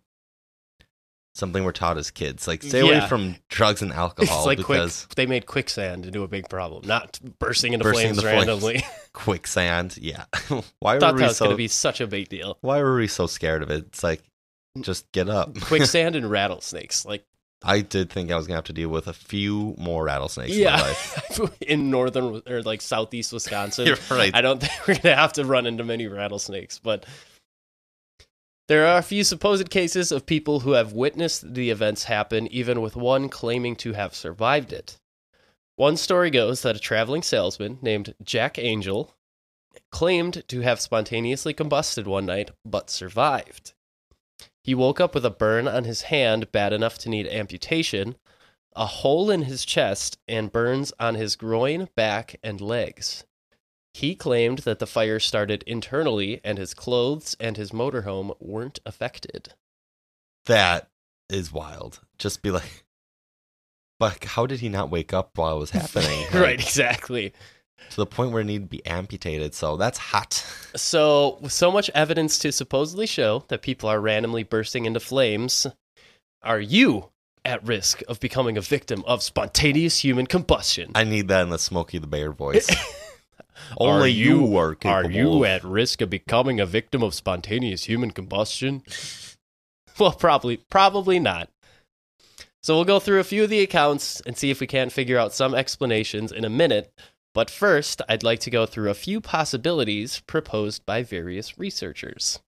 something 1.35 1.63
we're 1.63 1.71
taught 1.71 1.97
as 1.97 2.11
kids? 2.11 2.47
Like 2.47 2.61
stay 2.61 2.79
away 2.81 3.01
from 3.07 3.35
drugs 3.49 3.81
and 3.81 3.91
alcohol 4.03 4.37
It's 4.39 4.45
like 4.45 4.57
because 4.59 5.05
quick 5.05 5.15
they 5.15 5.25
made 5.25 5.45
quicksand 5.47 6.05
into 6.05 6.21
a 6.21 6.27
big 6.27 6.47
problem, 6.47 6.85
not 6.87 7.19
bursting 7.39 7.73
into 7.73 7.83
Bursting 7.83 8.13
flames 8.13 8.17
into 8.19 8.29
flames. 8.29 8.47
randomly. 8.47 8.83
quicksand, 9.13 9.97
yeah. 9.99 10.25
why 10.79 10.99
Thought 10.99 11.13
were 11.13 11.19
that 11.19 11.23
we 11.23 11.23
was 11.23 11.39
gonna 11.39 11.51
so 11.51 11.57
be 11.57 11.67
such 11.67 12.01
a 12.01 12.07
big 12.07 12.29
deal. 12.29 12.57
why 12.61 12.81
were 12.81 12.95
we 12.95 13.07
so 13.07 13.25
scared 13.27 13.63
of 13.63 13.71
it? 13.71 13.85
It's 13.87 14.03
like 14.03 14.21
just 14.81 15.11
get 15.11 15.27
up. 15.29 15.59
Quicksand 15.61 16.15
and 16.15 16.29
rattlesnakes. 16.29 17.05
Like 17.05 17.25
I 17.63 17.81
did 17.81 18.09
think 18.09 18.31
I 18.31 18.35
was 18.35 18.45
gonna 18.45 18.57
have 18.57 18.65
to 18.65 18.73
deal 18.73 18.89
with 18.89 19.07
a 19.07 19.13
few 19.13 19.75
more 19.77 20.03
rattlesnakes 20.03 20.55
in 20.55 20.63
my 20.63 20.69
yeah. 20.69 20.81
life. 20.81 21.61
in 21.61 21.89
northern 21.89 22.41
or 22.47 22.61
like 22.61 22.81
southeast 22.81 23.31
Wisconsin. 23.31 23.87
You're 23.87 23.97
right. 24.11 24.35
I 24.35 24.41
don't 24.41 24.59
think 24.61 24.87
we're 24.87 24.99
gonna 24.99 25.15
have 25.15 25.33
to 25.33 25.45
run 25.45 25.65
into 25.65 25.83
many 25.83 26.07
rattlesnakes, 26.07 26.79
but 26.79 27.05
there 28.67 28.87
are 28.87 28.97
a 28.97 29.03
few 29.03 29.23
supposed 29.23 29.69
cases 29.69 30.11
of 30.11 30.25
people 30.25 30.61
who 30.61 30.71
have 30.71 30.93
witnessed 30.93 31.53
the 31.53 31.69
events 31.69 32.05
happen, 32.05 32.47
even 32.47 32.81
with 32.81 32.95
one 32.95 33.29
claiming 33.29 33.75
to 33.77 33.93
have 33.93 34.15
survived 34.15 34.71
it. 34.71 34.97
One 35.75 35.97
story 35.97 36.29
goes 36.29 36.61
that 36.61 36.75
a 36.75 36.79
traveling 36.79 37.23
salesman 37.23 37.79
named 37.81 38.13
Jack 38.23 38.57
Angel 38.59 39.13
claimed 39.91 40.43
to 40.47 40.61
have 40.61 40.79
spontaneously 40.79 41.53
combusted 41.53 42.05
one 42.05 42.25
night, 42.25 42.51
but 42.63 42.89
survived. 42.89 43.72
He 44.63 44.73
woke 44.73 45.01
up 45.01 45.13
with 45.13 45.25
a 45.25 45.29
burn 45.29 45.67
on 45.67 45.83
his 45.83 46.03
hand 46.03 46.51
bad 46.51 46.71
enough 46.71 46.97
to 46.99 47.09
need 47.09 47.27
amputation, 47.27 48.15
a 48.75 48.85
hole 48.85 49.29
in 49.29 49.43
his 49.43 49.65
chest, 49.65 50.17
and 50.27 50.51
burns 50.51 50.93
on 50.99 51.15
his 51.15 51.35
groin, 51.35 51.89
back, 51.95 52.39
and 52.41 52.61
legs. 52.61 53.25
He 53.93 54.15
claimed 54.15 54.59
that 54.59 54.79
the 54.79 54.87
fire 54.87 55.19
started 55.19 55.63
internally 55.67 56.41
and 56.43 56.57
his 56.57 56.73
clothes 56.73 57.35
and 57.39 57.57
his 57.57 57.71
motorhome 57.71 58.35
weren't 58.39 58.79
affected. 58.85 59.53
That 60.45 60.89
is 61.29 61.51
wild. 61.51 61.99
Just 62.17 62.41
be 62.41 62.49
like, 62.49 62.85
but 63.99 64.23
how 64.23 64.45
did 64.45 64.61
he 64.61 64.69
not 64.69 64.89
wake 64.89 65.13
up 65.13 65.37
while 65.37 65.57
it 65.57 65.59
was 65.59 65.69
happening? 65.71 66.21
Like, 66.21 66.33
right, 66.33 66.59
exactly. 66.59 67.33
To 67.91 67.95
the 67.97 68.05
point 68.05 68.31
where 68.31 68.41
it 68.41 68.45
needed 68.45 68.63
to 68.63 68.77
be 68.77 68.85
amputated. 68.85 69.53
So 69.53 69.77
that's 69.77 69.97
hot. 69.97 70.43
So, 70.75 71.37
with 71.39 71.51
so 71.51 71.71
much 71.71 71.91
evidence 71.93 72.39
to 72.39 72.51
supposedly 72.51 73.05
show 73.05 73.43
that 73.49 73.61
people 73.61 73.87
are 73.89 74.01
randomly 74.01 74.41
bursting 74.41 74.85
into 74.85 74.99
flames, 74.99 75.67
are 76.41 76.59
you 76.59 77.11
at 77.45 77.63
risk 77.63 78.01
of 78.07 78.19
becoming 78.19 78.57
a 78.57 78.61
victim 78.61 79.03
of 79.05 79.21
spontaneous 79.21 79.99
human 79.99 80.25
combustion? 80.25 80.91
I 80.95 81.03
need 81.03 81.27
that 81.27 81.43
in 81.43 81.49
the 81.51 81.59
Smokey 81.59 81.99
the 81.99 82.07
Bear 82.07 82.31
voice. 82.31 82.67
Are 83.79 83.97
Only 83.97 84.11
you, 84.11 84.47
you- 84.47 84.57
are 84.57 84.75
Are 84.85 85.09
you 85.11 85.43
of- 85.43 85.43
at 85.45 85.63
risk 85.63 86.01
of 86.01 86.09
becoming 86.09 86.59
a 86.59 86.65
victim 86.65 87.03
of 87.03 87.13
spontaneous 87.13 87.83
human 87.83 88.09
combustion? 88.09 88.81
Well, 89.99 90.11
probably 90.11 90.57
probably 90.57 91.19
not. 91.19 91.49
So 92.63 92.73
we'll 92.75 92.85
go 92.85 92.99
through 92.99 93.19
a 93.19 93.23
few 93.23 93.43
of 93.43 93.51
the 93.51 93.59
accounts 93.61 94.21
and 94.21 94.35
see 94.35 94.49
if 94.49 94.59
we 94.59 94.65
can't 94.65 94.91
figure 94.91 95.19
out 95.19 95.33
some 95.35 95.53
explanations 95.53 96.31
in 96.31 96.45
a 96.45 96.49
minute. 96.49 96.91
But 97.33 97.49
first, 97.49 98.01
I'd 98.07 98.23
like 98.23 98.39
to 98.41 98.51
go 98.51 98.65
through 98.65 98.89
a 98.89 98.95
few 98.95 99.19
possibilities 99.19 100.21
proposed 100.27 100.85
by 100.85 101.01
various 101.03 101.57
researchers. 101.57 102.39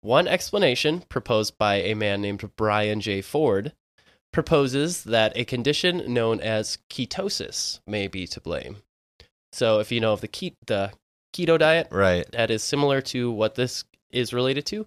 One 0.00 0.26
explanation, 0.26 1.02
proposed 1.08 1.56
by 1.58 1.76
a 1.76 1.94
man 1.94 2.20
named 2.20 2.50
Brian 2.56 3.00
J. 3.00 3.22
Ford, 3.22 3.72
proposes 4.32 5.04
that 5.04 5.36
a 5.36 5.44
condition 5.44 6.12
known 6.12 6.40
as 6.40 6.78
ketosis 6.90 7.80
may 7.86 8.08
be 8.08 8.26
to 8.26 8.40
blame. 8.40 8.78
So, 9.52 9.78
if 9.78 9.92
you 9.92 10.00
know 10.00 10.14
of 10.14 10.22
the, 10.22 10.28
ke- 10.28 10.56
the 10.66 10.92
keto 11.34 11.58
diet, 11.58 11.88
Right. 11.92 12.30
that 12.32 12.50
is 12.50 12.62
similar 12.64 13.00
to 13.02 13.30
what 13.30 13.54
this 13.54 13.84
is 14.10 14.32
related 14.32 14.66
to. 14.66 14.86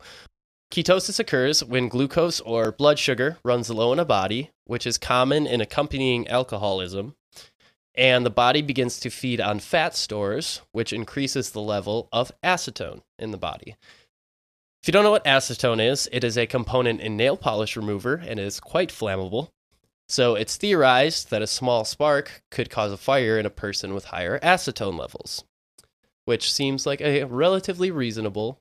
Ketosis 0.71 1.19
occurs 1.19 1.63
when 1.63 1.87
glucose 1.87 2.41
or 2.41 2.71
blood 2.71 2.99
sugar 2.99 3.37
runs 3.45 3.69
low 3.69 3.93
in 3.93 3.99
a 3.99 4.05
body, 4.05 4.49
which 4.65 4.85
is 4.85 4.97
common 4.97 5.47
in 5.47 5.61
accompanying 5.61 6.27
alcoholism, 6.27 7.15
and 7.97 8.25
the 8.25 8.29
body 8.29 8.61
begins 8.61 8.99
to 8.99 9.09
feed 9.09 9.39
on 9.39 9.59
fat 9.59 9.95
stores, 9.95 10.61
which 10.71 10.93
increases 10.93 11.51
the 11.51 11.61
level 11.61 12.09
of 12.11 12.31
acetone 12.43 13.01
in 13.17 13.31
the 13.31 13.37
body. 13.37 13.75
If 14.81 14.87
you 14.87 14.91
don't 14.91 15.03
know 15.03 15.11
what 15.11 15.25
acetone 15.25 15.83
is, 15.85 16.07
it 16.11 16.23
is 16.23 16.37
a 16.37 16.45
component 16.45 17.01
in 17.01 17.17
nail 17.17 17.37
polish 17.37 17.75
remover 17.75 18.15
and 18.15 18.39
is 18.39 18.59
quite 18.59 18.89
flammable. 18.89 19.49
So 20.07 20.35
it's 20.35 20.57
theorized 20.57 21.31
that 21.31 21.41
a 21.41 21.47
small 21.47 21.85
spark 21.85 22.43
could 22.51 22.69
cause 22.69 22.91
a 22.91 22.97
fire 22.97 23.39
in 23.39 23.45
a 23.45 23.49
person 23.49 23.95
with 23.95 24.05
higher 24.05 24.39
acetone 24.39 24.99
levels 24.99 25.43
which 26.25 26.51
seems 26.51 26.85
like 26.85 27.01
a 27.01 27.23
relatively 27.23 27.91
reasonable 27.91 28.59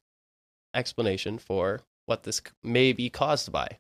explanation 0.74 1.38
for 1.38 1.80
what 2.06 2.22
this 2.22 2.40
may 2.62 2.92
be 2.92 3.10
caused 3.10 3.50
by. 3.50 3.78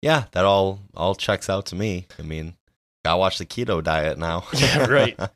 Yeah, 0.00 0.24
that 0.32 0.44
all 0.44 0.80
all 0.94 1.14
checks 1.14 1.50
out 1.50 1.66
to 1.66 1.74
me. 1.74 2.06
I 2.18 2.22
mean, 2.22 2.56
gotta 3.06 3.18
watch 3.18 3.38
the 3.38 3.46
keto 3.46 3.82
diet 3.82 4.18
now. 4.18 4.44
Yeah, 4.54 4.86
right. 4.86 5.18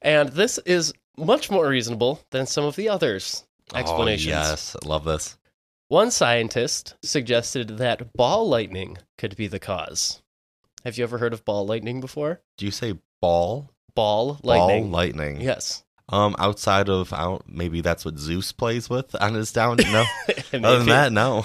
And 0.00 0.28
this 0.28 0.58
is 0.58 0.92
much 1.16 1.50
more 1.50 1.66
reasonable 1.68 2.20
than 2.30 2.46
some 2.46 2.64
of 2.64 2.76
the 2.76 2.88
others' 2.88 3.44
explanations. 3.74 4.32
Oh, 4.32 4.38
yes, 4.38 4.76
I 4.80 4.86
love 4.86 5.04
this. 5.04 5.36
One 5.88 6.12
scientist 6.12 6.94
suggested 7.02 7.78
that 7.78 8.12
ball 8.12 8.48
lightning 8.48 8.98
could 9.16 9.34
be 9.36 9.48
the 9.48 9.58
cause. 9.58 10.22
Have 10.84 10.96
you 10.98 11.02
ever 11.02 11.18
heard 11.18 11.32
of 11.32 11.44
ball 11.44 11.66
lightning 11.66 12.00
before? 12.00 12.40
Do 12.58 12.64
you 12.64 12.70
say 12.70 12.94
ball? 13.20 13.70
Ball 13.96 14.38
lightning. 14.44 14.84
Ball 14.84 15.00
lightning. 15.00 15.40
yes. 15.40 15.82
Um, 16.10 16.36
outside 16.38 16.88
of 16.88 17.12
I 17.12 17.24
don't, 17.24 17.42
maybe 17.48 17.80
that's 17.80 18.04
what 18.04 18.18
Zeus 18.18 18.52
plays 18.52 18.88
with 18.88 19.20
on 19.20 19.34
his 19.34 19.50
down. 19.52 19.78
No, 19.78 20.04
other 20.52 20.78
than 20.78 20.86
that, 20.86 21.12
no. 21.12 21.44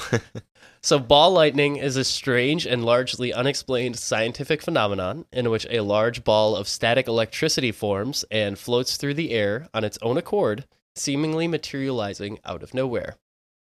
So, 0.84 1.00
ball 1.00 1.32
lightning 1.32 1.78
is 1.78 1.96
a 1.96 2.04
strange 2.04 2.66
and 2.66 2.84
largely 2.84 3.32
unexplained 3.32 3.98
scientific 3.98 4.62
phenomenon 4.62 5.24
in 5.32 5.50
which 5.50 5.66
a 5.70 5.80
large 5.80 6.26
ball 6.26 6.58
of 6.58 6.68
static 6.68 7.08
electricity 7.08 7.72
forms 7.72 8.26
and 8.30 8.60
floats 8.60 8.98
through 8.98 9.14
the 9.14 9.32
air 9.32 9.70
on 9.74 9.86
its 9.86 9.98
own 10.02 10.18
accord, 10.18 10.66
seemingly 10.98 11.48
materializing 11.48 12.38
out 12.44 12.64
of 12.64 12.74
nowhere. 12.74 13.16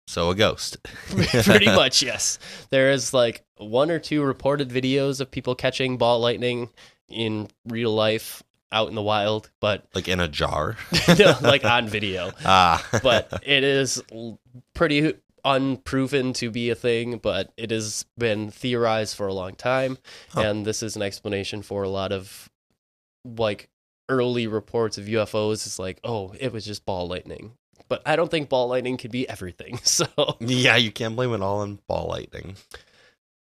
so 0.08 0.32
a 0.32 0.36
ghost. 0.36 0.78
Pretty 0.84 1.68
much, 1.68 2.02
yes. 2.02 2.40
There 2.72 2.90
is 2.90 3.14
like 3.14 3.44
one 3.58 3.92
or 3.92 4.00
two 4.00 4.24
reported 4.24 4.70
videos 4.70 5.22
of 5.22 5.30
people 5.30 5.54
catching 5.54 5.98
ball 5.98 6.20
lightning 6.20 6.70
in 7.10 7.48
real 7.68 7.94
life 7.94 8.42
out 8.72 8.90
in 8.90 8.96
the 8.96 9.04
wild, 9.04 9.52
but 9.62 9.86
like 9.94 10.08
in 10.08 10.20
a 10.20 10.28
jar. 10.28 10.78
no, 11.20 11.38
like 11.42 11.64
on 11.64 11.88
video. 11.88 12.32
Ah, 12.44 12.84
but 13.04 13.44
it 13.46 13.64
is 13.64 14.02
pretty 14.74 15.14
unproven 15.46 16.34
to 16.34 16.50
be 16.50 16.70
a 16.70 16.76
thing, 16.76 17.18
but 17.18 17.52
it 17.58 17.72
has 17.72 18.06
been 18.18 18.50
theorized 18.52 19.16
for 19.16 19.28
a 19.28 19.34
long 19.34 19.56
time. 19.56 19.98
Huh. 20.30 20.42
And 20.42 20.66
this 20.66 20.84
is 20.84 20.96
an 20.96 21.02
explanation 21.02 21.62
for 21.62 21.84
a 21.84 21.90
lot 21.90 22.12
of 22.12 22.50
like 23.26 23.70
early 24.10 24.48
reports 24.48 24.98
of 24.98 25.06
UFOs. 25.06 25.66
It's 25.66 25.80
like, 25.80 26.00
oh, 26.04 26.34
it 26.40 26.52
was 26.52 26.66
just 26.66 26.86
ball 26.86 27.08
lightning. 27.08 27.54
But 27.90 28.02
I 28.06 28.16
don't 28.16 28.32
think 28.32 28.50
ball 28.50 28.68
lightning 28.68 28.98
could 28.98 29.12
be 29.12 29.28
everything. 29.28 29.80
So, 29.84 30.06
yeah, 30.40 30.78
you 30.78 30.92
can't 30.92 31.16
blame 31.16 31.34
it 31.34 31.42
all 31.42 31.60
on 31.60 31.80
ball 31.88 32.08
lightning. 32.08 32.56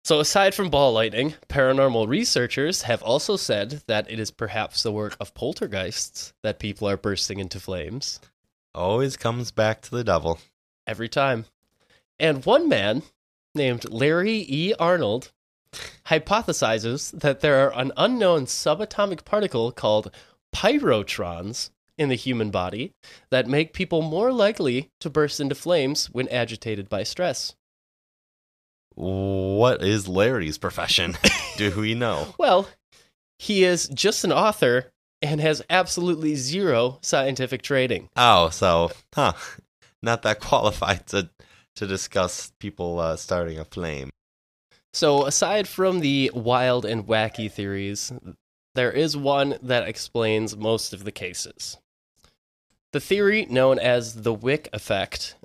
so 0.03 0.19
aside 0.19 0.53
from 0.53 0.69
ball 0.69 0.91
lightning, 0.93 1.33
paranormal 1.49 2.07
researchers 2.07 2.83
have 2.83 3.01
also 3.01 3.37
said 3.37 3.81
that 3.87 4.09
it 4.11 4.19
is 4.19 4.31
perhaps 4.31 4.83
the 4.83 4.91
work 4.91 5.15
of 5.19 5.33
poltergeists 5.33 6.33
that 6.43 6.59
people 6.59 6.87
are 6.89 6.97
bursting 6.97 7.39
into 7.39 7.59
flames. 7.59 8.19
Always 8.73 9.15
comes 9.17 9.51
back 9.51 9.81
to 9.83 9.91
the 9.91 10.03
devil. 10.03 10.39
every 10.85 11.09
time. 11.09 11.45
And 12.19 12.45
one 12.45 12.69
man 12.69 13.03
named 13.53 13.89
Larry 13.89 14.45
E. 14.47 14.73
Arnold 14.79 15.31
hypothesizes 16.07 17.19
that 17.19 17.41
there 17.41 17.67
are 17.67 17.79
an 17.79 17.91
unknown 17.97 18.45
subatomic 18.45 19.25
particle 19.25 19.71
called 19.71 20.11
pyrotrons 20.53 21.71
in 21.97 22.09
the 22.09 22.15
human 22.15 22.51
body 22.51 22.93
that 23.29 23.47
make 23.47 23.73
people 23.73 24.01
more 24.01 24.31
likely 24.31 24.91
to 24.99 25.09
burst 25.09 25.39
into 25.39 25.55
flames 25.55 26.07
when 26.07 26.27
agitated 26.29 26.89
by 26.89 27.03
stress. 27.03 27.55
What 28.95 29.83
is 29.83 30.07
Larry's 30.07 30.57
profession? 30.57 31.17
Do 31.57 31.71
we 31.79 31.95
know? 31.95 32.33
Well, 32.37 32.67
he 33.37 33.63
is 33.63 33.89
just 33.89 34.23
an 34.23 34.31
author 34.31 34.91
and 35.21 35.41
has 35.41 35.61
absolutely 35.69 36.35
zero 36.35 36.99
scientific 37.01 37.61
training. 37.61 38.09
Oh, 38.15 38.49
so 38.49 38.91
huh? 39.13 39.33
Not 40.01 40.21
that 40.21 40.39
qualified 40.39 41.07
to 41.07 41.29
to 41.75 41.87
discuss 41.87 42.51
people 42.59 42.99
uh, 42.99 43.15
starting 43.15 43.59
a 43.59 43.65
flame. 43.65 44.09
So, 44.93 45.25
aside 45.25 45.67
from 45.67 45.99
the 45.99 46.31
wild 46.33 46.85
and 46.85 47.05
wacky 47.05 47.51
theories, 47.51 48.13
there 48.75 48.91
is 48.91 49.17
one 49.17 49.57
that 49.61 49.87
explains 49.87 50.55
most 50.55 50.93
of 50.93 51.03
the 51.03 51.11
cases. 51.11 51.77
The 52.93 53.01
theory 53.01 53.45
known 53.49 53.77
as 53.77 54.21
the 54.21 54.33
Wick 54.33 54.69
effect 54.71 55.35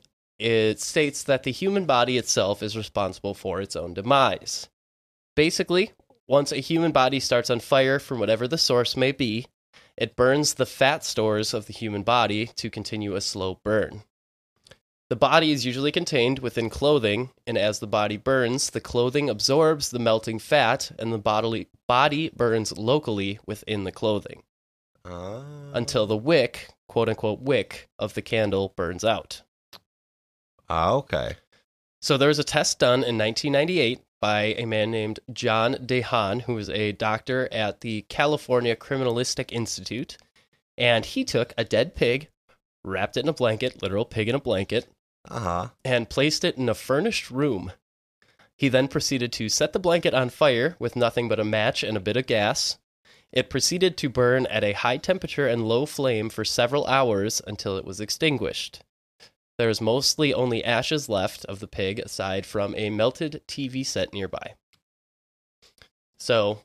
it 0.41 0.81
states 0.81 1.23
that 1.25 1.43
the 1.43 1.53
human 1.53 1.85
body 1.85 2.17
itself 2.17 2.63
is 2.63 2.77
responsible 2.77 3.35
for 3.35 3.61
its 3.61 3.77
own 3.77 3.93
demise. 3.93 4.71
Basically, 5.37 5.93
once 6.27 6.51
a 6.51 6.61
human 6.61 6.93
body 6.93 7.21
starts 7.21 7.51
on 7.51 7.61
fire 7.61 7.99
from 7.99 8.21
whatever 8.21 8.49
the 8.49 8.57
source 8.57 8.97
may 8.97 9.13
be, 9.13 9.47
it 9.99 10.17
burns 10.17 10.55
the 10.55 10.65
fat 10.65 11.05
stores 11.05 11.53
of 11.53 11.67
the 11.67 11.75
human 11.75 12.03
body 12.03 12.47
to 12.47 12.71
continue 12.71 13.15
a 13.15 13.21
slow 13.21 13.61
burn. 13.63 14.05
The 15.11 15.17
body 15.17 15.51
is 15.51 15.67
usually 15.67 15.91
contained 15.91 16.39
within 16.39 16.71
clothing, 16.71 17.31
and 17.45 17.59
as 17.59 17.81
the 17.81 17.89
body 17.89 18.17
burns, 18.17 18.71
the 18.71 18.81
clothing 18.81 19.29
absorbs 19.29 19.91
the 19.91 19.99
melting 19.99 20.39
fat, 20.39 20.93
and 21.01 21.13
the 21.13 21.19
bodily 21.19 21.67
body 21.89 22.29
burns 22.29 22.79
locally 22.79 23.41
within 23.45 23.83
the 23.83 23.91
clothing 23.91 24.45
Uh, 25.05 25.43
until 25.75 26.07
the 26.07 26.17
wick, 26.17 26.69
quote 26.89 27.09
unquote, 27.09 27.41
wick 27.41 27.89
of 27.99 28.15
the 28.15 28.23
candle 28.23 28.73
burns 28.77 29.05
out. 29.05 29.43
Ah, 30.69 30.93
okay. 30.93 31.35
So 32.01 32.17
there 32.17 32.29
was 32.29 32.39
a 32.39 32.45
test 32.45 32.79
done 32.79 33.03
in 33.03 33.19
1998 33.19 34.01
by 34.21 34.55
a 34.59 34.65
man 34.65 34.93
named 34.93 35.19
John 35.33 35.75
DeHaan, 35.75 36.43
who 36.43 36.55
was 36.55 36.71
a 36.71 36.93
doctor 36.93 37.49
at 37.51 37.81
the 37.81 38.03
California 38.03 38.77
Criminalistic 38.77 39.51
Institute. 39.51 40.19
And 40.79 41.05
he 41.05 41.25
took 41.25 41.53
a 41.59 41.65
dead 41.65 41.97
pig, 41.97 42.29
wrapped 42.85 43.17
it 43.17 43.25
in 43.25 43.29
a 43.29 43.33
blanket, 43.33 43.83
literal 43.83 44.05
pig 44.05 44.29
in 44.29 44.37
a 44.37 44.41
blanket, 44.41 44.87
Uh 45.29 45.41
huh. 45.41 45.69
and 45.85 46.09
placed 46.11 46.45
it 46.45 46.57
in 46.57 46.69
a 46.69 46.75
furnished 46.75 47.31
room. 47.31 47.73
He 48.57 48.69
then 48.69 48.89
proceeded 48.89 49.33
to 49.35 49.49
set 49.49 49.73
the 49.73 49.79
blanket 49.79 50.15
on 50.15 50.29
fire 50.31 50.77
with 50.79 50.97
nothing 50.97 51.29
but 51.29 51.41
a 51.41 51.45
match 51.45 51.83
and 51.83 51.97
a 51.97 52.01
bit 52.01 52.17
of 52.17 52.27
gas. 52.27 52.79
It 53.33 53.49
proceeded 53.49 53.97
to 53.99 54.09
burn 54.09 54.47
at 54.47 54.65
a 54.65 54.73
high 54.73 54.97
temperature 54.97 55.47
and 55.47 55.67
low 55.69 55.87
flame 55.87 56.31
for 56.31 56.45
several 56.45 56.87
hours 56.87 57.41
until 57.47 57.77
it 57.77 57.85
was 57.85 58.01
extinguished. 58.01 58.83
There 59.57 59.71
is 59.71 59.81
mostly 59.81 60.35
only 60.35 60.65
ashes 60.65 61.09
left 61.09 61.45
of 61.45 61.61
the 61.61 61.69
pig 61.69 61.99
aside 62.01 62.45
from 62.47 62.75
a 62.75 62.91
melted 62.91 63.43
TV 63.47 63.85
set 63.85 64.13
nearby. 64.13 64.55
So, 66.19 66.63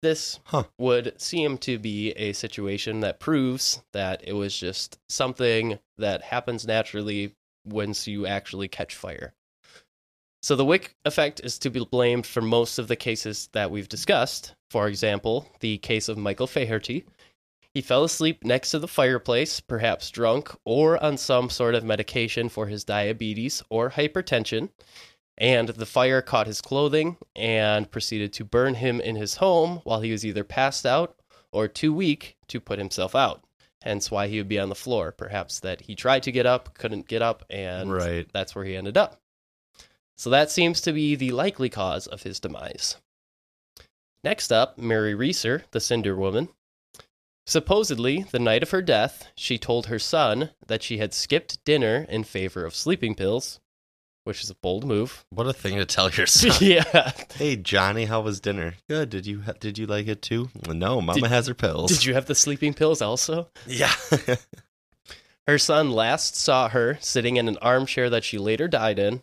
this 0.00 0.38
Huh. 0.44 0.64
would 0.78 1.20
seem 1.20 1.58
to 1.58 1.78
be 1.78 2.12
a 2.12 2.32
situation 2.34 3.00
that 3.00 3.20
proves 3.20 3.82
that 3.92 4.22
it 4.26 4.34
was 4.34 4.56
just 4.56 4.98
something 5.08 5.78
that 5.98 6.22
happens 6.22 6.66
naturally 6.66 7.34
once 7.64 8.06
you 8.06 8.26
actually 8.26 8.68
catch 8.68 8.94
fire. 8.94 9.34
So 10.42 10.56
the 10.56 10.64
wick 10.64 10.96
effect 11.04 11.40
is 11.44 11.58
to 11.60 11.70
be 11.70 11.84
blamed 11.84 12.26
for 12.26 12.42
most 12.42 12.78
of 12.80 12.88
the 12.88 12.96
cases 12.96 13.48
that 13.52 13.70
we've 13.70 13.88
discussed. 13.88 14.54
For 14.70 14.88
example, 14.88 15.48
the 15.60 15.78
case 15.78 16.08
of 16.08 16.18
Michael 16.18 16.48
Faherty. 16.48 17.04
He 17.74 17.80
fell 17.80 18.04
asleep 18.04 18.44
next 18.44 18.72
to 18.72 18.78
the 18.78 18.88
fireplace, 18.88 19.60
perhaps 19.60 20.10
drunk 20.10 20.50
or 20.64 21.02
on 21.02 21.16
some 21.16 21.48
sort 21.48 21.74
of 21.74 21.84
medication 21.84 22.48
for 22.48 22.66
his 22.66 22.84
diabetes 22.84 23.62
or 23.70 23.90
hypertension, 23.90 24.70
and 25.38 25.68
the 25.68 25.86
fire 25.86 26.20
caught 26.20 26.46
his 26.46 26.60
clothing 26.60 27.16
and 27.34 27.90
proceeded 27.90 28.32
to 28.34 28.44
burn 28.44 28.74
him 28.74 29.00
in 29.00 29.16
his 29.16 29.36
home 29.36 29.80
while 29.84 30.00
he 30.00 30.12
was 30.12 30.26
either 30.26 30.44
passed 30.44 30.84
out 30.84 31.16
or 31.52 31.68
too 31.68 31.94
weak 31.94 32.36
to 32.48 32.60
put 32.60 32.78
himself 32.78 33.14
out. 33.14 33.42
Hence 33.82 34.10
why 34.10 34.28
he 34.28 34.38
would 34.38 34.48
be 34.48 34.58
on 34.58 34.68
the 34.68 34.74
floor. 34.74 35.12
Perhaps 35.12 35.60
that 35.60 35.82
he 35.82 35.94
tried 35.94 36.22
to 36.24 36.32
get 36.32 36.46
up, 36.46 36.74
couldn't 36.74 37.08
get 37.08 37.22
up, 37.22 37.44
and 37.50 37.92
Right. 37.92 38.28
that's 38.32 38.54
where 38.54 38.64
he 38.64 38.76
ended 38.76 38.96
up. 38.96 39.20
So 40.16 40.30
that 40.30 40.50
seems 40.50 40.80
to 40.82 40.92
be 40.92 41.14
the 41.16 41.32
likely 41.32 41.68
cause 41.68 42.06
of 42.06 42.22
his 42.22 42.38
demise. 42.38 42.96
Next 44.22 44.52
up, 44.52 44.78
Mary 44.78 45.14
Reeser, 45.14 45.64
the 45.72 45.80
Cinder 45.80 46.14
Woman. 46.14 46.48
Supposedly, 47.44 48.22
the 48.30 48.38
night 48.38 48.62
of 48.62 48.70
her 48.70 48.82
death, 48.82 49.26
she 49.34 49.58
told 49.58 49.86
her 49.86 49.98
son 49.98 50.50
that 50.64 50.82
she 50.82 50.98
had 50.98 51.12
skipped 51.12 51.64
dinner 51.64 52.06
in 52.08 52.22
favor 52.22 52.64
of 52.64 52.76
sleeping 52.76 53.16
pills, 53.16 53.58
which 54.24 54.42
is 54.42 54.50
a 54.50 54.54
bold 54.56 54.84
move. 54.84 55.24
What 55.30 55.46
a 55.46 55.52
thing 55.52 55.76
to 55.76 55.84
tell 55.84 56.10
your 56.10 56.26
son. 56.26 56.52
yeah. 56.60 57.12
hey 57.34 57.56
Johnny, 57.56 58.04
how 58.06 58.20
was 58.20 58.40
dinner? 58.40 58.74
Good. 58.88 59.10
Did 59.10 59.26
you 59.26 59.42
ha- 59.42 59.54
did 59.58 59.78
you 59.78 59.86
like 59.86 60.06
it 60.08 60.22
too? 60.22 60.48
No, 60.68 61.00
Mama 61.00 61.20
Did- 61.20 61.28
has 61.30 61.46
her 61.48 61.54
pills. 61.54 61.90
Did 61.92 62.04
you 62.04 62.14
have 62.14 62.26
the 62.26 62.34
sleeping 62.34 62.74
pills 62.74 63.02
also? 63.02 63.48
Yeah. 63.66 63.92
Her 65.48 65.58
son 65.58 65.90
last 65.90 66.36
saw 66.36 66.68
her 66.68 66.98
sitting 67.00 67.36
in 67.36 67.48
an 67.48 67.58
armchair 67.60 68.08
that 68.10 68.22
she 68.22 68.38
later 68.38 68.68
died 68.68 69.00
in, 69.00 69.22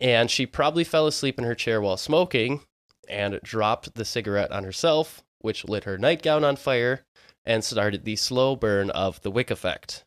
and 0.00 0.28
she 0.28 0.44
probably 0.44 0.82
fell 0.82 1.06
asleep 1.06 1.38
in 1.38 1.44
her 1.44 1.54
chair 1.54 1.80
while 1.80 1.96
smoking 1.96 2.62
and 3.08 3.38
dropped 3.44 3.94
the 3.94 4.04
cigarette 4.04 4.50
on 4.50 4.64
herself, 4.64 5.22
which 5.40 5.64
lit 5.68 5.84
her 5.84 5.96
nightgown 5.96 6.42
on 6.42 6.56
fire 6.56 7.04
and 7.44 7.62
started 7.62 8.04
the 8.04 8.16
slow 8.16 8.56
burn 8.56 8.90
of 8.90 9.20
the 9.22 9.30
wick 9.30 9.52
effect. 9.52 10.04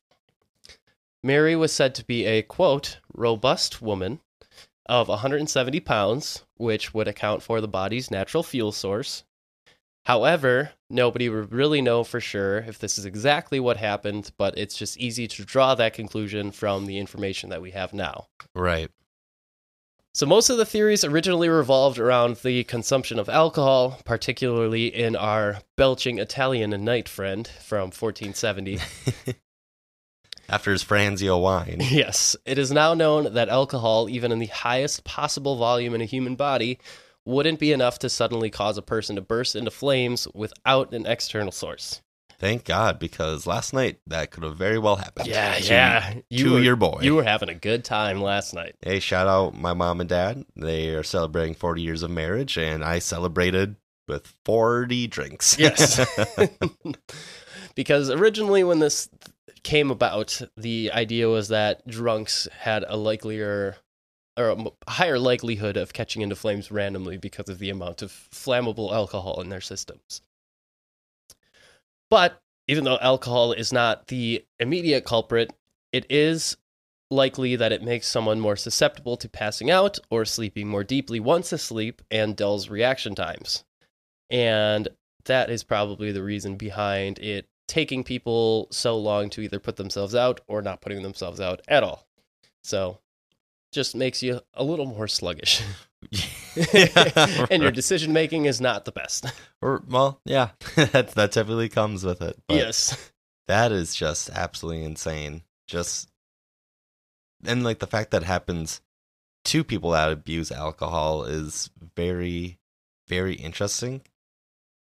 Mary 1.23 1.55
was 1.55 1.71
said 1.71 1.95
to 1.95 2.05
be 2.05 2.25
a 2.25 2.41
quote, 2.41 2.99
robust 3.13 3.81
woman 3.81 4.19
of 4.85 5.07
170 5.07 5.79
pounds, 5.79 6.43
which 6.57 6.93
would 6.93 7.07
account 7.07 7.41
for 7.41 7.61
the 7.61 7.67
body's 7.67 8.11
natural 8.11 8.43
fuel 8.43 8.73
source. 8.73 9.23
However, 10.05 10.71
nobody 10.89 11.29
would 11.29 11.53
really 11.53 11.81
know 11.81 12.03
for 12.03 12.19
sure 12.19 12.57
if 12.57 12.77
this 12.77 12.97
is 12.97 13.05
exactly 13.05 13.59
what 13.59 13.77
happened, 13.77 14.31
but 14.37 14.57
it's 14.57 14.75
just 14.75 14.97
easy 14.97 15.27
to 15.29 15.45
draw 15.45 15.75
that 15.75 15.93
conclusion 15.93 16.51
from 16.51 16.85
the 16.85 16.99
information 16.99 17.49
that 17.51 17.61
we 17.61 17.71
have 17.71 17.93
now. 17.93 18.27
right. 18.53 18.91
So, 20.15 20.27
most 20.27 20.51
of 20.51 20.57
the 20.57 20.65
theories 20.65 21.03
originally 21.03 21.49
revolved 21.49 21.97
around 21.97 22.35
the 22.37 22.65
consumption 22.65 23.17
of 23.17 23.29
alcohol, 23.29 23.99
particularly 24.05 24.85
in 24.93 25.15
our 25.15 25.61
belching 25.75 26.19
Italian 26.19 26.69
knight 26.83 27.09
friend 27.09 27.47
from 27.47 27.89
1470. 27.89 28.79
After 30.49 30.71
his 30.71 30.83
Franzia 30.83 31.39
wine. 31.39 31.77
yes, 31.81 32.35
it 32.45 32.57
is 32.57 32.71
now 32.71 32.93
known 32.93 33.33
that 33.33 33.49
alcohol, 33.49 34.09
even 34.09 34.31
in 34.31 34.39
the 34.39 34.47
highest 34.47 35.03
possible 35.03 35.55
volume 35.55 35.95
in 35.95 36.01
a 36.01 36.05
human 36.05 36.35
body, 36.35 36.79
wouldn't 37.25 37.59
be 37.59 37.71
enough 37.71 37.99
to 37.99 38.09
suddenly 38.09 38.49
cause 38.49 38.77
a 38.77 38.81
person 38.81 39.15
to 39.15 39.21
burst 39.21 39.55
into 39.55 39.71
flames 39.71 40.27
without 40.33 40.93
an 40.93 41.05
external 41.05 41.51
source. 41.51 42.01
Thank 42.39 42.65
God, 42.65 42.99
because 42.99 43.47
last 43.47 43.73
night 43.73 43.99
that 44.07 44.31
could 44.31 44.43
have 44.43 44.57
very 44.57 44.77
well 44.77 44.97
happened. 44.97 45.27
Yeah, 45.27 45.55
to, 45.55 45.63
yeah. 45.63 46.13
To 46.37 46.53
were, 46.53 46.59
your 46.59 46.75
boy. 46.75 46.99
You 47.01 47.15
were 47.15 47.23
having 47.23 47.47
a 47.47 47.55
good 47.55 47.85
time 47.85 48.21
last 48.21 48.53
night. 48.53 48.75
Hey, 48.81 48.99
shout 48.99 49.27
out 49.27 49.55
my 49.55 49.73
mom 49.73 50.01
and 50.01 50.09
dad. 50.09 50.43
They 50.55 50.89
are 50.89 51.03
celebrating 51.03 51.53
40 51.53 51.81
years 51.81 52.03
of 52.03 52.11
marriage, 52.11 52.57
and 52.57 52.83
I 52.83 52.99
celebrated 52.99 53.77
with 54.09 54.35
40 54.43 55.07
drinks. 55.07 55.57
Yes. 55.57 56.05
because 57.75 58.09
originally, 58.09 58.65
when 58.65 58.79
this 58.79 59.09
came 59.63 59.91
about, 59.91 60.41
the 60.57 60.91
idea 60.93 61.27
was 61.27 61.49
that 61.49 61.87
drunks 61.87 62.47
had 62.59 62.85
a 62.87 62.97
likelier 62.97 63.77
or 64.37 64.49
a 64.49 64.91
higher 64.91 65.19
likelihood 65.19 65.77
of 65.77 65.93
catching 65.93 66.21
into 66.21 66.35
flames 66.35 66.71
randomly 66.71 67.17
because 67.17 67.49
of 67.49 67.59
the 67.59 67.69
amount 67.69 68.01
of 68.01 68.11
flammable 68.31 68.91
alcohol 68.91 69.41
in 69.41 69.49
their 69.49 69.61
systems. 69.61 70.21
But 72.09 72.41
even 72.67 72.83
though 72.83 72.97
alcohol 72.99 73.53
is 73.53 73.71
not 73.71 74.07
the 74.07 74.43
immediate 74.59 75.05
culprit, 75.05 75.51
it 75.91 76.05
is 76.09 76.57
likely 77.11 77.55
that 77.55 77.71
it 77.71 77.83
makes 77.83 78.07
someone 78.07 78.39
more 78.39 78.55
susceptible 78.55 79.17
to 79.17 79.29
passing 79.29 79.69
out 79.69 79.99
or 80.09 80.25
sleeping 80.25 80.67
more 80.67 80.83
deeply 80.83 81.19
once 81.19 81.51
asleep 81.51 82.01
and 82.09 82.35
dulls 82.35 82.69
reaction 82.69 83.13
times. 83.13 83.63
And 84.29 84.87
that 85.25 85.49
is 85.49 85.63
probably 85.63 86.11
the 86.11 86.23
reason 86.23 86.55
behind 86.55 87.19
it 87.19 87.47
taking 87.73 88.03
people 88.03 88.67
so 88.69 88.95
long 88.95 89.31
to 89.31 89.41
either 89.41 89.59
put 89.59 89.77
themselves 89.77 90.13
out 90.13 90.39
or 90.45 90.61
not 90.61 90.79
putting 90.79 91.01
themselves 91.01 91.41
out 91.41 91.59
at 91.67 91.81
all. 91.81 92.05
So 92.63 92.99
just 93.71 93.95
makes 93.95 94.21
you 94.21 94.41
a 94.53 94.63
little 94.63 94.85
more 94.85 95.07
sluggish. 95.07 95.63
And 97.49 97.63
your 97.63 97.71
decision 97.71 98.13
making 98.13 98.45
is 98.45 98.61
not 98.61 98.85
the 98.85 98.91
best. 98.91 99.25
Or, 99.59 99.81
well, 99.89 100.21
yeah, 100.23 100.49
that, 100.75 101.13
that 101.15 101.31
typically 101.31 101.67
comes 101.67 102.03
with 102.03 102.21
it. 102.21 102.37
Yes. 102.47 103.11
That 103.47 103.71
is 103.71 103.95
just 103.95 104.29
absolutely 104.29 104.83
insane. 104.83 105.41
Just 105.67 106.11
and 107.43 107.63
like 107.63 107.79
the 107.79 107.87
fact 107.87 108.11
that 108.11 108.21
happens 108.21 108.81
to 109.45 109.63
people 109.63 109.91
that 109.91 110.11
abuse 110.11 110.51
alcohol 110.51 111.23
is 111.23 111.71
very, 111.95 112.59
very 113.07 113.33
interesting. 113.33 114.01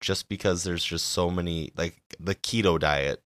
Just 0.00 0.28
because 0.28 0.64
there's 0.64 0.84
just 0.84 1.06
so 1.06 1.30
many, 1.30 1.72
like 1.76 2.00
the 2.20 2.34
keto 2.34 2.78
diet 2.78 3.22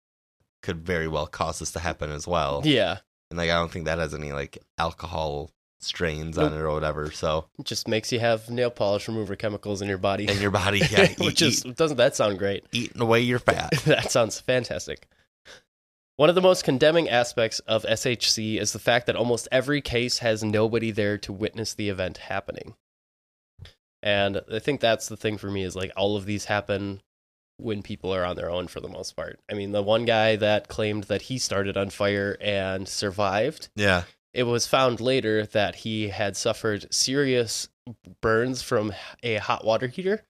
could 0.63 0.85
very 0.85 1.07
well 1.07 1.27
cause 1.27 1.59
this 1.59 1.71
to 1.71 1.79
happen 1.79 2.11
as 2.11 2.27
well. 2.27 2.61
Yeah, 2.63 2.99
And 3.29 3.37
like 3.37 3.49
I 3.49 3.55
don't 3.55 3.71
think 3.71 3.85
that 3.85 3.97
has 3.99 4.13
any 4.13 4.31
like 4.31 4.57
alcohol 4.77 5.51
strains 5.79 6.37
on 6.37 6.53
it 6.53 6.57
or 6.57 6.71
whatever. 6.71 7.09
So 7.11 7.47
it 7.57 7.65
just 7.65 7.87
makes 7.87 8.11
you 8.11 8.19
have 8.19 8.49
nail 8.49 8.69
polish 8.69 9.07
remover 9.07 9.35
chemicals 9.35 9.81
in 9.81 9.89
your 9.89 9.97
body. 9.97 10.29
in 10.29 10.39
your 10.39 10.51
body, 10.51 10.77
yeah, 10.91 11.09
eat, 11.11 11.19
Which 11.19 11.41
is 11.41 11.61
doesn't 11.63 11.97
that 11.97 12.15
sound 12.15 12.37
great? 12.37 12.63
eating 12.71 13.01
away 13.01 13.21
your 13.21 13.39
fat. 13.49 13.71
that 13.85 14.11
sounds 14.11 14.39
fantastic. 14.39 15.07
One 16.17 16.29
of 16.29 16.35
the 16.35 16.41
most 16.41 16.63
condemning 16.63 17.09
aspects 17.09 17.59
of 17.61 17.83
SHC 17.83 18.59
is 18.61 18.73
the 18.73 18.79
fact 18.79 19.07
that 19.07 19.15
almost 19.15 19.47
every 19.51 19.81
case 19.81 20.19
has 20.19 20.43
nobody 20.43 20.91
there 20.91 21.17
to 21.17 21.33
witness 21.33 21.73
the 21.73 21.89
event 21.89 22.17
happening. 22.19 22.75
And 24.03 24.41
I 24.51 24.59
think 24.59 24.81
that's 24.81 25.07
the 25.07 25.17
thing 25.17 25.37
for 25.37 25.49
me 25.49 25.63
is 25.63 25.75
like 25.75 25.91
all 25.95 26.15
of 26.15 26.25
these 26.25 26.45
happen 26.45 27.01
when 27.57 27.83
people 27.83 28.13
are 28.13 28.25
on 28.25 28.35
their 28.35 28.49
own 28.49 28.67
for 28.67 28.79
the 28.79 28.89
most 28.89 29.15
part. 29.15 29.39
I 29.49 29.53
mean, 29.53 29.71
the 29.71 29.83
one 29.83 30.05
guy 30.05 30.35
that 30.35 30.67
claimed 30.67 31.05
that 31.05 31.23
he 31.23 31.37
started 31.37 31.77
on 31.77 31.91
fire 31.91 32.37
and 32.41 32.87
survived, 32.87 33.69
Yeah, 33.75 34.03
it 34.33 34.43
was 34.43 34.67
found 34.67 34.99
later 34.99 35.45
that 35.45 35.75
he 35.75 36.09
had 36.09 36.35
suffered 36.35 36.91
serious 36.93 37.69
burns 38.21 38.61
from 38.61 38.93
a 39.21 39.35
hot 39.35 39.65
water 39.65 39.87
heater 39.87 40.23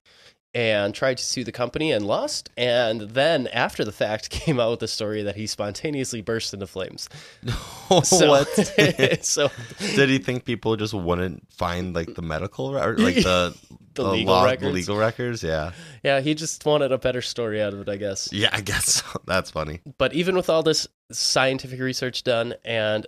and 0.54 0.94
tried 0.94 1.16
to 1.18 1.24
sue 1.24 1.44
the 1.44 1.52
company 1.52 1.92
and 1.92 2.06
lost. 2.06 2.50
And 2.58 3.00
then 3.02 3.46
after 3.48 3.84
the 3.84 3.92
fact 3.92 4.28
came 4.44 4.60
out 4.60 4.70
with 4.72 4.80
the 4.80 4.88
story 4.88 5.22
that 5.22 5.34
he 5.36 5.46
spontaneously 5.46 6.20
burst 6.20 6.52
into 6.54 6.66
flames. 6.66 7.08
So, 8.04 8.26
what? 8.30 8.48
so 9.22 9.50
Did 9.78 10.08
he 10.08 10.16
think 10.16 10.46
people 10.46 10.76
just 10.76 10.94
wouldn't 10.94 11.46
find 11.52 11.94
like 11.94 12.14
the 12.14 12.22
medical 12.22 12.74
or 12.74 12.96
like 12.96 13.16
the 13.16 13.54
the, 13.92 14.04
legal 14.04 14.32
law- 14.32 14.44
records. 14.44 14.72
legal 14.72 14.96
records? 14.96 15.42
Yeah, 15.42 15.72
Yeah, 16.02 16.20
he 16.20 16.34
just 16.34 16.64
wanted 16.64 16.90
a 16.90 16.96
better 16.96 17.20
story 17.20 17.60
out 17.60 17.74
of 17.74 17.80
it, 17.82 17.90
I 17.90 17.96
guess. 17.96 18.30
yeah. 18.32 18.48
I 18.50 18.62
guess 18.62 18.86
so. 19.02 19.20
that's 19.26 19.50
funny. 19.50 19.80
But 19.98 20.14
even 20.14 20.34
with 20.36 20.48
all 20.48 20.62
this 20.62 20.88
scientific 21.10 21.80
research 21.80 22.22
done 22.24 22.54
and 22.64 23.06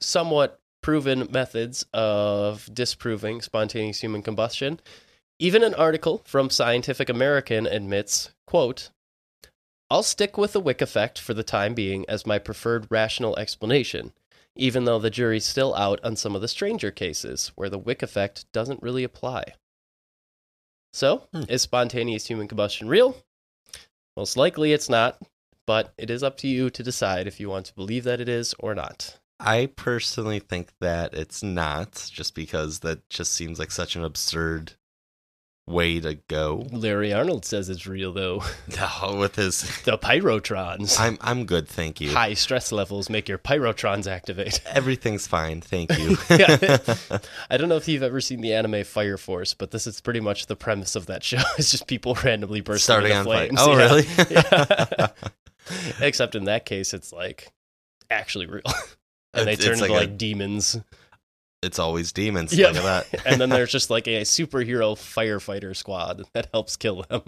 somewhat 0.00 0.60
proven 0.82 1.28
methods 1.30 1.84
of 1.94 2.68
disproving 2.72 3.40
spontaneous 3.40 4.00
human 4.00 4.20
combustion, 4.22 4.80
even 5.40 5.64
an 5.64 5.74
article 5.74 6.22
from 6.26 6.50
Scientific 6.50 7.08
American 7.08 7.66
admits, 7.66 8.30
quote, 8.46 8.90
I'll 9.88 10.02
stick 10.02 10.36
with 10.36 10.52
the 10.52 10.60
Wick 10.60 10.82
effect 10.82 11.18
for 11.18 11.32
the 11.32 11.42
time 11.42 11.72
being 11.74 12.04
as 12.08 12.26
my 12.26 12.38
preferred 12.38 12.86
rational 12.90 13.36
explanation, 13.38 14.12
even 14.54 14.84
though 14.84 14.98
the 14.98 15.08
jury's 15.10 15.46
still 15.46 15.74
out 15.74 15.98
on 16.04 16.14
some 16.14 16.36
of 16.36 16.42
the 16.42 16.46
stranger 16.46 16.90
cases 16.90 17.52
where 17.54 17.70
the 17.70 17.78
Wick 17.78 18.02
effect 18.02 18.44
doesn't 18.52 18.82
really 18.82 19.02
apply. 19.02 19.54
So, 20.92 21.26
Hmm. 21.32 21.44
is 21.48 21.62
spontaneous 21.62 22.26
human 22.26 22.46
combustion 22.46 22.86
real? 22.86 23.16
Most 24.16 24.36
likely 24.36 24.72
it's 24.74 24.90
not, 24.90 25.20
but 25.66 25.94
it 25.96 26.10
is 26.10 26.22
up 26.22 26.36
to 26.38 26.48
you 26.48 26.68
to 26.68 26.82
decide 26.82 27.26
if 27.26 27.40
you 27.40 27.48
want 27.48 27.64
to 27.66 27.74
believe 27.74 28.04
that 28.04 28.20
it 28.20 28.28
is 28.28 28.54
or 28.58 28.74
not. 28.74 29.18
I 29.38 29.70
personally 29.74 30.38
think 30.40 30.72
that 30.80 31.14
it's 31.14 31.42
not, 31.42 32.10
just 32.12 32.34
because 32.34 32.80
that 32.80 33.08
just 33.08 33.32
seems 33.32 33.58
like 33.58 33.70
such 33.70 33.96
an 33.96 34.04
absurd 34.04 34.74
way 35.70 36.00
to 36.00 36.16
go. 36.28 36.66
Larry 36.72 37.12
Arnold 37.12 37.44
says 37.44 37.68
it's 37.68 37.86
real, 37.86 38.12
though. 38.12 38.42
No, 38.76 39.16
with 39.16 39.36
his, 39.36 39.60
The 39.84 39.96
pyrotrons. 39.98 40.98
I'm 40.98 41.18
I'm 41.20 41.44
good, 41.46 41.68
thank 41.68 42.00
you. 42.00 42.10
High 42.12 42.34
stress 42.34 42.72
levels 42.72 43.08
make 43.10 43.28
your 43.28 43.38
pyrotrons 43.38 44.06
activate. 44.06 44.60
Everything's 44.72 45.26
fine, 45.26 45.60
thank 45.60 45.96
you. 45.98 46.16
Yeah. 46.30 46.78
I 47.50 47.56
don't 47.56 47.68
know 47.68 47.76
if 47.76 47.88
you've 47.88 48.02
ever 48.02 48.20
seen 48.20 48.40
the 48.40 48.52
anime 48.54 48.84
Fire 48.84 49.16
Force, 49.16 49.54
but 49.54 49.70
this 49.70 49.86
is 49.86 50.00
pretty 50.00 50.20
much 50.20 50.46
the 50.46 50.56
premise 50.56 50.96
of 50.96 51.06
that 51.06 51.22
show. 51.24 51.40
It's 51.58 51.70
just 51.70 51.86
people 51.86 52.16
randomly 52.24 52.60
bursting 52.60 52.82
Starting 52.84 53.12
into 53.12 53.20
on 53.30 53.36
fire. 53.36 53.48
flames. 53.48 53.60
Oh, 53.60 53.72
Yeah. 53.76 53.84
really? 53.84 54.06
Yeah. 54.30 55.08
Except 56.00 56.34
in 56.34 56.44
that 56.44 56.64
case, 56.66 56.94
it's 56.94 57.12
like 57.12 57.48
actually 58.10 58.46
real, 58.46 58.62
and 59.34 59.46
they 59.46 59.56
turn 59.56 59.74
into 59.74 59.82
like 59.84 59.90
like, 59.92 60.08
a- 60.08 60.12
demons. 60.12 60.76
It's 61.62 61.78
always 61.78 62.12
demons. 62.12 62.56
Yeah. 62.56 62.68
Look 62.68 62.76
at 62.84 63.10
that. 63.12 63.26
and 63.26 63.40
then 63.40 63.50
there's 63.50 63.70
just 63.78 63.90
like 63.90 64.06
a 64.06 64.22
superhero 64.22 64.94
firefighter 64.96 65.76
squad 65.76 66.24
that 66.32 66.48
helps 66.52 66.76
kill 66.76 67.04
them. 67.08 67.22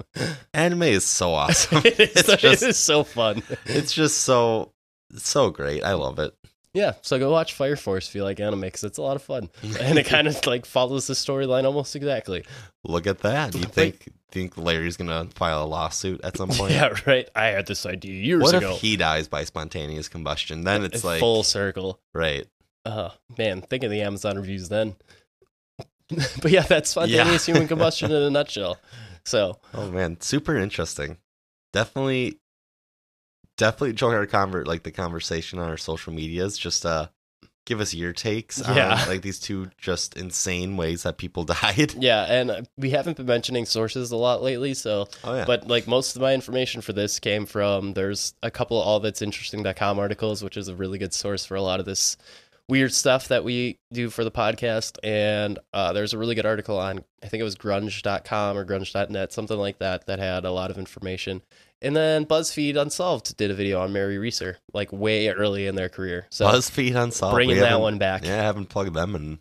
Anime 0.55 0.85
is 0.85 1.05
so 1.05 1.35
awesome. 1.35 1.83
it, 1.85 2.01
is, 2.01 2.17
it's 2.29 2.37
just 2.43 2.63
is 2.63 2.79
so 2.79 3.05
fun. 3.05 3.43
it's 3.67 3.93
just 3.93 4.19
so 4.23 4.73
so 5.17 5.51
great. 5.51 5.85
I 5.85 5.93
love 5.95 6.19
it. 6.19 6.35
Yeah, 6.75 6.95
so 7.03 7.19
go 7.19 7.31
watch 7.31 7.53
Fire 7.53 7.77
Force 7.77 8.09
if 8.09 8.15
you 8.15 8.25
like 8.25 8.41
anime 8.41 8.63
because 8.63 8.83
it's 8.83 8.97
a 8.97 9.03
lot 9.03 9.15
of 9.17 9.23
fun, 9.23 9.51
and 9.79 9.99
it 9.99 10.07
kind 10.07 10.27
of 10.27 10.47
like 10.47 10.65
follows 10.65 11.07
the 11.07 11.13
storyline 11.13 11.65
almost 11.65 11.95
exactly. 11.95 12.47
Look 12.83 13.07
at 13.07 13.19
that. 13.19 13.55
You 13.55 13.65
think 13.65 14.09
think 14.31 14.57
Larry's 14.57 14.97
gonna 14.97 15.29
file 15.35 15.65
a 15.65 15.67
lawsuit 15.67 16.23
at 16.25 16.39
some 16.39 16.49
point? 16.49 16.73
Yeah, 16.73 16.95
right. 17.07 17.29
I 17.37 17.49
had 17.49 17.67
this 17.67 17.85
idea 17.85 18.15
years 18.15 18.43
What 18.43 18.55
ago. 18.55 18.73
if 18.73 18.81
he 18.81 18.97
dies 18.97 19.29
by 19.29 19.45
spontaneous 19.45 20.09
combustion? 20.09 20.65
Then 20.65 20.83
it's 20.83 21.05
like 21.05 21.21
full 21.21 21.43
circle. 21.43 22.01
right. 22.15 22.47
Uh, 22.85 23.11
man, 23.39 23.61
think 23.63 23.85
of 23.85 23.91
the 23.91 24.03
Amazon 24.03 24.37
reviews 24.37 24.69
then. 24.69 24.97
but 26.43 26.51
yeah, 26.51 26.63
that's 26.63 26.91
spontaneous 26.91 27.47
human 27.47 27.69
combustion 27.69 28.11
in 28.11 28.23
a 28.23 28.31
nutshell. 28.39 28.79
So 29.25 29.59
Oh 29.73 29.91
man, 29.91 30.21
super 30.21 30.57
interesting. 30.57 31.19
Definitely, 31.73 32.39
definitely 33.57 33.93
join 33.95 34.15
our 34.15 34.27
convert 34.27 34.67
like 34.67 34.83
the 34.83 34.91
conversation 34.91 35.59
on 35.59 35.69
our 35.69 35.77
social 35.77 36.13
medias. 36.13 36.59
Just 36.59 36.85
uh, 36.85 37.07
give 37.65 37.81
us 37.81 37.95
your 37.95 38.13
takes 38.13 38.59
Yeah. 38.59 39.01
on 39.03 39.09
like 39.09 39.23
these 39.23 39.39
two 39.39 39.71
just 39.79 40.17
insane 40.17 40.77
ways 40.77 41.05
that 41.05 41.19
people 41.19 41.45
died. 41.63 41.95
yeah, 41.99 42.25
and 42.25 42.69
we 42.77 42.91
haven't 42.91 43.17
been 43.17 43.27
mentioning 43.27 43.65
sources 43.65 44.11
a 44.11 44.17
lot 44.17 44.43
lately, 44.43 44.75
so 44.75 45.09
Oh 45.25 45.35
yeah, 45.37 45.45
but 45.47 45.67
like 45.69 45.87
most 45.87 46.17
of 46.17 46.23
my 46.23 46.35
information 46.35 46.81
for 46.81 46.93
this 46.93 47.21
came 47.21 47.47
from 47.47 47.95
there's 47.95 48.35
a 48.43 48.51
couple 48.51 48.81
of 48.81 48.87
all 48.87 49.01
that's 49.01 49.23
interesting.com 49.23 49.99
articles 49.99 50.43
which 50.43 50.57
is 50.57 50.69
a 50.69 50.75
really 50.75 50.99
good 50.99 51.15
source 51.15 51.47
for 51.47 51.55
a 51.55 51.63
lot 51.63 51.79
of 51.81 51.87
this 51.87 52.17
weird 52.69 52.93
stuff 52.93 53.29
that 53.29 53.45
we 53.45 53.79
do 53.93 54.09
for 54.09 54.25
the 54.25 54.31
podcast 54.31 54.97
and 55.03 55.59
uh, 55.75 55.93
there's 55.93 56.13
a 56.15 56.19
really 56.19 56.35
good 56.35 56.47
article 56.47 56.79
on 56.79 57.05
i 57.23 57.29
think 57.29 57.41
it 57.41 57.45
was 57.45 57.57
grunge.com 57.57 58.57
or 58.57 58.65
grunge.net 58.65 59.33
something 59.33 59.59
like 59.59 59.79
that 59.79 60.07
that 60.07 60.19
had 60.19 60.45
a 60.45 60.53
lot 60.53 60.71
of 60.71 60.79
information 60.79 61.43
and 61.83 61.95
then 61.97 62.25
buzzfeed 62.25 62.77
unsolved 62.81 63.37
did 63.37 63.51
a 63.51 63.55
video 63.55 63.81
on 63.81 63.93
mary 63.93 64.17
reeser 64.17 64.57
like 64.73 64.93
way 64.93 65.29
early 65.29 65.67
in 65.67 65.75
their 65.75 65.89
career 65.89 66.27
so 66.31 66.47
BuzzFeed 66.47 66.95
Unsolved. 66.95 67.35
bringing 67.35 67.59
that 67.59 67.81
one 67.81 67.99
back 67.99 68.25
Yeah, 68.25 68.41
I 68.41 68.43
haven't 68.45 68.67
plugged 68.71 68.95
them 68.95 69.15
in 69.17 69.39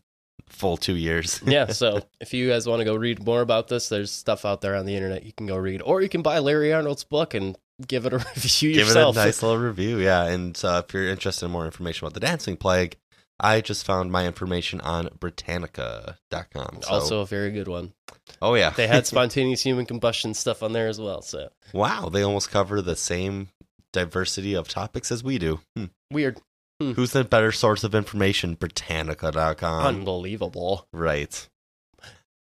full 0.48 0.76
two 0.76 0.96
years. 0.98 1.42
yeah, 1.46 1.68
so 1.68 2.02
if 2.20 2.34
you 2.34 2.50
guys 2.50 2.68
want 2.68 2.82
to 2.82 2.86
go 2.86 2.96
read 2.96 3.24
more 3.26 3.40
about 3.40 3.70
this, 3.70 3.88
there's 3.88 4.12
stuff 4.12 4.44
out 4.44 4.60
there 4.60 4.76
on 4.76 4.86
the 4.86 4.94
internet 4.96 5.24
you 5.24 5.32
can 5.32 5.48
go 5.48 5.56
read, 5.56 5.82
or 5.82 6.02
you 6.02 6.10
can 6.10 6.22
buy 6.22 6.40
Larry 6.40 6.74
Arnold's 6.74 7.06
book 7.06 7.34
and 7.34 7.58
give 7.88 8.06
it 8.06 8.12
a 8.12 8.18
review 8.36 8.74
Give 8.74 8.88
yourself. 8.88 9.16
it 9.16 9.20
a 9.22 9.24
nice 9.26 9.42
little 9.42 9.58
review, 9.58 10.00
yeah. 10.00 10.26
And 10.26 10.60
uh, 10.64 10.82
if 10.86 10.94
you're 10.94 11.08
interested 11.08 11.46
in 11.46 11.52
more 11.54 11.64
information 11.66 12.06
about 12.06 12.16
the 12.16 12.20
dancing 12.20 12.58
plague, 12.58 12.98
I 13.44 13.60
just 13.62 13.86
found 13.86 14.12
my 14.12 14.28
information 14.28 14.80
on 14.82 15.10
Britannica.com. 15.20 16.80
So, 16.84 16.90
also, 16.90 17.20
a 17.22 17.26
very 17.26 17.52
good 17.52 17.68
one. 17.68 17.94
oh 18.42 18.54
yeah, 18.54 18.70
They 18.70 18.88
had 18.88 19.08
spontaneous 19.08 19.64
human 19.64 19.86
combustion 19.86 20.34
stuff 20.34 20.62
on 20.64 20.74
there 20.74 20.88
as 20.88 21.02
well. 21.02 21.22
So 21.22 21.50
wow, 21.74 22.10
they 22.10 22.22
almost 22.22 22.52
cover 22.52 22.82
the 22.82 22.96
same 22.96 23.50
diversity 23.92 24.54
of 24.54 24.68
topics 24.68 25.12
as 25.12 25.24
we 25.24 25.38
do. 25.38 25.60
Hmm. 25.76 25.86
weird, 26.12 26.40
Who's 26.80 27.12
the 27.12 27.24
better 27.24 27.52
source 27.52 27.84
of 27.84 27.94
information? 27.94 28.56
Britannica.com. 28.56 29.86
unbelievable. 29.86 30.88
right. 30.94 31.48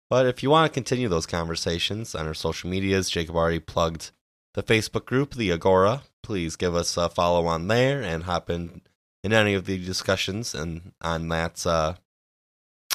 But 0.09 0.26
if 0.26 0.42
you 0.42 0.51
want 0.51 0.70
to 0.70 0.74
continue 0.74 1.09
those 1.09 1.26
conversations 1.26 2.14
on 2.14 2.26
our 2.26 2.34
social 2.34 2.68
medias, 2.68 3.09
Jacob 3.11 3.36
already 3.36 3.61
plugged 3.61 4.11
the 4.55 4.62
Facebook 4.62 5.05
group, 5.05 5.34
the 5.34 5.53
Agora. 5.53 6.03
Please 6.22 6.57
give 6.57 6.74
us 6.74 6.96
a 6.96 7.09
follow 7.09 7.46
on 7.46 7.68
there 7.68 8.03
and 8.03 8.24
hop 8.24 8.51
in 8.51 8.80
in 9.22 9.32
any 9.32 9.54
of 9.54 9.66
the 9.66 9.78
discussions 9.84 10.54
and 10.54 10.92
on 11.00 11.28
that 11.28 11.64
uh, 11.66 11.94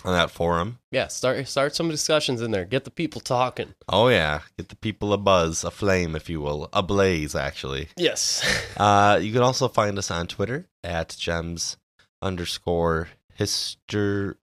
on 0.04 0.14
that 0.14 0.32
forum. 0.32 0.80
Yeah, 0.92 1.08
start 1.08 1.48
start 1.48 1.76
some 1.76 1.90
discussions 1.90 2.42
in 2.42 2.52
there. 2.52 2.66
Get 2.66 2.84
the 2.84 2.92
people 2.92 3.22
talking. 3.22 3.74
Oh 3.90 4.08
yeah, 4.10 4.42
get 4.58 4.70
the 4.70 4.76
people 4.76 5.14
a 5.14 5.18
buzz, 5.18 5.64
a 5.64 5.72
flame, 5.72 6.16
if 6.16 6.30
you 6.30 6.42
will, 6.42 6.70
a 6.74 6.84
blaze. 6.84 7.36
Actually, 7.36 7.90
Yes. 7.98 8.44
uh, 8.78 9.20
you 9.22 9.32
can 9.34 9.42
also 9.42 9.68
find 9.68 9.98
us 9.98 10.12
on 10.12 10.28
Twitter 10.28 10.68
at 10.84 11.16
gems 11.18 11.78
underscore 12.22 13.10
history. 13.34 14.38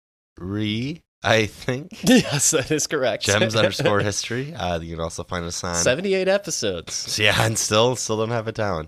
I 1.21 1.47
think 1.47 1.91
yes, 2.03 2.51
that 2.51 2.71
is 2.71 2.87
correct. 2.87 3.25
gems 3.25 3.53
underscore 3.55 3.99
history. 4.11 4.53
Uh, 4.53 4.79
you 4.79 4.95
can 4.95 5.03
also 5.03 5.23
find 5.25 5.43
us 5.45 5.61
on 5.65 5.75
Seventy-eight 5.75 6.29
episodes. 6.29 7.19
Yeah, 7.19 7.35
and 7.43 7.57
still 7.57 7.95
still 7.97 8.17
don't 8.17 8.29
have 8.29 8.47
it 8.47 8.55
down. 8.55 8.87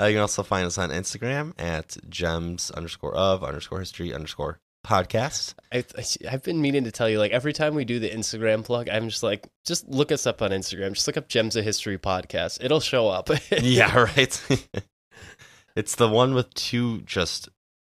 Uh, 0.00 0.06
you 0.06 0.14
can 0.14 0.22
also 0.22 0.42
find 0.42 0.66
us 0.66 0.78
on 0.78 0.90
Instagram 0.90 1.52
at 1.58 1.96
gems 2.08 2.70
underscore 2.70 3.14
of 3.14 3.44
underscore 3.44 3.80
history 3.80 4.12
underscore 4.12 4.58
podcast. 4.86 5.54
I, 5.72 5.84
I've 6.28 6.42
been 6.42 6.60
meaning 6.60 6.84
to 6.84 6.90
tell 6.90 7.08
you, 7.08 7.18
like 7.18 7.32
every 7.32 7.52
time 7.52 7.74
we 7.74 7.84
do 7.84 7.98
the 7.98 8.10
Instagram 8.10 8.64
plug, 8.64 8.88
I'm 8.88 9.08
just 9.08 9.22
like, 9.22 9.48
just 9.64 9.88
look 9.88 10.12
us 10.12 10.26
up 10.26 10.42
on 10.42 10.50
Instagram. 10.50 10.92
Just 10.94 11.06
look 11.06 11.16
up 11.16 11.28
Gems 11.28 11.56
of 11.56 11.64
History 11.64 11.98
podcast. 11.98 12.58
It'll 12.62 12.80
show 12.80 13.08
up. 13.08 13.28
yeah, 13.50 13.96
right. 13.96 14.42
it's 15.76 15.94
the 15.94 16.08
one 16.08 16.34
with 16.34 16.52
two 16.54 17.02
just 17.02 17.48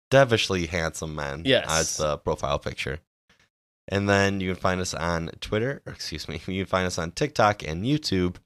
devilishly 0.10 0.66
handsome 0.68 1.16
men. 1.16 1.44
Yes. 1.46 1.66
As 1.70 1.98
the 1.98 2.18
profile 2.18 2.60
picture. 2.60 3.00
And 3.88 4.08
then 4.08 4.40
you 4.40 4.54
can 4.54 4.62
find 4.62 4.80
us 4.80 4.94
on 4.94 5.32
Twitter, 5.42 5.82
or 5.86 5.94
excuse 5.94 6.28
me, 6.28 6.42
you 6.48 6.64
can 6.64 6.70
find 6.70 6.88
us 6.88 6.98
on 6.98 7.12
TikTok 7.12 7.64
and 7.68 7.84
YouTube 7.84 8.38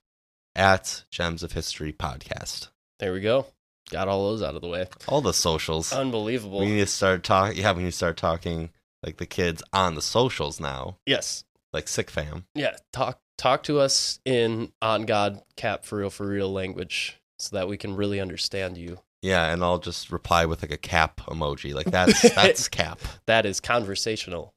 at 0.56 1.04
Gems 1.12 1.44
of 1.44 1.52
History 1.52 1.92
Podcast. 1.94 2.70
There 3.04 3.12
we 3.12 3.20
go. 3.20 3.48
Got 3.92 4.08
all 4.08 4.30
those 4.30 4.42
out 4.42 4.56
of 4.56 4.62
the 4.62 4.70
way. 4.70 4.88
All 5.10 5.20
the 5.20 5.34
socials. 5.34 5.92
Unbelievable. 5.92 6.60
we 6.60 6.68
need 6.68 6.80
to 6.80 6.86
start 6.86 7.22
talking. 7.22 7.58
Yeah, 7.58 7.74
we 7.74 7.84
need 7.84 7.90
to 7.90 7.98
start 7.98 8.16
talking 8.16 8.70
like 9.06 9.18
the 9.18 9.26
kids 9.26 9.62
on 9.74 9.96
the 9.96 10.02
socials 10.02 10.62
now, 10.62 10.96
yes. 11.06 11.44
like 11.74 11.90
Sick 11.90 12.10
Fam. 12.10 12.46
Yeah. 12.56 12.78
Talk 12.94 13.20
talk 13.38 13.64
to 13.64 13.82
us 13.82 14.22
in 14.24 14.72
on 14.82 15.02
God 15.02 15.42
cap 15.58 15.84
for 15.84 15.98
real 15.98 16.10
for 16.10 16.26
real 16.26 16.50
language 16.50 17.20
so 17.40 17.58
that 17.58 17.68
we 17.68 17.76
can 17.76 17.98
really 17.98 18.22
understand 18.22 18.78
you. 18.78 19.00
Yeah, 19.22 19.52
and 19.52 19.66
I'll 19.66 19.80
just 19.80 20.10
reply 20.10 20.46
with 20.46 20.62
like 20.62 20.72
a 20.72 20.78
cap 20.78 21.18
emoji. 21.26 21.74
Like 21.74 21.92
that's 21.92 22.22
that's 22.34 22.68
cap. 22.70 23.02
That 23.26 23.46
is 23.46 23.60
conversational. 23.60 24.54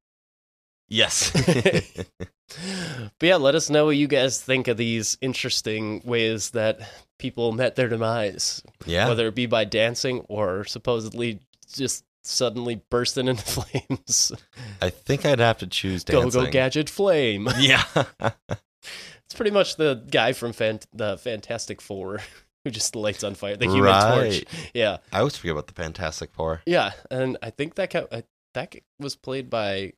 Yes. 0.89 1.33
But 2.49 3.27
yeah, 3.27 3.37
let 3.37 3.55
us 3.55 3.71
know 3.71 3.87
what 3.87 3.97
you 3.97 4.07
guys 4.07 4.41
think 4.41 4.69
of 4.69 4.77
these 4.77 5.19
interesting 5.21 6.01
ways 6.05 6.51
that 6.51 6.81
people 7.19 7.53
met 7.53 7.77
their 7.77 7.89
demise, 7.89 8.63
yeah. 8.87 9.09
whether 9.09 9.27
it 9.27 9.35
be 9.35 9.47
by 9.47 9.65
dancing 9.65 10.21
or 10.29 10.65
supposedly 10.65 11.41
just 11.73 12.05
suddenly 12.23 12.83
bursting 12.91 13.29
into 13.29 13.43
flames. 13.47 14.33
I 14.81 14.91
think 14.91 15.25
I'd 15.27 15.39
have 15.41 15.59
to 15.59 15.67
choose 15.67 16.05
Go 16.05 16.23
dancing. 16.23 16.45
go 16.45 16.51
gadget 16.51 16.89
flame. 16.91 17.49
Yeah. 17.59 17.83
It's 19.25 19.35
pretty 19.35 19.51
much 19.51 19.77
the 19.77 20.05
guy 20.09 20.33
from 20.33 20.53
Fant- 20.53 20.87
the 20.93 21.19
Fantastic 21.19 21.81
Four 21.81 22.21
who 22.65 22.71
just 22.71 22.95
lights 22.95 23.25
on 23.25 23.35
fire. 23.35 23.57
The 23.57 23.67
Human 23.67 23.83
Right. 23.83 24.31
Torch. 24.45 24.45
Yeah, 24.73 24.99
I 25.13 25.19
always 25.19 25.37
forget 25.37 25.53
about 25.53 25.67
the 25.67 25.73
Fantastic 25.75 26.31
Four. 26.33 26.63
yeah, 26.65 26.93
and 27.11 27.37
I 27.43 27.51
think 27.51 27.75
that 27.75 27.93
that 28.55 28.75
was 29.01 29.17
played 29.17 29.51
by. 29.51 29.95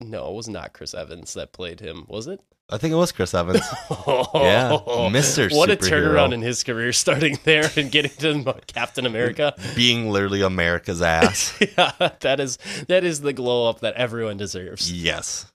No, 0.00 0.30
it 0.30 0.34
was 0.34 0.48
not 0.48 0.72
Chris 0.72 0.94
Evans 0.94 1.34
that 1.34 1.52
played 1.52 1.80
him, 1.80 2.04
was 2.08 2.26
it? 2.26 2.40
I 2.70 2.78
think 2.78 2.92
it 2.92 2.96
was 2.96 3.12
Chris 3.12 3.34
Evans. 3.34 3.60
Yeah, 4.34 4.70
Mr. 5.10 5.54
What 5.54 5.70
a 5.70 5.76
turnaround 5.76 6.32
in 6.32 6.42
his 6.42 6.62
career, 6.64 6.92
starting 7.04 7.38
there 7.44 7.70
and 7.76 7.90
getting 7.90 8.10
to 8.42 8.60
Captain 8.66 9.06
America. 9.06 9.54
being 9.76 10.10
literally 10.10 10.42
America's 10.42 11.00
ass. 11.00 11.56
yeah, 11.60 11.92
that 12.20 12.40
is 12.40 12.58
that 12.88 13.04
is 13.04 13.20
the 13.20 13.32
glow 13.32 13.68
up 13.68 13.80
that 13.80 13.94
everyone 13.94 14.36
deserves. 14.36 14.90
yes. 14.90 15.46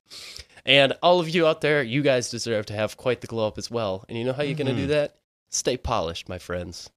And 0.65 0.93
all 1.01 1.19
of 1.19 1.29
you 1.29 1.47
out 1.47 1.61
there, 1.61 1.81
you 1.81 2.01
guys 2.01 2.29
deserve 2.29 2.67
to 2.67 2.73
have 2.73 2.95
quite 2.95 3.21
the 3.21 3.27
glow 3.27 3.47
up 3.47 3.57
as 3.57 3.71
well. 3.71 4.05
And 4.07 4.17
you 4.17 4.23
know 4.23 4.33
how 4.33 4.43
you're 4.43 4.55
going 4.55 4.67
to 4.67 4.73
do 4.73 4.81
mm-hmm. 4.81 4.91
that? 4.91 5.15
Stay 5.49 5.77
polished, 5.77 6.29
my 6.29 6.37
friends. 6.37 6.91